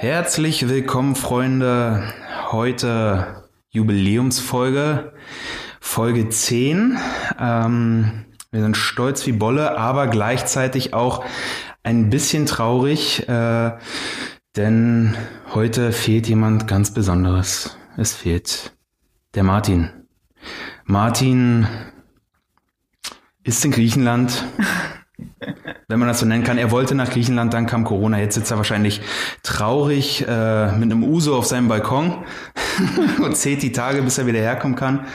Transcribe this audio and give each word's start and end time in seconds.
Herzlich 0.00 0.68
willkommen, 0.68 1.16
Freunde. 1.16 2.14
Heute 2.52 3.42
Jubiläumsfolge, 3.70 5.12
Folge 5.80 6.28
10. 6.28 6.96
Ähm, 7.36 8.26
wir 8.52 8.60
sind 8.60 8.76
stolz 8.76 9.26
wie 9.26 9.32
Bolle, 9.32 9.76
aber 9.76 10.06
gleichzeitig 10.06 10.94
auch 10.94 11.24
ein 11.82 12.10
bisschen 12.10 12.46
traurig, 12.46 13.28
äh, 13.28 13.72
denn 14.54 15.16
heute 15.52 15.90
fehlt 15.90 16.28
jemand 16.28 16.68
ganz 16.68 16.94
Besonderes. 16.94 17.76
Es 17.96 18.14
fehlt 18.14 18.76
der 19.34 19.42
Martin. 19.42 19.90
Martin 20.84 21.66
ist 23.42 23.64
in 23.64 23.72
Griechenland. 23.72 24.44
wenn 25.88 25.98
man 25.98 26.08
das 26.08 26.20
so 26.20 26.26
nennen 26.26 26.44
kann. 26.44 26.58
Er 26.58 26.70
wollte 26.70 26.94
nach 26.94 27.08
Griechenland, 27.08 27.54
dann 27.54 27.64
kam 27.64 27.84
Corona. 27.84 28.18
Jetzt 28.20 28.34
sitzt 28.34 28.50
er 28.50 28.58
wahrscheinlich 28.58 29.00
traurig 29.42 30.22
äh, 30.28 30.72
mit 30.72 30.92
einem 30.92 31.02
Uso 31.02 31.34
auf 31.34 31.46
seinem 31.46 31.68
Balkon 31.68 32.24
und 33.24 33.36
zählt 33.36 33.62
die 33.62 33.72
Tage, 33.72 34.02
bis 34.02 34.18
er 34.18 34.26
wieder 34.26 34.38
herkommen 34.38 34.76
kann. 34.76 35.06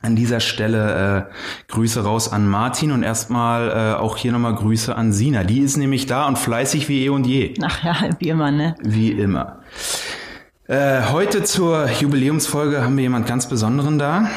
An 0.00 0.16
dieser 0.16 0.40
Stelle 0.40 1.28
äh, 1.28 1.70
Grüße 1.70 2.02
raus 2.02 2.32
an 2.32 2.48
Martin 2.48 2.92
und 2.92 3.02
erstmal 3.02 3.68
äh, 3.68 4.00
auch 4.00 4.16
hier 4.16 4.32
nochmal 4.32 4.54
Grüße 4.54 4.96
an 4.96 5.12
Sina. 5.12 5.44
Die 5.44 5.60
ist 5.60 5.76
nämlich 5.76 6.06
da 6.06 6.26
und 6.26 6.38
fleißig 6.38 6.88
wie 6.88 7.04
eh 7.04 7.10
und 7.10 7.26
je. 7.26 7.52
Ach 7.62 7.84
ja, 7.84 7.96
wie 8.18 8.30
immer, 8.30 8.50
ne? 8.50 8.76
Wie 8.82 9.12
immer. 9.12 9.58
Äh, 10.66 11.02
heute 11.12 11.42
zur 11.42 11.90
Jubiläumsfolge 11.90 12.82
haben 12.82 12.96
wir 12.96 13.02
jemand 13.02 13.26
ganz 13.26 13.50
Besonderen 13.50 13.98
da, 13.98 14.30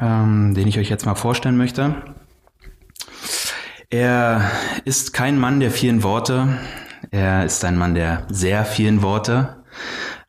ähm, 0.00 0.54
den 0.54 0.68
ich 0.68 0.78
euch 0.78 0.88
jetzt 0.88 1.06
mal 1.06 1.16
vorstellen 1.16 1.56
möchte. 1.56 1.96
Er 3.90 4.50
ist 4.84 5.14
kein 5.14 5.38
Mann 5.38 5.60
der 5.60 5.70
vielen 5.70 6.02
Worte. 6.02 6.58
Er 7.10 7.46
ist 7.46 7.64
ein 7.64 7.78
Mann 7.78 7.94
der 7.94 8.26
sehr 8.28 8.66
vielen 8.66 9.00
Worte. 9.00 9.64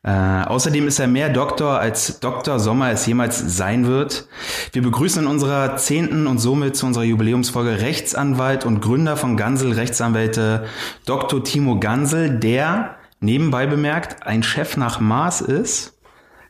Äh, 0.02 0.12
außerdem 0.12 0.88
ist 0.88 0.98
er 0.98 1.08
mehr 1.08 1.28
Doktor 1.28 1.78
als 1.78 2.20
Dr. 2.20 2.58
Sommer 2.58 2.90
es 2.90 3.04
jemals 3.04 3.38
sein 3.58 3.86
wird. 3.86 4.28
Wir 4.72 4.80
begrüßen 4.80 5.24
in 5.24 5.28
unserer 5.28 5.76
zehnten 5.76 6.26
und 6.26 6.38
somit 6.38 6.74
zu 6.74 6.86
unserer 6.86 7.04
Jubiläumsfolge 7.04 7.82
Rechtsanwalt 7.82 8.64
und 8.64 8.80
Gründer 8.80 9.18
von 9.18 9.36
Gansel 9.36 9.72
Rechtsanwälte 9.72 10.64
Dr. 11.04 11.44
Timo 11.44 11.78
Gansel, 11.78 12.38
der 12.38 12.96
nebenbei 13.20 13.66
bemerkt 13.66 14.26
ein 14.26 14.42
Chef 14.42 14.78
nach 14.78 15.00
Maß 15.00 15.42
ist, 15.42 15.99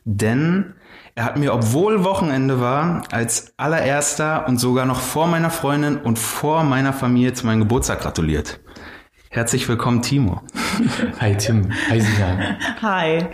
denn 0.03 0.73
er 1.15 1.25
hat 1.25 1.37
mir, 1.37 1.53
obwohl 1.53 2.03
Wochenende 2.03 2.61
war, 2.61 3.03
als 3.11 3.53
allererster 3.57 4.47
und 4.47 4.59
sogar 4.59 4.85
noch 4.85 4.99
vor 4.99 5.27
meiner 5.27 5.49
Freundin 5.49 5.97
und 5.97 6.17
vor 6.17 6.63
meiner 6.63 6.93
Familie 6.93 7.33
zu 7.33 7.45
meinem 7.45 7.59
Geburtstag 7.59 8.01
gratuliert. 8.01 8.61
Herzlich 9.33 9.69
willkommen, 9.69 10.01
Timo. 10.01 10.41
Hi, 11.21 11.37
Tim. 11.37 11.71
Hi, 11.89 12.01
Sina. 12.01 12.57
Hi. 12.81 13.25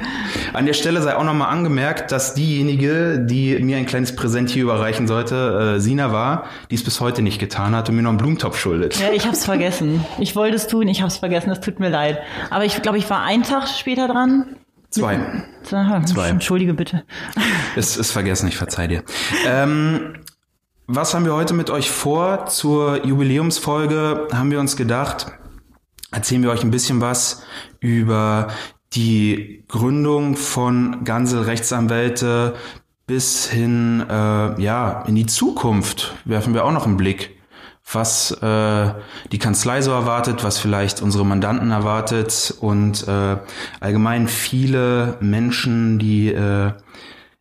An 0.54 0.68
der 0.68 0.74
Stelle 0.74 1.02
sei 1.02 1.16
auch 1.16 1.24
nochmal 1.24 1.50
angemerkt, 1.50 2.12
dass 2.12 2.36
diejenige, 2.36 3.20
die 3.20 3.58
mir 3.58 3.78
ein 3.78 3.88
kleines 3.88 4.16
Präsent 4.16 4.52
hier 4.52 4.62
überreichen 4.62 5.08
sollte, 5.08 5.76
äh, 5.78 5.80
Sina 5.80 6.12
war, 6.12 6.46
die 6.70 6.76
es 6.76 6.84
bis 6.84 7.02
heute 7.02 7.24
nicht 7.24 7.40
getan 7.40 7.76
hat 7.76 7.90
und 7.90 7.96
mir 7.96 8.04
noch 8.04 8.10
einen 8.10 8.20
Blumentopf 8.20 8.60
schuldet. 8.60 9.00
Ja, 9.00 9.12
ich 9.12 9.26
hab's 9.26 9.44
vergessen. 9.46 10.06
Ich 10.20 10.36
wollte 10.36 10.56
es 10.56 10.68
tun, 10.68 10.88
ich 10.88 11.02
hab's 11.02 11.18
vergessen, 11.18 11.50
es 11.50 11.62
tut 11.62 11.80
mir 11.80 11.90
leid. 11.90 12.20
Aber 12.52 12.64
ich 12.64 12.80
glaube, 12.84 13.00
ich 13.00 13.10
war 13.10 13.24
einen 13.24 13.42
Tag 13.42 13.68
später 13.68 14.08
dran. 14.08 14.56
Zwei. 14.90 15.20
Zwei. 15.64 16.30
Entschuldige 16.30 16.74
bitte. 16.74 17.04
Ist, 17.76 17.98
ist 17.98 18.12
vergessen, 18.12 18.48
ich 18.48 18.58
verzeih 18.58 18.88
dir. 18.88 19.04
Ähm, 19.46 20.14
was 20.88 21.14
haben 21.14 21.26
wir 21.26 21.34
heute 21.34 21.54
mit 21.54 21.70
euch 21.70 21.92
vor? 21.92 22.46
Zur 22.46 23.06
Jubiläumsfolge 23.06 24.30
haben 24.32 24.52
wir 24.52 24.60
uns 24.60 24.78
gedacht, 24.78 25.28
erzählen 26.12 26.42
wir 26.44 26.50
euch 26.50 26.64
ein 26.64 26.72
bisschen 26.72 27.02
was 27.02 27.44
über 27.80 28.48
die 28.94 29.66
Gründung 29.68 30.38
von 30.38 31.04
Gansel 31.04 31.42
Rechtsanwälte 31.42 32.56
bis 33.06 33.48
hin 33.50 34.06
äh, 34.10 34.62
ja 34.62 35.04
in 35.08 35.16
die 35.16 35.26
Zukunft 35.26 36.16
werfen 36.26 36.54
wir 36.54 36.66
auch 36.66 36.72
noch 36.72 36.86
einen 36.86 36.98
Blick 36.98 37.37
was 37.92 38.32
äh, 38.32 38.94
die 39.32 39.40
Kanzlei 39.40 39.82
so 39.82 39.92
erwartet, 39.92 40.44
was 40.44 40.60
vielleicht 40.60 41.02
unsere 41.02 41.26
Mandanten 41.26 41.72
erwartet 41.72 42.54
und 42.60 43.08
äh, 43.08 43.38
allgemein 43.80 44.28
viele 44.28 45.18
Menschen, 45.22 45.98
die 45.98 46.28
äh, 46.28 46.74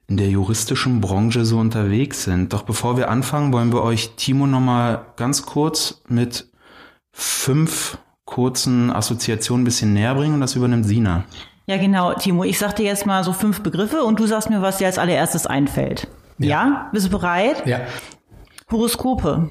in 0.08 0.16
der 0.16 0.28
juristischen 0.28 1.00
Branche 1.00 1.44
so 1.44 1.58
unterwegs 1.58 2.24
sind. 2.24 2.52
Doch 2.52 2.62
bevor 2.62 2.96
wir 2.96 3.10
anfangen, 3.10 3.52
wollen 3.52 3.72
wir 3.72 3.82
euch 3.82 4.14
Timo 4.16 4.46
nochmal 4.46 5.06
ganz 5.16 5.44
kurz 5.46 6.02
mit 6.08 6.48
fünf 7.10 7.98
kurzen 8.24 8.90
Assoziationen 8.92 9.62
ein 9.62 9.64
bisschen 9.64 9.94
näher 9.94 10.14
bringen 10.14 10.34
und 10.34 10.40
das 10.40 10.54
übernimmt 10.54 10.86
Sina. 10.86 11.24
Ja, 11.66 11.76
genau, 11.78 12.14
Timo. 12.14 12.44
Ich 12.44 12.58
sag 12.58 12.76
dir 12.76 12.84
jetzt 12.84 13.06
mal 13.06 13.24
so 13.24 13.32
fünf 13.32 13.62
Begriffe 13.62 14.04
und 14.04 14.20
du 14.20 14.26
sagst 14.26 14.48
mir, 14.48 14.62
was 14.62 14.78
dir 14.78 14.86
als 14.86 14.98
allererstes 14.98 15.46
einfällt. 15.48 16.06
Ja? 16.38 16.48
Ja. 16.48 16.88
Bist 16.92 17.06
du 17.06 17.10
bereit? 17.10 17.66
Ja. 17.66 17.80
Horoskope. 18.70 19.50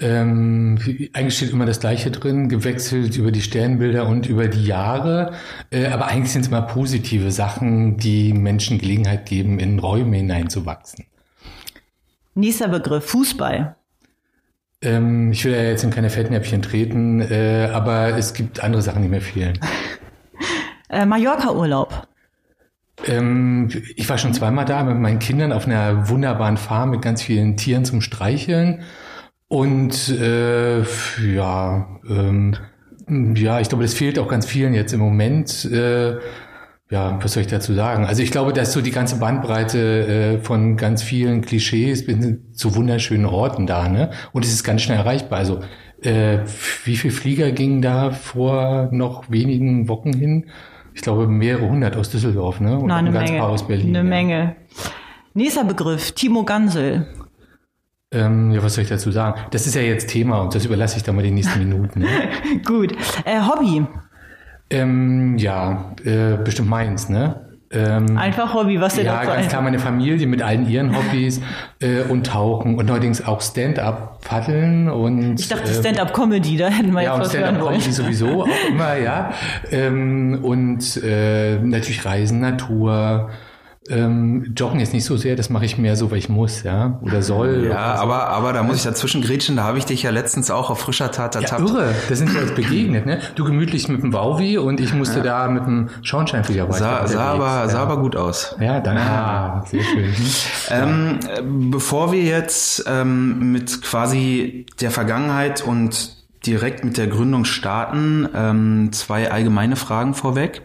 Ähm, 0.00 0.78
eigentlich 1.12 1.36
steht 1.36 1.50
immer 1.50 1.66
das 1.66 1.78
Gleiche 1.78 2.10
drin, 2.10 2.48
gewechselt 2.48 3.16
über 3.16 3.30
die 3.30 3.42
Sternbilder 3.42 4.08
und 4.08 4.28
über 4.28 4.48
die 4.48 4.64
Jahre. 4.64 5.34
Äh, 5.70 5.86
aber 5.86 6.06
eigentlich 6.06 6.32
sind 6.32 6.42
es 6.42 6.48
immer 6.48 6.62
positive 6.62 7.30
Sachen, 7.30 7.96
die 7.96 8.32
Menschen 8.32 8.78
Gelegenheit 8.78 9.26
geben, 9.26 9.60
in 9.60 9.78
Räume 9.78 10.16
hineinzuwachsen. 10.16 11.06
Nächster 12.34 12.68
Begriff, 12.68 13.04
Fußball. 13.04 13.76
Ähm, 14.82 15.30
ich 15.30 15.44
will 15.44 15.52
ja 15.52 15.62
jetzt 15.62 15.84
in 15.84 15.90
keine 15.90 16.10
Fettnäpfchen 16.10 16.60
treten, 16.60 17.20
äh, 17.20 17.70
aber 17.72 18.16
es 18.18 18.34
gibt 18.34 18.62
andere 18.62 18.82
Sachen, 18.82 19.02
die 19.02 19.08
mir 19.08 19.20
fehlen. 19.20 19.58
Äh, 20.90 21.06
Mallorca-Urlaub. 21.06 22.06
Ähm, 23.06 23.68
ich 23.96 24.08
war 24.08 24.18
schon 24.18 24.34
zweimal 24.34 24.64
da 24.64 24.84
mit 24.84 24.96
meinen 24.96 25.18
Kindern 25.18 25.50
auf 25.50 25.66
einer 25.66 26.08
wunderbaren 26.08 26.56
Farm 26.56 26.90
mit 26.90 27.02
ganz 27.02 27.22
vielen 27.22 27.56
Tieren 27.56 27.84
zum 27.84 28.00
Streicheln. 28.00 28.84
Und 29.48 30.08
äh, 30.08 30.80
ja, 30.80 32.00
ähm, 32.08 32.54
ja, 33.36 33.60
ich 33.60 33.68
glaube, 33.68 33.84
das 33.84 33.94
fehlt 33.94 34.18
auch 34.18 34.28
ganz 34.28 34.46
vielen 34.46 34.74
jetzt 34.74 34.92
im 34.92 35.00
Moment. 35.00 35.64
Äh, 35.66 36.18
ja, 36.90 37.18
was 37.22 37.32
soll 37.32 37.42
ich 37.42 37.48
dazu 37.48 37.74
sagen? 37.74 38.04
Also 38.04 38.22
ich 38.22 38.30
glaube, 38.30 38.52
dass 38.52 38.72
so 38.72 38.80
die 38.80 38.90
ganze 38.90 39.18
Bandbreite 39.18 40.38
äh, 40.38 40.38
von 40.38 40.76
ganz 40.76 41.02
vielen 41.02 41.40
Klischees 41.40 42.06
bis 42.06 42.16
zu 42.52 42.74
wunderschönen 42.76 43.26
Orten 43.26 43.66
da, 43.66 43.88
ne? 43.88 44.10
Und 44.32 44.44
es 44.44 44.52
ist 44.52 44.64
ganz 44.64 44.82
schnell 44.82 44.98
erreichbar. 44.98 45.38
Also 45.38 45.60
äh, 46.02 46.40
wie 46.84 46.96
viel 46.96 47.10
Flieger 47.10 47.52
gingen 47.52 47.82
da 47.82 48.10
vor 48.10 48.88
noch 48.92 49.30
wenigen 49.30 49.88
Wochen 49.88 50.12
hin? 50.12 50.46
Ich 50.94 51.00
glaube 51.00 51.26
mehrere 51.26 51.68
hundert 51.68 51.96
aus 51.96 52.10
Düsseldorf, 52.10 52.60
ne? 52.60 52.78
Und 52.78 52.86
Nein, 52.86 52.98
eine 52.98 53.08
ein 53.08 53.14
ganz 53.14 53.30
Menge. 53.30 53.40
paar 53.40 53.50
aus 53.50 53.66
Berlin. 53.66 53.88
Eine 53.88 53.98
ja. 53.98 54.04
Menge. 54.04 54.56
Nächster 55.32 55.64
Begriff, 55.64 56.12
Timo 56.12 56.44
Gansel. 56.44 57.06
Ähm, 58.14 58.52
ja, 58.52 58.62
was 58.62 58.74
soll 58.74 58.84
ich 58.84 58.90
dazu 58.90 59.10
sagen? 59.10 59.40
Das 59.50 59.66
ist 59.66 59.74
ja 59.74 59.82
jetzt 59.82 60.08
Thema 60.08 60.40
und 60.42 60.54
das 60.54 60.64
überlasse 60.64 60.96
ich 60.96 61.02
dann 61.02 61.16
mal 61.16 61.22
die 61.22 61.30
nächsten 61.32 61.58
Minuten. 61.58 62.00
Ne? 62.00 62.08
Gut. 62.64 62.92
Äh, 63.24 63.40
Hobby. 63.40 63.84
ähm, 64.70 65.36
ja, 65.38 65.92
äh, 66.04 66.36
bestimmt 66.42 66.68
meins, 66.70 67.08
ne? 67.08 67.40
Ähm, 67.70 68.16
Einfach 68.16 68.54
Hobby, 68.54 68.80
was 68.80 68.94
dir 68.94 69.02
ja, 69.02 69.14
dazu 69.14 69.26
ganz 69.26 69.30
einfällt. 69.30 69.50
klar 69.50 69.62
meine 69.62 69.78
Familie 69.80 70.26
mit 70.28 70.42
allen 70.42 70.68
ihren 70.68 70.96
Hobbys 70.96 71.40
äh, 71.80 72.02
und 72.02 72.24
Tauchen 72.24 72.76
und 72.78 72.86
neuerdings 72.86 73.24
auch 73.26 73.40
Stand-up 73.40 74.20
paddeln 74.22 74.88
und 74.88 75.40
Ich 75.40 75.48
dachte 75.48 75.68
äh, 75.68 75.74
Stand-up-Comedy, 75.74 76.56
da 76.56 76.68
hätten 76.68 76.92
wir 76.92 77.02
ja, 77.02 77.16
jetzt 77.16 77.26
was 77.26 77.34
hören 77.34 77.44
Stand-up 77.46 77.64
wollen. 77.64 77.78
Comedy 77.80 77.92
sowieso 77.92 78.42
auch 78.44 78.48
immer, 78.70 78.96
ja. 78.96 79.32
Ähm, 79.72 80.38
und 80.42 81.02
äh, 81.02 81.58
natürlich 81.58 82.04
Reisen, 82.04 82.38
Natur. 82.40 83.30
Ähm, 83.90 84.54
Joggen 84.56 84.80
ist 84.80 84.94
nicht 84.94 85.04
so 85.04 85.18
sehr, 85.18 85.36
das 85.36 85.50
mache 85.50 85.66
ich 85.66 85.76
mehr 85.76 85.94
so, 85.94 86.10
weil 86.10 86.16
ich 86.16 86.30
muss, 86.30 86.62
ja, 86.62 86.98
oder 87.02 87.20
soll. 87.20 87.66
Ja, 87.66 87.70
oder 87.70 88.00
aber, 88.00 88.28
aber 88.28 88.52
da 88.54 88.62
muss 88.62 88.76
ich 88.76 88.82
dazwischen 88.82 89.20
grätschen, 89.20 89.56
da 89.56 89.64
habe 89.64 89.76
ich 89.76 89.84
dich 89.84 90.02
ja 90.02 90.10
letztens 90.10 90.50
auch 90.50 90.70
auf 90.70 90.80
frischer 90.80 91.10
Tat 91.10 91.34
Ja, 91.34 91.42
ertappt. 91.42 91.68
irre. 91.68 91.94
Da 92.08 92.14
sind 92.14 92.32
wir 92.32 92.40
uns 92.40 92.52
begegnet, 92.54 93.04
ne? 93.04 93.18
Du 93.34 93.44
gemütlich 93.44 93.88
mit 93.88 94.02
dem 94.02 94.14
Wauwi 94.14 94.56
und 94.56 94.80
ich 94.80 94.94
musste 94.94 95.20
da 95.20 95.48
mit 95.48 95.66
dem 95.66 95.90
Schornsteinfeger 96.00 96.66
weiter 96.66 96.78
Sah, 96.78 97.06
sah, 97.06 97.24
aber, 97.32 97.44
unterwegs, 97.44 97.72
sah 97.72 97.78
ja. 97.78 97.82
aber 97.84 97.96
gut 98.00 98.16
aus. 98.16 98.56
Ja, 98.58 98.80
danke. 98.80 99.02
Ah, 99.02 99.64
sehr 99.66 99.82
schön. 99.82 100.14
Ähm, 100.70 101.18
äh, 101.28 101.42
bevor 101.44 102.10
wir 102.10 102.22
jetzt 102.22 102.84
ähm, 102.86 103.52
mit 103.52 103.82
quasi 103.82 104.64
der 104.80 104.92
Vergangenheit 104.92 105.62
und 105.62 106.24
direkt 106.46 106.84
mit 106.84 106.96
der 106.96 107.06
Gründung 107.08 107.44
starten, 107.44 108.28
ähm, 108.34 108.88
zwei 108.92 109.30
allgemeine 109.30 109.76
Fragen 109.76 110.14
vorweg. 110.14 110.62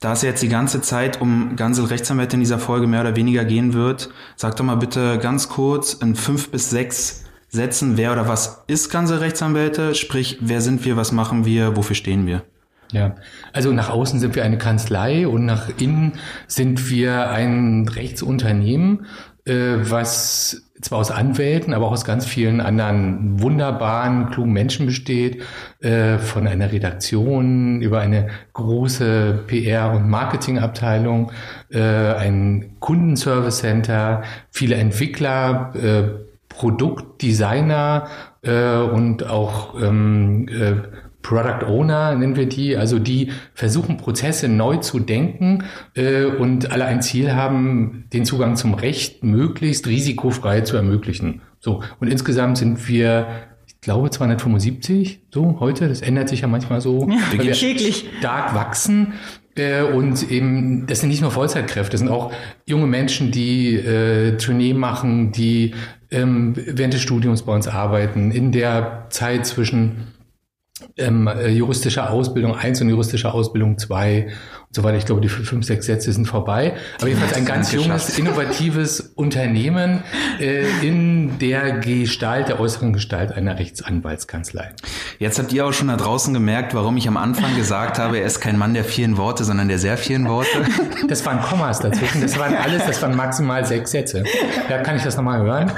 Da 0.00 0.14
es 0.14 0.22
jetzt 0.22 0.42
die 0.42 0.48
ganze 0.48 0.80
Zeit 0.80 1.20
um 1.20 1.56
Gansel 1.56 1.84
Rechtsanwälte 1.84 2.34
in 2.34 2.40
dieser 2.40 2.58
Folge 2.58 2.86
mehr 2.86 3.02
oder 3.02 3.16
weniger 3.16 3.44
gehen 3.44 3.74
wird, 3.74 4.10
sag 4.34 4.56
doch 4.56 4.64
mal 4.64 4.76
bitte 4.76 5.18
ganz 5.18 5.48
kurz 5.48 5.92
in 5.92 6.16
fünf 6.16 6.50
bis 6.50 6.70
sechs 6.70 7.24
Sätzen, 7.52 7.96
wer 7.96 8.12
oder 8.12 8.28
was 8.28 8.62
ist 8.68 8.90
Gansel 8.90 9.18
Rechtsanwälte? 9.18 9.96
Sprich, 9.96 10.38
wer 10.40 10.60
sind 10.60 10.84
wir, 10.84 10.96
was 10.96 11.10
machen 11.10 11.44
wir, 11.44 11.76
wofür 11.76 11.96
stehen 11.96 12.26
wir? 12.26 12.44
Ja, 12.92 13.16
also 13.52 13.72
nach 13.72 13.90
außen 13.90 14.20
sind 14.20 14.36
wir 14.36 14.44
eine 14.44 14.56
Kanzlei 14.56 15.26
und 15.26 15.46
nach 15.46 15.68
innen 15.78 16.12
sind 16.46 16.90
wir 16.90 17.30
ein 17.30 17.88
Rechtsunternehmen, 17.88 19.06
äh, 19.44 19.76
was 19.80 20.69
zwar 20.80 20.98
aus 20.98 21.10
Anwälten, 21.10 21.74
aber 21.74 21.86
auch 21.86 21.92
aus 21.92 22.04
ganz 22.04 22.26
vielen 22.26 22.60
anderen 22.60 23.40
wunderbaren, 23.40 24.30
klugen 24.30 24.52
Menschen 24.52 24.86
besteht, 24.86 25.42
äh, 25.80 26.18
von 26.18 26.46
einer 26.46 26.72
Redaktion 26.72 27.80
über 27.82 28.00
eine 28.00 28.28
große 28.52 29.44
PR- 29.46 29.94
und 29.94 30.08
Marketingabteilung, 30.08 31.32
äh, 31.70 31.80
ein 31.80 32.76
Kundenservice 32.80 33.58
Center, 33.58 34.22
viele 34.50 34.76
Entwickler, 34.76 35.72
äh, 35.74 36.02
Produktdesigner 36.48 38.08
äh, 38.42 38.76
und 38.76 39.26
auch 39.26 39.80
ähm, 39.80 40.46
äh, 40.48 40.74
Product 41.22 41.66
Owner 41.66 42.14
nennen 42.14 42.36
wir 42.36 42.46
die, 42.46 42.76
also 42.76 42.98
die 42.98 43.30
versuchen 43.54 43.96
Prozesse 43.96 44.48
neu 44.48 44.78
zu 44.78 44.98
denken 44.98 45.64
äh, 45.94 46.24
und 46.24 46.72
alle 46.72 46.86
ein 46.86 47.02
Ziel 47.02 47.32
haben, 47.34 48.04
den 48.12 48.24
Zugang 48.24 48.56
zum 48.56 48.74
Recht 48.74 49.22
möglichst 49.22 49.86
risikofrei 49.86 50.62
zu 50.62 50.76
ermöglichen. 50.76 51.42
So 51.58 51.82
und 52.00 52.08
insgesamt 52.08 52.58
sind 52.58 52.88
wir 52.88 53.28
ich 53.66 53.80
glaube 53.80 54.10
275 54.10 55.20
so 55.32 55.58
heute. 55.60 55.88
Das 55.88 56.02
ändert 56.02 56.28
sich 56.28 56.42
ja 56.42 56.48
manchmal 56.48 56.80
so. 56.80 57.08
Ja, 57.08 57.16
weil 57.30 57.46
wir 57.46 57.52
täglich. 57.52 58.06
stark 58.18 58.54
wachsen. 58.54 59.14
Äh, 59.56 59.82
und 59.82 60.30
eben, 60.30 60.86
das 60.86 61.00
sind 61.00 61.08
nicht 61.08 61.22
nur 61.22 61.30
Vollzeitkräfte, 61.30 61.92
das 61.92 62.00
sind 62.00 62.08
auch 62.08 62.32
junge 62.66 62.86
Menschen, 62.86 63.32
die 63.32 63.74
äh, 63.74 64.36
Trainee 64.36 64.74
machen, 64.74 65.32
die 65.32 65.74
ähm, 66.10 66.54
während 66.56 66.94
des 66.94 67.00
Studiums 67.00 67.42
bei 67.42 67.54
uns 67.54 67.68
arbeiten, 67.68 68.30
in 68.30 68.52
der 68.52 69.06
Zeit 69.10 69.46
zwischen 69.46 70.08
ähm, 70.96 71.26
äh, 71.26 71.48
juristischer 71.48 72.10
Ausbildung 72.10 72.54
1 72.54 72.80
und 72.82 72.88
juristischer 72.88 73.34
Ausbildung 73.34 73.78
2 73.78 74.28
und 74.70 74.76
so 74.76 74.84
weiter. 74.84 74.98
Ich 74.98 75.04
glaube, 75.04 75.20
die 75.20 75.28
fünf, 75.28 75.66
sechs 75.66 75.86
Sätze 75.86 76.12
sind 76.12 76.26
vorbei. 76.26 76.76
Aber 76.98 77.08
jedenfalls 77.08 77.34
ein 77.34 77.44
ganz 77.44 77.72
junges, 77.72 78.16
innovatives 78.16 79.00
Unternehmen 79.16 80.04
äh, 80.38 80.64
in 80.80 81.40
der 81.40 81.72
Gestalt, 81.80 82.46
der 82.46 82.60
äußeren 82.60 82.92
Gestalt 82.92 83.32
einer 83.32 83.58
Rechtsanwaltskanzlei. 83.58 84.70
Jetzt 85.18 85.40
habt 85.40 85.52
ihr 85.52 85.66
auch 85.66 85.72
schon 85.72 85.88
da 85.88 85.96
draußen 85.96 86.32
gemerkt, 86.32 86.72
warum 86.72 86.96
ich 86.96 87.08
am 87.08 87.16
Anfang 87.16 87.56
gesagt 87.56 87.98
habe, 87.98 88.18
er 88.18 88.26
ist 88.26 88.38
kein 88.38 88.56
Mann 88.56 88.72
der 88.72 88.84
vielen 88.84 89.16
Worte, 89.16 89.42
sondern 89.42 89.66
der 89.66 89.80
sehr 89.80 89.98
vielen 89.98 90.28
Worte. 90.28 90.48
Das 91.08 91.26
waren 91.26 91.40
Kommas 91.40 91.80
dazwischen. 91.80 92.20
Das 92.20 92.38
waren 92.38 92.54
alles, 92.54 92.84
das 92.86 93.02
waren 93.02 93.16
maximal 93.16 93.64
sechs 93.64 93.90
Sätze. 93.90 94.22
Ja, 94.68 94.78
kann 94.78 94.96
ich 94.96 95.02
das 95.02 95.16
nochmal 95.16 95.42
hören? 95.42 95.72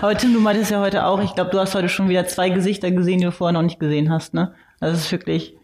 Aber 0.00 0.16
Tim, 0.16 0.32
du 0.32 0.40
meintest 0.40 0.72
ja 0.72 0.80
heute 0.80 1.04
auch, 1.04 1.22
ich 1.22 1.34
glaube, 1.34 1.50
du 1.50 1.60
hast 1.60 1.74
heute 1.74 1.88
schon 1.88 2.08
wieder 2.08 2.26
zwei 2.26 2.48
Gesichter 2.48 2.90
gesehen, 2.90 3.18
die 3.18 3.26
du 3.26 3.32
vorher 3.32 3.52
noch 3.52 3.62
nicht 3.62 3.78
gesehen 3.78 4.10
hast, 4.10 4.34
ne? 4.34 4.54
Das 4.80 4.98
ist 4.98 5.12
wirklich 5.12 5.54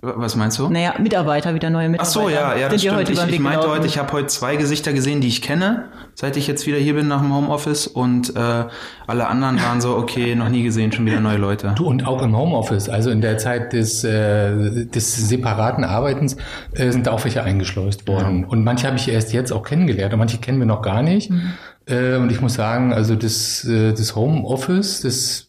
was 0.00 0.36
meinst 0.36 0.58
du? 0.58 0.68
Naja, 0.68 0.94
Mitarbeiter, 1.00 1.54
wieder 1.54 1.68
neue 1.68 1.88
Mitarbeiter. 1.88 2.20
Ach 2.20 2.22
so, 2.22 2.28
ja, 2.28 2.54
ja, 2.54 2.68
das 2.68 2.80
stimmt. 2.80 2.96
Heute 2.96 3.12
ich, 3.12 3.26
ich 3.26 3.40
meinte 3.40 3.68
heute, 3.68 3.86
ich 3.86 3.98
habe 3.98 4.12
heute 4.12 4.28
zwei 4.28 4.54
Gesichter 4.56 4.92
gesehen, 4.92 5.20
die 5.20 5.26
ich 5.26 5.42
kenne, 5.42 5.86
seit 6.14 6.36
ich 6.36 6.46
jetzt 6.46 6.66
wieder 6.66 6.78
hier 6.78 6.94
bin 6.94 7.08
nach 7.08 7.20
dem 7.20 7.34
Homeoffice 7.34 7.88
und 7.88 8.36
äh, 8.36 8.64
alle 9.06 9.26
anderen 9.26 9.60
waren 9.60 9.80
so, 9.80 9.96
okay, 9.96 10.36
noch 10.36 10.48
nie 10.48 10.62
gesehen, 10.62 10.92
schon 10.92 11.06
wieder 11.06 11.20
neue 11.20 11.38
Leute. 11.38 11.72
Du 11.76 11.86
und 11.86 12.06
auch 12.06 12.22
im 12.22 12.36
Homeoffice, 12.36 12.88
also 12.88 13.10
in 13.10 13.20
der 13.20 13.38
Zeit 13.38 13.72
des, 13.72 14.04
äh, 14.04 14.86
des 14.86 15.28
separaten 15.28 15.82
Arbeitens 15.82 16.36
äh, 16.72 16.90
sind 16.90 17.08
da 17.08 17.12
auch 17.12 17.24
welche 17.24 17.42
eingeschleust 17.42 18.06
worden. 18.06 18.42
Ja. 18.42 18.48
Und 18.48 18.62
manche 18.62 18.86
habe 18.86 18.96
ich 18.96 19.08
erst 19.08 19.32
jetzt 19.32 19.52
auch 19.52 19.64
kennengelernt 19.64 20.12
und 20.12 20.20
manche 20.20 20.38
kennen 20.38 20.60
wir 20.60 20.66
noch 20.66 20.82
gar 20.82 21.02
nicht. 21.02 21.30
Mhm. 21.30 21.54
Äh, 21.86 22.16
und 22.16 22.30
ich 22.30 22.40
muss 22.40 22.54
sagen, 22.54 22.92
also 22.92 23.14
das, 23.14 23.64
äh, 23.64 23.92
das 23.92 24.16
Homeoffice, 24.16 25.00
das 25.00 25.48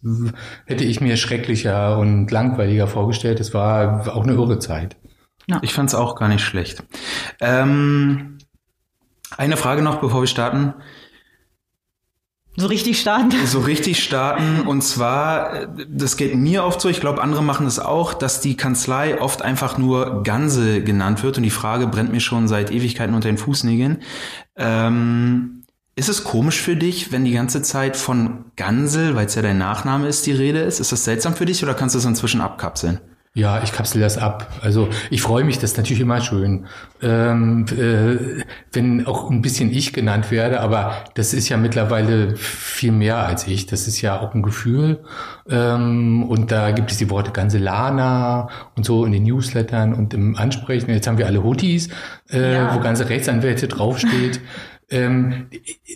hätte 0.66 0.84
ich 0.84 1.02
mir 1.02 1.18
schrecklicher 1.18 1.98
und 1.98 2.30
langweiliger 2.32 2.88
vorgestellt. 2.88 3.40
Das 3.40 3.54
war 3.54 4.16
auch 4.16 4.24
eine 4.24 4.34
irre 4.34 4.60
Zeit. 4.60 4.98
Ja. 5.48 5.60
Ich 5.62 5.74
fand 5.74 5.90
es 5.90 5.96
auch 5.96 6.16
gar 6.16 6.28
nicht 6.28 6.44
schlecht. 6.44 6.84
Ähm, 7.40 8.38
eine 9.38 9.58
Frage 9.58 9.82
noch, 9.82 10.02
bevor 10.02 10.22
wir 10.22 10.28
starten. 10.28 10.74
So 12.58 12.68
richtig 12.68 13.00
starten? 13.00 13.32
So 13.46 13.60
richtig 13.60 14.04
starten. 14.04 14.62
Und 14.62 14.82
zwar, 14.82 15.68
das 15.90 16.18
geht 16.18 16.36
mir 16.36 16.64
oft 16.64 16.80
so, 16.82 16.90
ich 16.90 17.02
glaube, 17.02 17.22
andere 17.22 17.44
machen 17.44 17.68
es 17.68 17.80
auch, 17.80 18.14
dass 18.14 18.42
die 18.42 18.58
Kanzlei 18.58 19.22
oft 19.22 19.42
einfach 19.42 19.78
nur 19.78 20.24
Ganse 20.24 20.82
genannt 20.82 21.24
wird. 21.24 21.38
Und 21.38 21.44
die 21.44 21.50
Frage 21.50 21.88
brennt 21.88 22.12
mir 22.12 22.22
schon 22.22 22.48
seit 22.48 22.72
Ewigkeiten 22.72 23.14
unter 23.14 23.30
den 23.30 23.38
Fußnägeln. 23.38 24.02
Ähm, 24.56 25.65
ist 25.96 26.10
es 26.10 26.24
komisch 26.24 26.62
für 26.62 26.76
dich, 26.76 27.12
wenn 27.12 27.24
die 27.24 27.34
ganze 27.34 27.62
Zeit 27.62 27.96
von 27.96 28.46
Gansel, 28.58 29.16
weil 29.16 29.28
es 29.28 29.36
ja 29.36 29.42
dein 29.42 29.58
Nachname 29.58 30.08
ist, 30.08 30.26
die 30.26 30.34
Rede 30.34 30.60
ist? 30.60 30.80
Ist 30.80 30.92
das 30.92 31.06
seltsam 31.06 31.36
für 31.36 31.46
dich 31.46 31.64
oder 31.64 31.74
kannst 31.74 31.96
du 31.96 32.00
es 32.00 32.06
inzwischen 32.06 32.42
abkapseln? 32.42 33.00
Ja, 33.38 33.62
ich 33.62 33.74
kapsel 33.74 34.00
das 34.00 34.18
ab. 34.18 34.50
Also 34.62 34.88
ich 35.10 35.22
freue 35.22 35.44
mich, 35.44 35.60
das 35.60 35.72
ist 35.72 35.78
natürlich 35.78 36.00
immer 36.00 36.22
schön, 36.22 36.68
ähm, 37.02 37.66
äh, 37.70 38.44
wenn 38.72 39.06
auch 39.06 39.30
ein 39.30 39.42
bisschen 39.42 39.72
ich 39.72 39.92
genannt 39.92 40.32
werde, 40.32 40.62
aber 40.62 41.04
das 41.16 41.34
ist 41.34 41.50
ja 41.50 41.58
mittlerweile 41.58 42.38
viel 42.38 42.94
mehr 42.94 43.18
als 43.18 43.46
ich. 43.46 43.66
Das 43.66 43.90
ist 43.90 44.00
ja 44.00 44.22
auch 44.22 44.34
ein 44.34 44.42
Gefühl. 44.42 45.04
Ähm, 45.50 46.24
und 46.24 46.50
da 46.50 46.72
gibt 46.72 46.92
es 46.92 46.98
die 46.98 47.10
Worte 47.10 47.32
Ganselana 47.32 48.48
und 48.78 48.86
so 48.86 49.04
in 49.04 49.12
den 49.12 49.24
Newslettern 49.24 49.94
und 49.94 50.14
im 50.14 50.38
Ansprechen. 50.38 50.90
Jetzt 50.92 51.08
haben 51.08 51.18
wir 51.18 51.28
alle 51.28 51.44
Hoodies, 51.44 51.90
äh, 52.32 52.54
ja. 52.54 52.74
wo 52.74 52.80
ganze 52.80 53.10
Rechtsanwälte 53.10 53.68
draufsteht. 53.68 54.40
Ähm, 54.90 55.48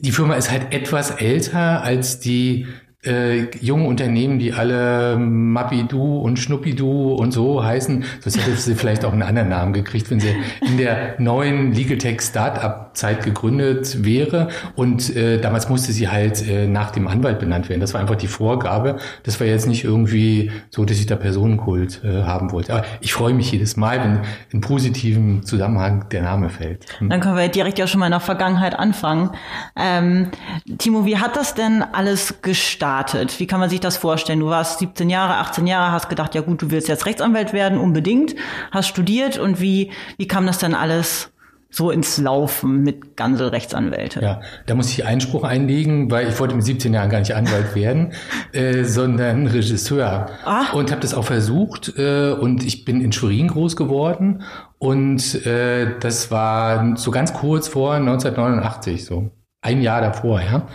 die 0.01 0.12
Firma 0.12 0.36
ist 0.36 0.50
halt 0.51 0.74
etwas 0.74 1.12
älter 1.12 1.83
als 1.83 2.19
die 2.19 2.68
äh, 3.06 3.46
junge 3.62 3.86
Unternehmen, 3.86 4.40
die 4.40 4.51
alle 4.51 5.16
Mappidu 5.18 6.19
und 6.19 6.38
Schnuppidu 6.38 7.13
und 7.13 7.31
so 7.31 7.63
heißen, 7.63 8.04
sonst 8.19 8.38
hätte 8.38 8.57
sie 8.57 8.75
vielleicht 8.75 9.06
auch 9.06 9.13
einen 9.13 9.22
anderen 9.22 9.48
Namen 9.48 9.72
gekriegt, 9.72 10.12
wenn 10.12 10.19
sie 10.19 10.36
in 10.62 10.78
der 10.78 11.16
neuen 11.18 11.72
Legal 11.72 11.98
Tech 11.98 12.22
Startup 12.22 12.90
Zeit 12.94 13.24
gegründet 13.24 14.04
wäre. 14.04 14.50
Und 14.75 15.16
äh, 15.16 15.40
damals 15.40 15.69
musste 15.69 15.94
sie 15.94 16.10
halt 16.10 16.46
äh, 16.46 16.68
nach 16.68 16.92
dem 16.92 17.07
Anwalt 17.07 17.40
benannt 17.40 17.69
werden. 17.69 17.80
Das 17.80 17.94
war 17.94 18.01
einfach 18.01 18.18
die 18.18 18.28
Vorgabe. 18.28 18.98
Das 19.24 19.40
war 19.40 19.48
jetzt 19.48 19.68
nicht 19.68 19.86
irgendwie 19.86 20.51
so, 20.69 20.84
dass 20.84 21.00
ich 21.00 21.06
da 21.06 21.16
Personenkult 21.16 22.04
äh, 22.04 22.24
haben 22.24 22.51
wollte. 22.51 22.74
Aber 22.74 22.86
ich 23.00 23.13
freue 23.13 23.34
mich 23.34 23.50
jedes 23.51 23.78
Mal, 23.78 24.04
wenn 24.04 24.19
in 24.51 24.60
positivem 24.60 25.46
Zusammenhang 25.46 26.10
der 26.10 26.24
Name 26.24 26.50
fällt. 26.50 26.86
Hm. 27.00 27.10
Dann 27.10 27.22
können 27.22 27.38
wir 27.38 27.48
direkt 27.48 27.79
ja 27.79 27.88
schon 27.88 28.01
mal 28.01 28.08
in 28.08 28.12
der 28.12 28.20
Vergangenheit 28.20 28.77
anfangen. 28.77 29.29
Ähm, 29.77 30.32
Timo, 30.77 31.06
wie 31.06 31.18
hat 31.18 31.38
das 31.38 31.56
denn 31.56 31.82
alles 31.94 32.41
gestartet? 32.41 32.88
Gestartet? 32.89 33.39
Wie 33.39 33.48
kann 33.48 33.60
man 33.60 33.69
sich 33.69 33.79
das 33.79 33.98
vorstellen? 33.98 34.39
Du 34.39 34.48
warst 34.48 34.79
17 34.79 35.10
Jahre, 35.10 35.38
18 35.38 35.67
Jahre, 35.67 35.91
hast 35.91 36.10
gedacht, 36.10 36.34
ja 36.36 36.41
gut, 36.41 36.62
du 36.62 36.72
willst 36.72 36.88
jetzt 36.88 37.05
Rechtsanwalt 37.05 37.53
werden, 37.53 37.77
unbedingt, 37.77 38.36
hast 38.72 38.88
studiert 38.88 39.38
und 39.38 39.62
wie, 39.62 39.91
wie 40.17 40.27
kam 40.27 40.46
das 40.48 40.58
dann 40.58 40.74
alles 40.74 41.31
so 41.72 41.91
ins 41.91 42.17
Laufen 42.17 42.81
mit 42.81 43.15
Gansel 43.15 43.50
Rechtsanwälte. 43.50 44.22
Ja, 44.22 44.41
da 44.65 44.74
muss 44.74 44.89
ich 44.89 45.05
Einspruch 45.05 45.43
einlegen, 45.43 46.10
weil 46.10 46.27
ich 46.27 46.39
wollte 46.39 46.55
mit 46.55 46.65
17 46.65 46.91
Jahren 46.96 47.12
gar 47.12 47.19
nicht 47.19 47.36
Anwalt 47.36 47.75
werden, 47.75 48.13
äh, 48.53 48.84
sondern 48.86 49.46
Regisseur. 49.46 50.31
Ah. 50.43 50.72
Und 50.74 50.89
habe 50.89 51.01
das 51.01 51.13
auch 51.13 51.25
versucht 51.25 51.93
äh, 51.96 52.31
und 52.31 52.65
ich 52.65 52.86
bin 52.86 53.01
in 53.01 53.12
Schwerin 53.12 53.50
groß 53.50 53.75
geworden 53.75 54.41
und 54.79 55.46
äh, 55.46 56.00
das 56.00 56.31
war 56.31 56.98
so 56.98 57.12
ganz 57.12 57.34
kurz 57.34 57.67
vor 57.67 57.93
1989 57.93 59.05
so. 59.05 59.29
Ein 59.62 59.81
Jahr 59.81 60.00
davor, 60.00 60.41
ja. 60.41 60.67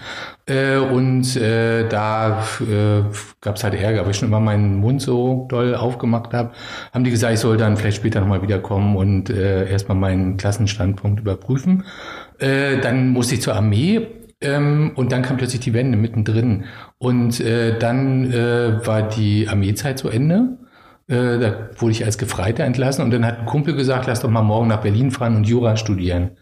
Äh, 0.47 0.77
und 0.77 1.37
äh, 1.37 1.89
da 1.89 2.45
äh, 2.61 3.03
gab 3.41 3.57
es 3.57 3.65
halt 3.65 3.75
Ärger, 3.75 4.03
weil 4.03 4.11
ich 4.11 4.19
schon 4.19 4.29
immer 4.29 4.41
meinen 4.41 4.77
Mund 4.77 5.01
so 5.01 5.47
doll 5.49 5.75
aufgemacht 5.75 6.35
habe. 6.35 6.53
Haben 6.93 7.05
die 7.05 7.11
gesagt, 7.11 7.35
ich 7.35 7.41
soll 7.41 7.57
dann 7.57 7.77
vielleicht 7.77 7.97
später 7.97 8.21
nochmal 8.21 8.43
wiederkommen 8.43 8.97
und 8.97 9.31
äh, 9.31 9.71
erstmal 9.71 9.97
meinen 9.97 10.37
Klassenstandpunkt 10.37 11.21
überprüfen. 11.21 11.85
Äh, 12.39 12.79
dann 12.81 13.11
musste 13.11 13.37
ich 13.37 13.43
zur 13.43 13.55
Armee 13.55 14.07
ähm, 14.43 14.93
und 14.97 15.13
dann 15.13 15.23
kam 15.23 15.39
plötzlich 15.39 15.61
die 15.61 15.73
Wende 15.73 15.97
mittendrin. 15.97 16.65
Und 16.99 17.41
äh, 17.41 17.79
dann 17.79 18.31
äh, 18.31 18.87
war 18.87 19.09
die 19.09 19.49
Armeezeit 19.49 19.99
zu 19.99 20.09
Ende. 20.11 20.59
Äh, 21.07 21.39
da 21.39 21.71
wurde 21.77 21.93
ich 21.93 22.05
als 22.05 22.19
Gefreiter 22.19 22.65
entlassen 22.65 23.03
und 23.03 23.11
dann 23.11 23.25
hat 23.25 23.39
ein 23.41 23.47
Kumpel 23.47 23.75
gesagt, 23.75 24.07
lass 24.07 24.21
doch 24.21 24.31
mal 24.31 24.43
morgen 24.43 24.69
nach 24.69 24.83
Berlin 24.83 25.11
fahren 25.11 25.37
und 25.37 25.45
Jura 25.45 25.77
studieren. 25.77 26.33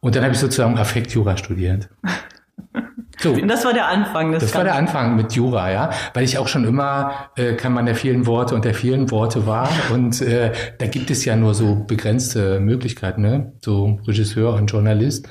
Und 0.00 0.16
dann 0.16 0.22
habe 0.22 0.34
ich 0.34 0.40
sozusagen 0.40 0.78
Affekt 0.78 1.12
Jura 1.12 1.36
studiert. 1.36 1.90
So. 3.24 3.34
Das 3.34 3.64
war 3.64 3.72
der 3.72 3.88
Anfang. 3.88 4.32
Das, 4.32 4.42
das 4.42 4.54
war 4.54 4.64
der 4.64 4.76
Anfang 4.76 5.16
mit 5.16 5.32
Jura, 5.32 5.72
ja, 5.72 5.90
weil 6.12 6.24
ich 6.24 6.36
auch 6.36 6.46
schon 6.46 6.64
immer 6.64 7.30
äh, 7.36 7.54
kann 7.54 7.72
man 7.72 7.86
der 7.86 7.94
vielen 7.94 8.26
Worte 8.26 8.54
und 8.54 8.64
der 8.64 8.74
vielen 8.74 9.10
Worte 9.10 9.46
war 9.46 9.68
und 9.92 10.20
äh, 10.20 10.52
da 10.78 10.86
gibt 10.86 11.10
es 11.10 11.24
ja 11.24 11.34
nur 11.34 11.54
so 11.54 11.84
begrenzte 11.86 12.60
Möglichkeiten, 12.60 13.22
ne, 13.22 13.52
so 13.62 13.98
Regisseur 14.06 14.54
und 14.54 14.66
Journalist 14.66 15.26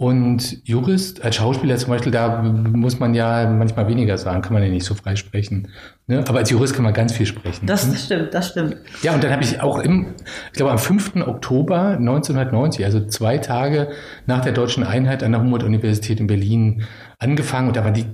Und 0.00 0.66
Jurist, 0.66 1.22
als 1.22 1.36
Schauspieler 1.36 1.76
zum 1.76 1.90
Beispiel, 1.90 2.10
da 2.10 2.40
muss 2.40 2.98
man 2.98 3.12
ja 3.12 3.46
manchmal 3.46 3.86
weniger 3.86 4.16
sagen, 4.16 4.40
kann 4.40 4.54
man 4.54 4.62
ja 4.62 4.70
nicht 4.70 4.86
so 4.86 4.94
frei 4.94 5.14
sprechen. 5.14 5.68
Ne? 6.06 6.24
Aber 6.26 6.38
als 6.38 6.48
Jurist 6.48 6.74
kann 6.74 6.84
man 6.84 6.94
ganz 6.94 7.12
viel 7.12 7.26
sprechen. 7.26 7.66
Das 7.66 7.84
hm? 7.84 7.96
stimmt, 7.96 8.32
das 8.32 8.48
stimmt. 8.48 8.76
Ja, 9.02 9.12
und 9.12 9.22
dann 9.22 9.30
habe 9.30 9.42
ich 9.42 9.60
auch 9.60 9.78
im, 9.78 10.14
ich 10.46 10.52
glaube 10.54 10.72
am 10.72 10.78
5. 10.78 11.16
Oktober 11.16 11.98
1990, 11.98 12.82
also 12.86 13.06
zwei 13.08 13.36
Tage 13.36 13.90
nach 14.24 14.40
der 14.40 14.52
deutschen 14.52 14.84
Einheit 14.84 15.22
an 15.22 15.32
der 15.32 15.42
Humboldt-Universität 15.42 16.18
in 16.18 16.28
Berlin 16.28 16.86
angefangen. 17.20 17.68
Und 17.68 17.76
da 17.76 17.84
waren 17.84 17.94
die 17.94 18.06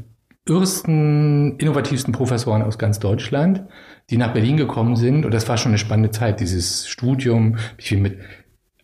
ersten, 0.44 1.56
innovativsten 1.56 2.12
Professoren 2.12 2.62
aus 2.62 2.78
ganz 2.78 2.98
Deutschland, 2.98 3.64
die 4.10 4.18
nach 4.18 4.32
Berlin 4.32 4.56
gekommen 4.56 4.96
sind. 4.96 5.25
Und 5.25 5.32
das 5.32 5.48
war 5.48 5.56
schon 5.56 5.70
eine 5.70 5.78
spannende 5.78 6.10
Zeit, 6.10 6.40
dieses 6.40 6.86
Studium. 6.86 7.56
Ich 7.78 7.88
viel 7.88 8.00
mit 8.00 8.18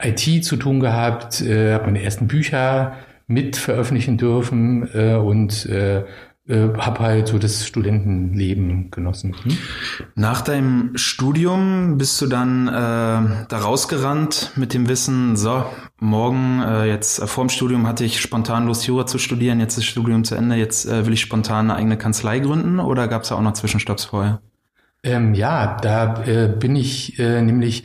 IT 0.02 0.44
zu 0.44 0.56
tun 0.56 0.80
gehabt, 0.80 1.40
äh, 1.42 1.74
habe 1.74 1.86
meine 1.86 2.02
ersten 2.02 2.26
Bücher 2.26 2.94
mit 3.28 3.56
veröffentlichen 3.56 4.18
dürfen 4.18 4.88
äh, 4.94 5.14
und 5.14 5.66
äh, 5.66 6.04
äh, 6.48 6.68
habe 6.76 7.00
halt 7.00 7.28
so 7.28 7.38
das 7.38 7.66
Studentenleben 7.66 8.90
genossen. 8.90 9.36
Hm? 9.42 9.58
Nach 10.16 10.40
deinem 10.40 10.96
Studium 10.96 11.98
bist 11.98 12.20
du 12.20 12.26
dann 12.26 12.66
äh, 12.68 12.72
da 12.72 13.58
rausgerannt 13.58 14.52
mit 14.56 14.74
dem 14.74 14.88
Wissen, 14.88 15.36
so, 15.36 15.64
morgen, 16.00 16.60
äh, 16.62 16.86
jetzt 16.86 17.20
äh, 17.20 17.26
vor 17.26 17.44
dem 17.44 17.48
Studium 17.48 17.86
hatte 17.86 18.04
ich 18.04 18.20
spontan 18.20 18.66
Lust, 18.66 18.86
Jura 18.86 19.06
zu 19.06 19.18
studieren, 19.18 19.60
jetzt 19.60 19.74
ist 19.74 19.84
das 19.84 19.84
Studium 19.84 20.24
zu 20.24 20.34
Ende, 20.34 20.56
jetzt 20.56 20.86
äh, 20.86 21.06
will 21.06 21.12
ich 21.12 21.20
spontan 21.20 21.70
eine 21.70 21.78
eigene 21.78 21.96
Kanzlei 21.96 22.40
gründen 22.40 22.80
oder 22.80 23.06
gab 23.06 23.22
es 23.22 23.28
da 23.28 23.36
auch 23.36 23.42
noch 23.42 23.52
Zwischenstopps 23.52 24.06
vorher? 24.06 24.40
Ähm, 25.04 25.34
ja, 25.34 25.76
da 25.80 26.24
äh, 26.24 26.48
bin 26.48 26.76
ich 26.76 27.18
äh, 27.18 27.42
nämlich, 27.42 27.84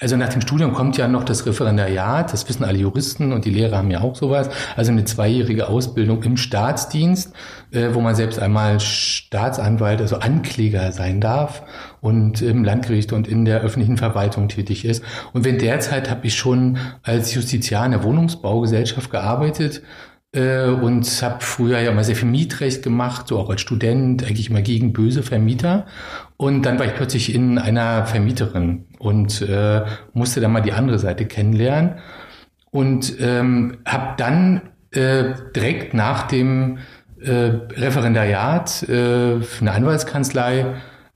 also 0.00 0.16
nach 0.16 0.28
dem 0.28 0.40
Studium 0.40 0.72
kommt 0.72 0.96
ja 0.96 1.08
noch 1.08 1.24
das 1.24 1.46
Referendariat, 1.46 2.32
das 2.32 2.48
wissen 2.48 2.64
alle 2.64 2.78
Juristen 2.78 3.32
und 3.32 3.44
die 3.44 3.50
Lehrer 3.50 3.78
haben 3.78 3.90
ja 3.90 4.00
auch 4.00 4.14
sowas, 4.14 4.48
also 4.76 4.92
eine 4.92 5.04
zweijährige 5.04 5.68
Ausbildung 5.68 6.22
im 6.22 6.36
Staatsdienst, 6.36 7.32
äh, 7.72 7.88
wo 7.92 8.00
man 8.00 8.14
selbst 8.14 8.38
einmal 8.38 8.78
Staatsanwalt, 8.80 10.00
also 10.00 10.16
Ankläger 10.16 10.92
sein 10.92 11.20
darf 11.20 11.62
und 12.00 12.42
im 12.42 12.64
Landgericht 12.64 13.12
und 13.12 13.26
in 13.26 13.44
der 13.44 13.62
öffentlichen 13.62 13.96
Verwaltung 13.96 14.48
tätig 14.48 14.84
ist. 14.84 15.02
Und 15.32 15.44
wenn 15.44 15.58
derzeit 15.58 16.10
habe 16.10 16.26
ich 16.26 16.36
schon 16.36 16.78
als 17.02 17.34
Justiziar 17.34 17.84
in 17.84 17.92
der 17.92 18.04
Wohnungsbaugesellschaft 18.04 19.10
gearbeitet, 19.10 19.82
äh, 20.36 20.68
und 20.68 21.06
habe 21.22 21.38
früher 21.40 21.80
ja 21.80 21.90
immer 21.90 22.04
sehr 22.04 22.16
viel 22.16 22.28
Mietrecht 22.28 22.82
gemacht, 22.82 23.28
so 23.28 23.38
auch 23.38 23.50
als 23.50 23.60
Student, 23.60 24.24
eigentlich 24.24 24.50
immer 24.50 24.62
gegen 24.62 24.92
böse 24.92 25.22
Vermieter. 25.22 25.86
Und 26.36 26.62
dann 26.62 26.78
war 26.78 26.86
ich 26.86 26.94
plötzlich 26.94 27.34
in 27.34 27.58
einer 27.58 28.04
Vermieterin 28.04 28.86
und 28.98 29.40
äh, 29.42 29.82
musste 30.12 30.40
dann 30.40 30.52
mal 30.52 30.60
die 30.60 30.72
andere 30.72 30.98
Seite 30.98 31.24
kennenlernen 31.24 31.94
und 32.70 33.14
ähm, 33.20 33.78
habe 33.86 34.14
dann 34.18 34.60
äh, 34.90 35.34
direkt 35.54 35.94
nach 35.94 36.26
dem 36.26 36.78
äh, 37.20 37.30
Referendariat 37.30 38.82
äh, 38.88 39.40
eine 39.60 39.72
Anwaltskanzlei 39.72 40.66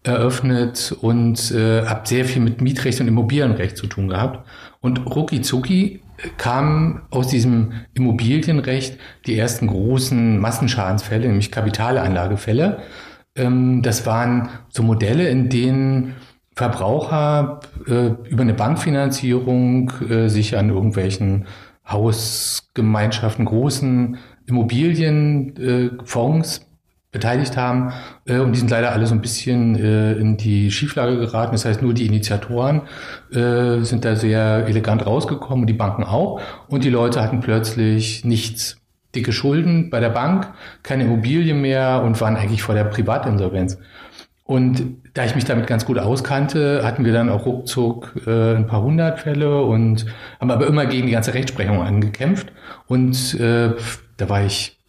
eröffnet 0.02 0.96
und 1.00 1.50
äh, 1.50 1.84
habe 1.84 2.08
sehr 2.08 2.24
viel 2.24 2.40
mit 2.40 2.62
Mietrecht 2.62 3.00
und 3.00 3.08
Immobilienrecht 3.08 3.76
zu 3.76 3.86
tun 3.86 4.08
gehabt. 4.08 4.48
Und 4.80 5.04
rucki 5.14 5.42
zucki 5.42 6.00
kamen 6.38 7.02
aus 7.10 7.28
diesem 7.28 7.72
Immobilienrecht 7.92 8.98
die 9.26 9.38
ersten 9.38 9.66
großen 9.66 10.38
Massenschadensfälle, 10.38 11.26
nämlich 11.26 11.50
Kapitalanlagefälle. 11.50 12.78
Ähm, 13.40 13.82
das 13.82 14.06
waren 14.06 14.48
so 14.68 14.82
Modelle, 14.82 15.28
in 15.28 15.48
denen 15.48 16.16
Verbraucher 16.54 17.60
äh, 17.86 18.08
über 18.28 18.42
eine 18.42 18.54
Bankfinanzierung 18.54 19.92
äh, 20.08 20.28
sich 20.28 20.58
an 20.58 20.68
irgendwelchen 20.68 21.46
Hausgemeinschaften, 21.88 23.46
großen 23.46 24.18
Immobilienfonds 24.46 26.66
beteiligt 27.12 27.56
haben. 27.56 27.92
Äh, 28.26 28.38
und 28.38 28.52
die 28.52 28.58
sind 28.58 28.70
leider 28.70 28.92
alle 28.92 29.06
so 29.06 29.14
ein 29.14 29.20
bisschen 29.20 29.76
äh, 29.76 30.12
in 30.12 30.36
die 30.36 30.70
Schieflage 30.70 31.18
geraten. 31.18 31.52
Das 31.52 31.64
heißt, 31.64 31.82
nur 31.82 31.94
die 31.94 32.06
Initiatoren 32.06 32.82
äh, 33.32 33.80
sind 33.80 34.04
da 34.04 34.16
sehr 34.16 34.66
elegant 34.66 35.06
rausgekommen, 35.06 35.66
die 35.66 35.72
Banken 35.72 36.04
auch. 36.04 36.40
Und 36.68 36.84
die 36.84 36.90
Leute 36.90 37.22
hatten 37.22 37.40
plötzlich 37.40 38.24
nichts. 38.24 38.79
Dicke 39.14 39.32
Schulden 39.32 39.90
bei 39.90 40.00
der 40.00 40.10
Bank, 40.10 40.48
keine 40.82 41.04
Immobilie 41.04 41.54
mehr 41.54 42.02
und 42.04 42.20
waren 42.20 42.36
eigentlich 42.36 42.62
vor 42.62 42.74
der 42.74 42.84
Privatinsolvenz. 42.84 43.78
Und 44.44 44.96
da 45.14 45.24
ich 45.24 45.36
mich 45.36 45.44
damit 45.44 45.68
ganz 45.68 45.86
gut 45.86 45.98
auskannte, 45.98 46.82
hatten 46.84 47.04
wir 47.04 47.12
dann 47.12 47.28
auch 47.28 47.46
ruckzuck 47.46 48.14
äh, 48.26 48.56
ein 48.56 48.66
paar 48.66 48.82
hundert 48.82 49.20
Fälle 49.20 49.62
und 49.62 50.06
haben 50.40 50.50
aber 50.50 50.66
immer 50.66 50.86
gegen 50.86 51.06
die 51.06 51.12
ganze 51.12 51.34
Rechtsprechung 51.34 51.80
angekämpft. 51.82 52.50
Und 52.88 53.38
äh, 53.38 53.74
da 54.16 54.28
war 54.28 54.42
ich 54.44 54.80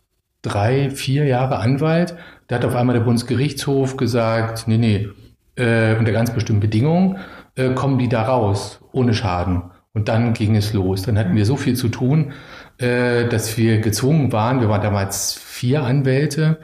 drei, 0.42 0.90
vier 0.90 1.26
Jahre 1.26 1.58
Anwalt. 1.58 2.16
Da 2.48 2.56
hat 2.56 2.66
auf 2.66 2.76
einmal 2.76 2.96
der 2.96 3.04
Bundesgerichtshof 3.04 3.98
gesagt, 3.98 4.68
nee, 4.68 4.78
nee, 4.78 5.10
äh, 5.56 5.96
unter 5.96 6.12
ganz 6.12 6.32
bestimmten 6.32 6.62
Bedingungen 6.62 7.20
äh, 7.56 7.70
kommen 7.70 8.00
die 8.00 8.10
da 8.10 8.24
raus, 8.24 8.80
ohne 8.92 9.14
Schaden. 9.14 9.64
Und 9.94 10.08
dann 10.08 10.34
ging 10.34 10.56
es 10.56 10.74
los. 10.74 11.04
Dann 11.04 11.20
hatten 11.20 11.36
wir 11.36 11.46
so 11.46 11.56
viel 11.56 11.76
zu 11.76 11.90
tun, 11.90 12.34
äh, 12.82 13.28
dass 13.28 13.58
wir 13.58 13.80
gezwungen 13.80 14.32
waren, 14.32 14.62
wir 14.62 14.70
waren 14.70 14.82
damals 14.82 15.34
vier 15.34 15.84
Anwälte, 15.84 16.60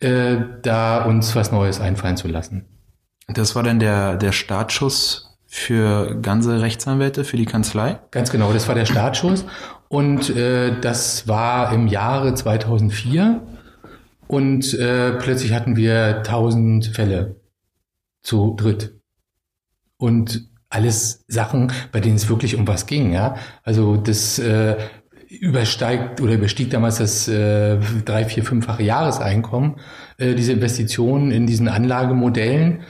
äh, 0.00 0.36
da 0.62 1.04
uns 1.04 1.34
was 1.34 1.52
Neues 1.52 1.80
einfallen 1.80 2.16
zu 2.16 2.28
lassen. 2.28 2.64
Das 3.26 3.54
war 3.54 3.62
dann 3.62 3.78
der, 3.78 4.16
der 4.16 4.32
Startschuss 4.32 5.28
für 5.50 6.20
ganze 6.20 6.60
Rechtsanwälte, 6.60 7.24
für 7.24 7.38
die 7.38 7.46
Kanzlei? 7.46 7.98
Ganz 8.10 8.30
genau, 8.30 8.52
das 8.52 8.68
war 8.68 8.74
der 8.74 8.84
Startschuss. 8.84 9.46
Und 9.88 10.28
äh, 10.36 10.78
das 10.78 11.26
war 11.26 11.72
im 11.72 11.86
Jahre 11.86 12.34
2004. 12.34 13.40
Und 14.26 14.74
äh, 14.74 15.12
plötzlich 15.12 15.54
hatten 15.54 15.74
wir 15.74 16.18
1000 16.18 16.88
Fälle 16.88 17.40
zu 18.22 18.54
dritt. 18.56 19.00
Und 19.96 20.48
alles 20.68 21.24
Sachen, 21.28 21.72
bei 21.92 22.00
denen 22.00 22.16
es 22.16 22.28
wirklich 22.28 22.54
um 22.54 22.68
was 22.68 22.86
ging. 22.86 23.12
Ja, 23.12 23.36
also 23.62 23.96
das 23.96 24.38
äh, 24.38 24.76
übersteigt 25.28 26.20
oder 26.20 26.34
überstieg 26.34 26.70
damals 26.70 26.98
das 26.98 27.28
äh, 27.28 27.78
drei, 28.04 28.24
vier, 28.24 28.44
fünffache 28.44 28.82
Jahreseinkommen. 28.82 29.76
Äh, 30.16 30.34
diese 30.34 30.52
Investitionen 30.52 31.30
in 31.30 31.46
diesen 31.46 31.68
Anlagemodellen. 31.68 32.80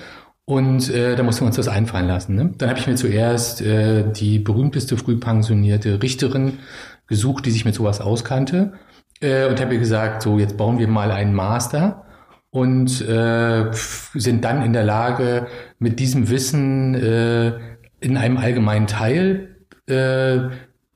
Und 0.44 0.88
äh, 0.90 1.14
da 1.14 1.22
mussten 1.22 1.42
wir 1.42 1.48
uns 1.48 1.56
das 1.56 1.68
einfallen 1.68 2.06
lassen. 2.06 2.34
Ne? 2.34 2.54
Dann 2.56 2.70
habe 2.70 2.78
ich 2.78 2.86
mir 2.86 2.94
zuerst 2.94 3.60
äh, 3.60 4.10
die 4.12 4.38
berühmteste 4.38 4.96
frühpensionierte 4.96 6.02
Richterin 6.02 6.58
gesucht, 7.06 7.44
die 7.44 7.50
sich 7.50 7.64
mit 7.64 7.74
sowas 7.74 8.00
auskannte. 8.00 8.72
Äh, 9.20 9.46
und 9.48 9.60
habe 9.60 9.74
ihr 9.74 9.80
gesagt, 9.80 10.22
so 10.22 10.38
jetzt 10.38 10.56
bauen 10.56 10.78
wir 10.78 10.88
mal 10.88 11.10
einen 11.10 11.34
Master 11.34 12.06
und 12.50 13.06
äh, 13.06 13.66
sind 14.14 14.44
dann 14.44 14.64
in 14.64 14.72
der 14.72 14.84
Lage, 14.84 15.48
mit 15.78 16.00
diesem 16.00 16.30
Wissen 16.30 16.94
äh, 16.94 17.58
in 18.00 18.16
einem 18.16 18.36
allgemeinen 18.38 18.86
Teil 18.86 19.56
äh, 19.86 20.48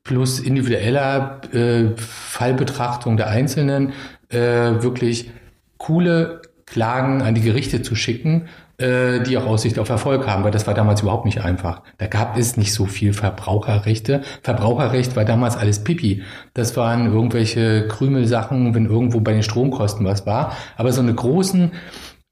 plus 0.05 0.41
individueller 0.41 1.41
äh, 1.53 1.97
Fallbetrachtung 1.97 3.17
der 3.17 3.29
Einzelnen 3.29 3.93
äh, 4.29 4.39
wirklich 4.39 5.31
coole 5.79 6.43
Klagen 6.67 7.23
an 7.23 7.35
die 7.35 7.43
Gerichte 7.43 7.83
zu 7.83 7.95
schicken, 7.95 8.49
äh, 8.79 9.21
die 9.21 9.37
auch 9.37 9.47
Aussicht 9.47 9.79
auf 9.79 9.91
Erfolg 9.91 10.27
haben, 10.27 10.43
weil 10.43 10.51
das 10.51 10.67
war 10.67 10.75
damals 10.75 11.03
überhaupt 11.03 11.27
nicht 11.27 11.45
einfach. 11.45 11.83
Da 11.99 12.07
gab 12.07 12.37
es 12.37 12.57
nicht 12.57 12.73
so 12.73 12.87
viel 12.87 13.13
Verbraucherrechte. 13.13 14.23
Verbraucherrecht 14.43 15.15
war 15.15 15.25
damals 15.25 15.57
alles 15.57 15.85
Pipi. 15.85 16.23
Das 16.55 16.77
waren 16.77 17.13
irgendwelche 17.13 17.87
Krümelsachen, 17.89 18.75
wenn 18.75 18.87
irgendwo 18.87 19.21
bei 19.21 19.33
den 19.33 19.43
Stromkosten 19.43 20.07
was 20.07 20.27
war. 20.27 20.57
Aber 20.77 20.93
so 20.93 21.03
eine 21.03 21.15
großen 21.15 21.73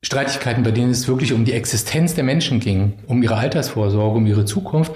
Streitigkeiten, 0.03 0.63
bei 0.63 0.71
denen 0.71 0.91
es 0.91 1.07
wirklich 1.07 1.35
um 1.35 1.45
die 1.45 1.53
Existenz 1.53 2.15
der 2.15 2.25
Menschen 2.25 2.59
ging, 2.59 2.95
um 3.07 3.23
ihre 3.23 3.37
Altersvorsorge, 3.37 4.17
um 4.17 4.27
ihre 4.27 4.47
Zukunft, 4.47 4.93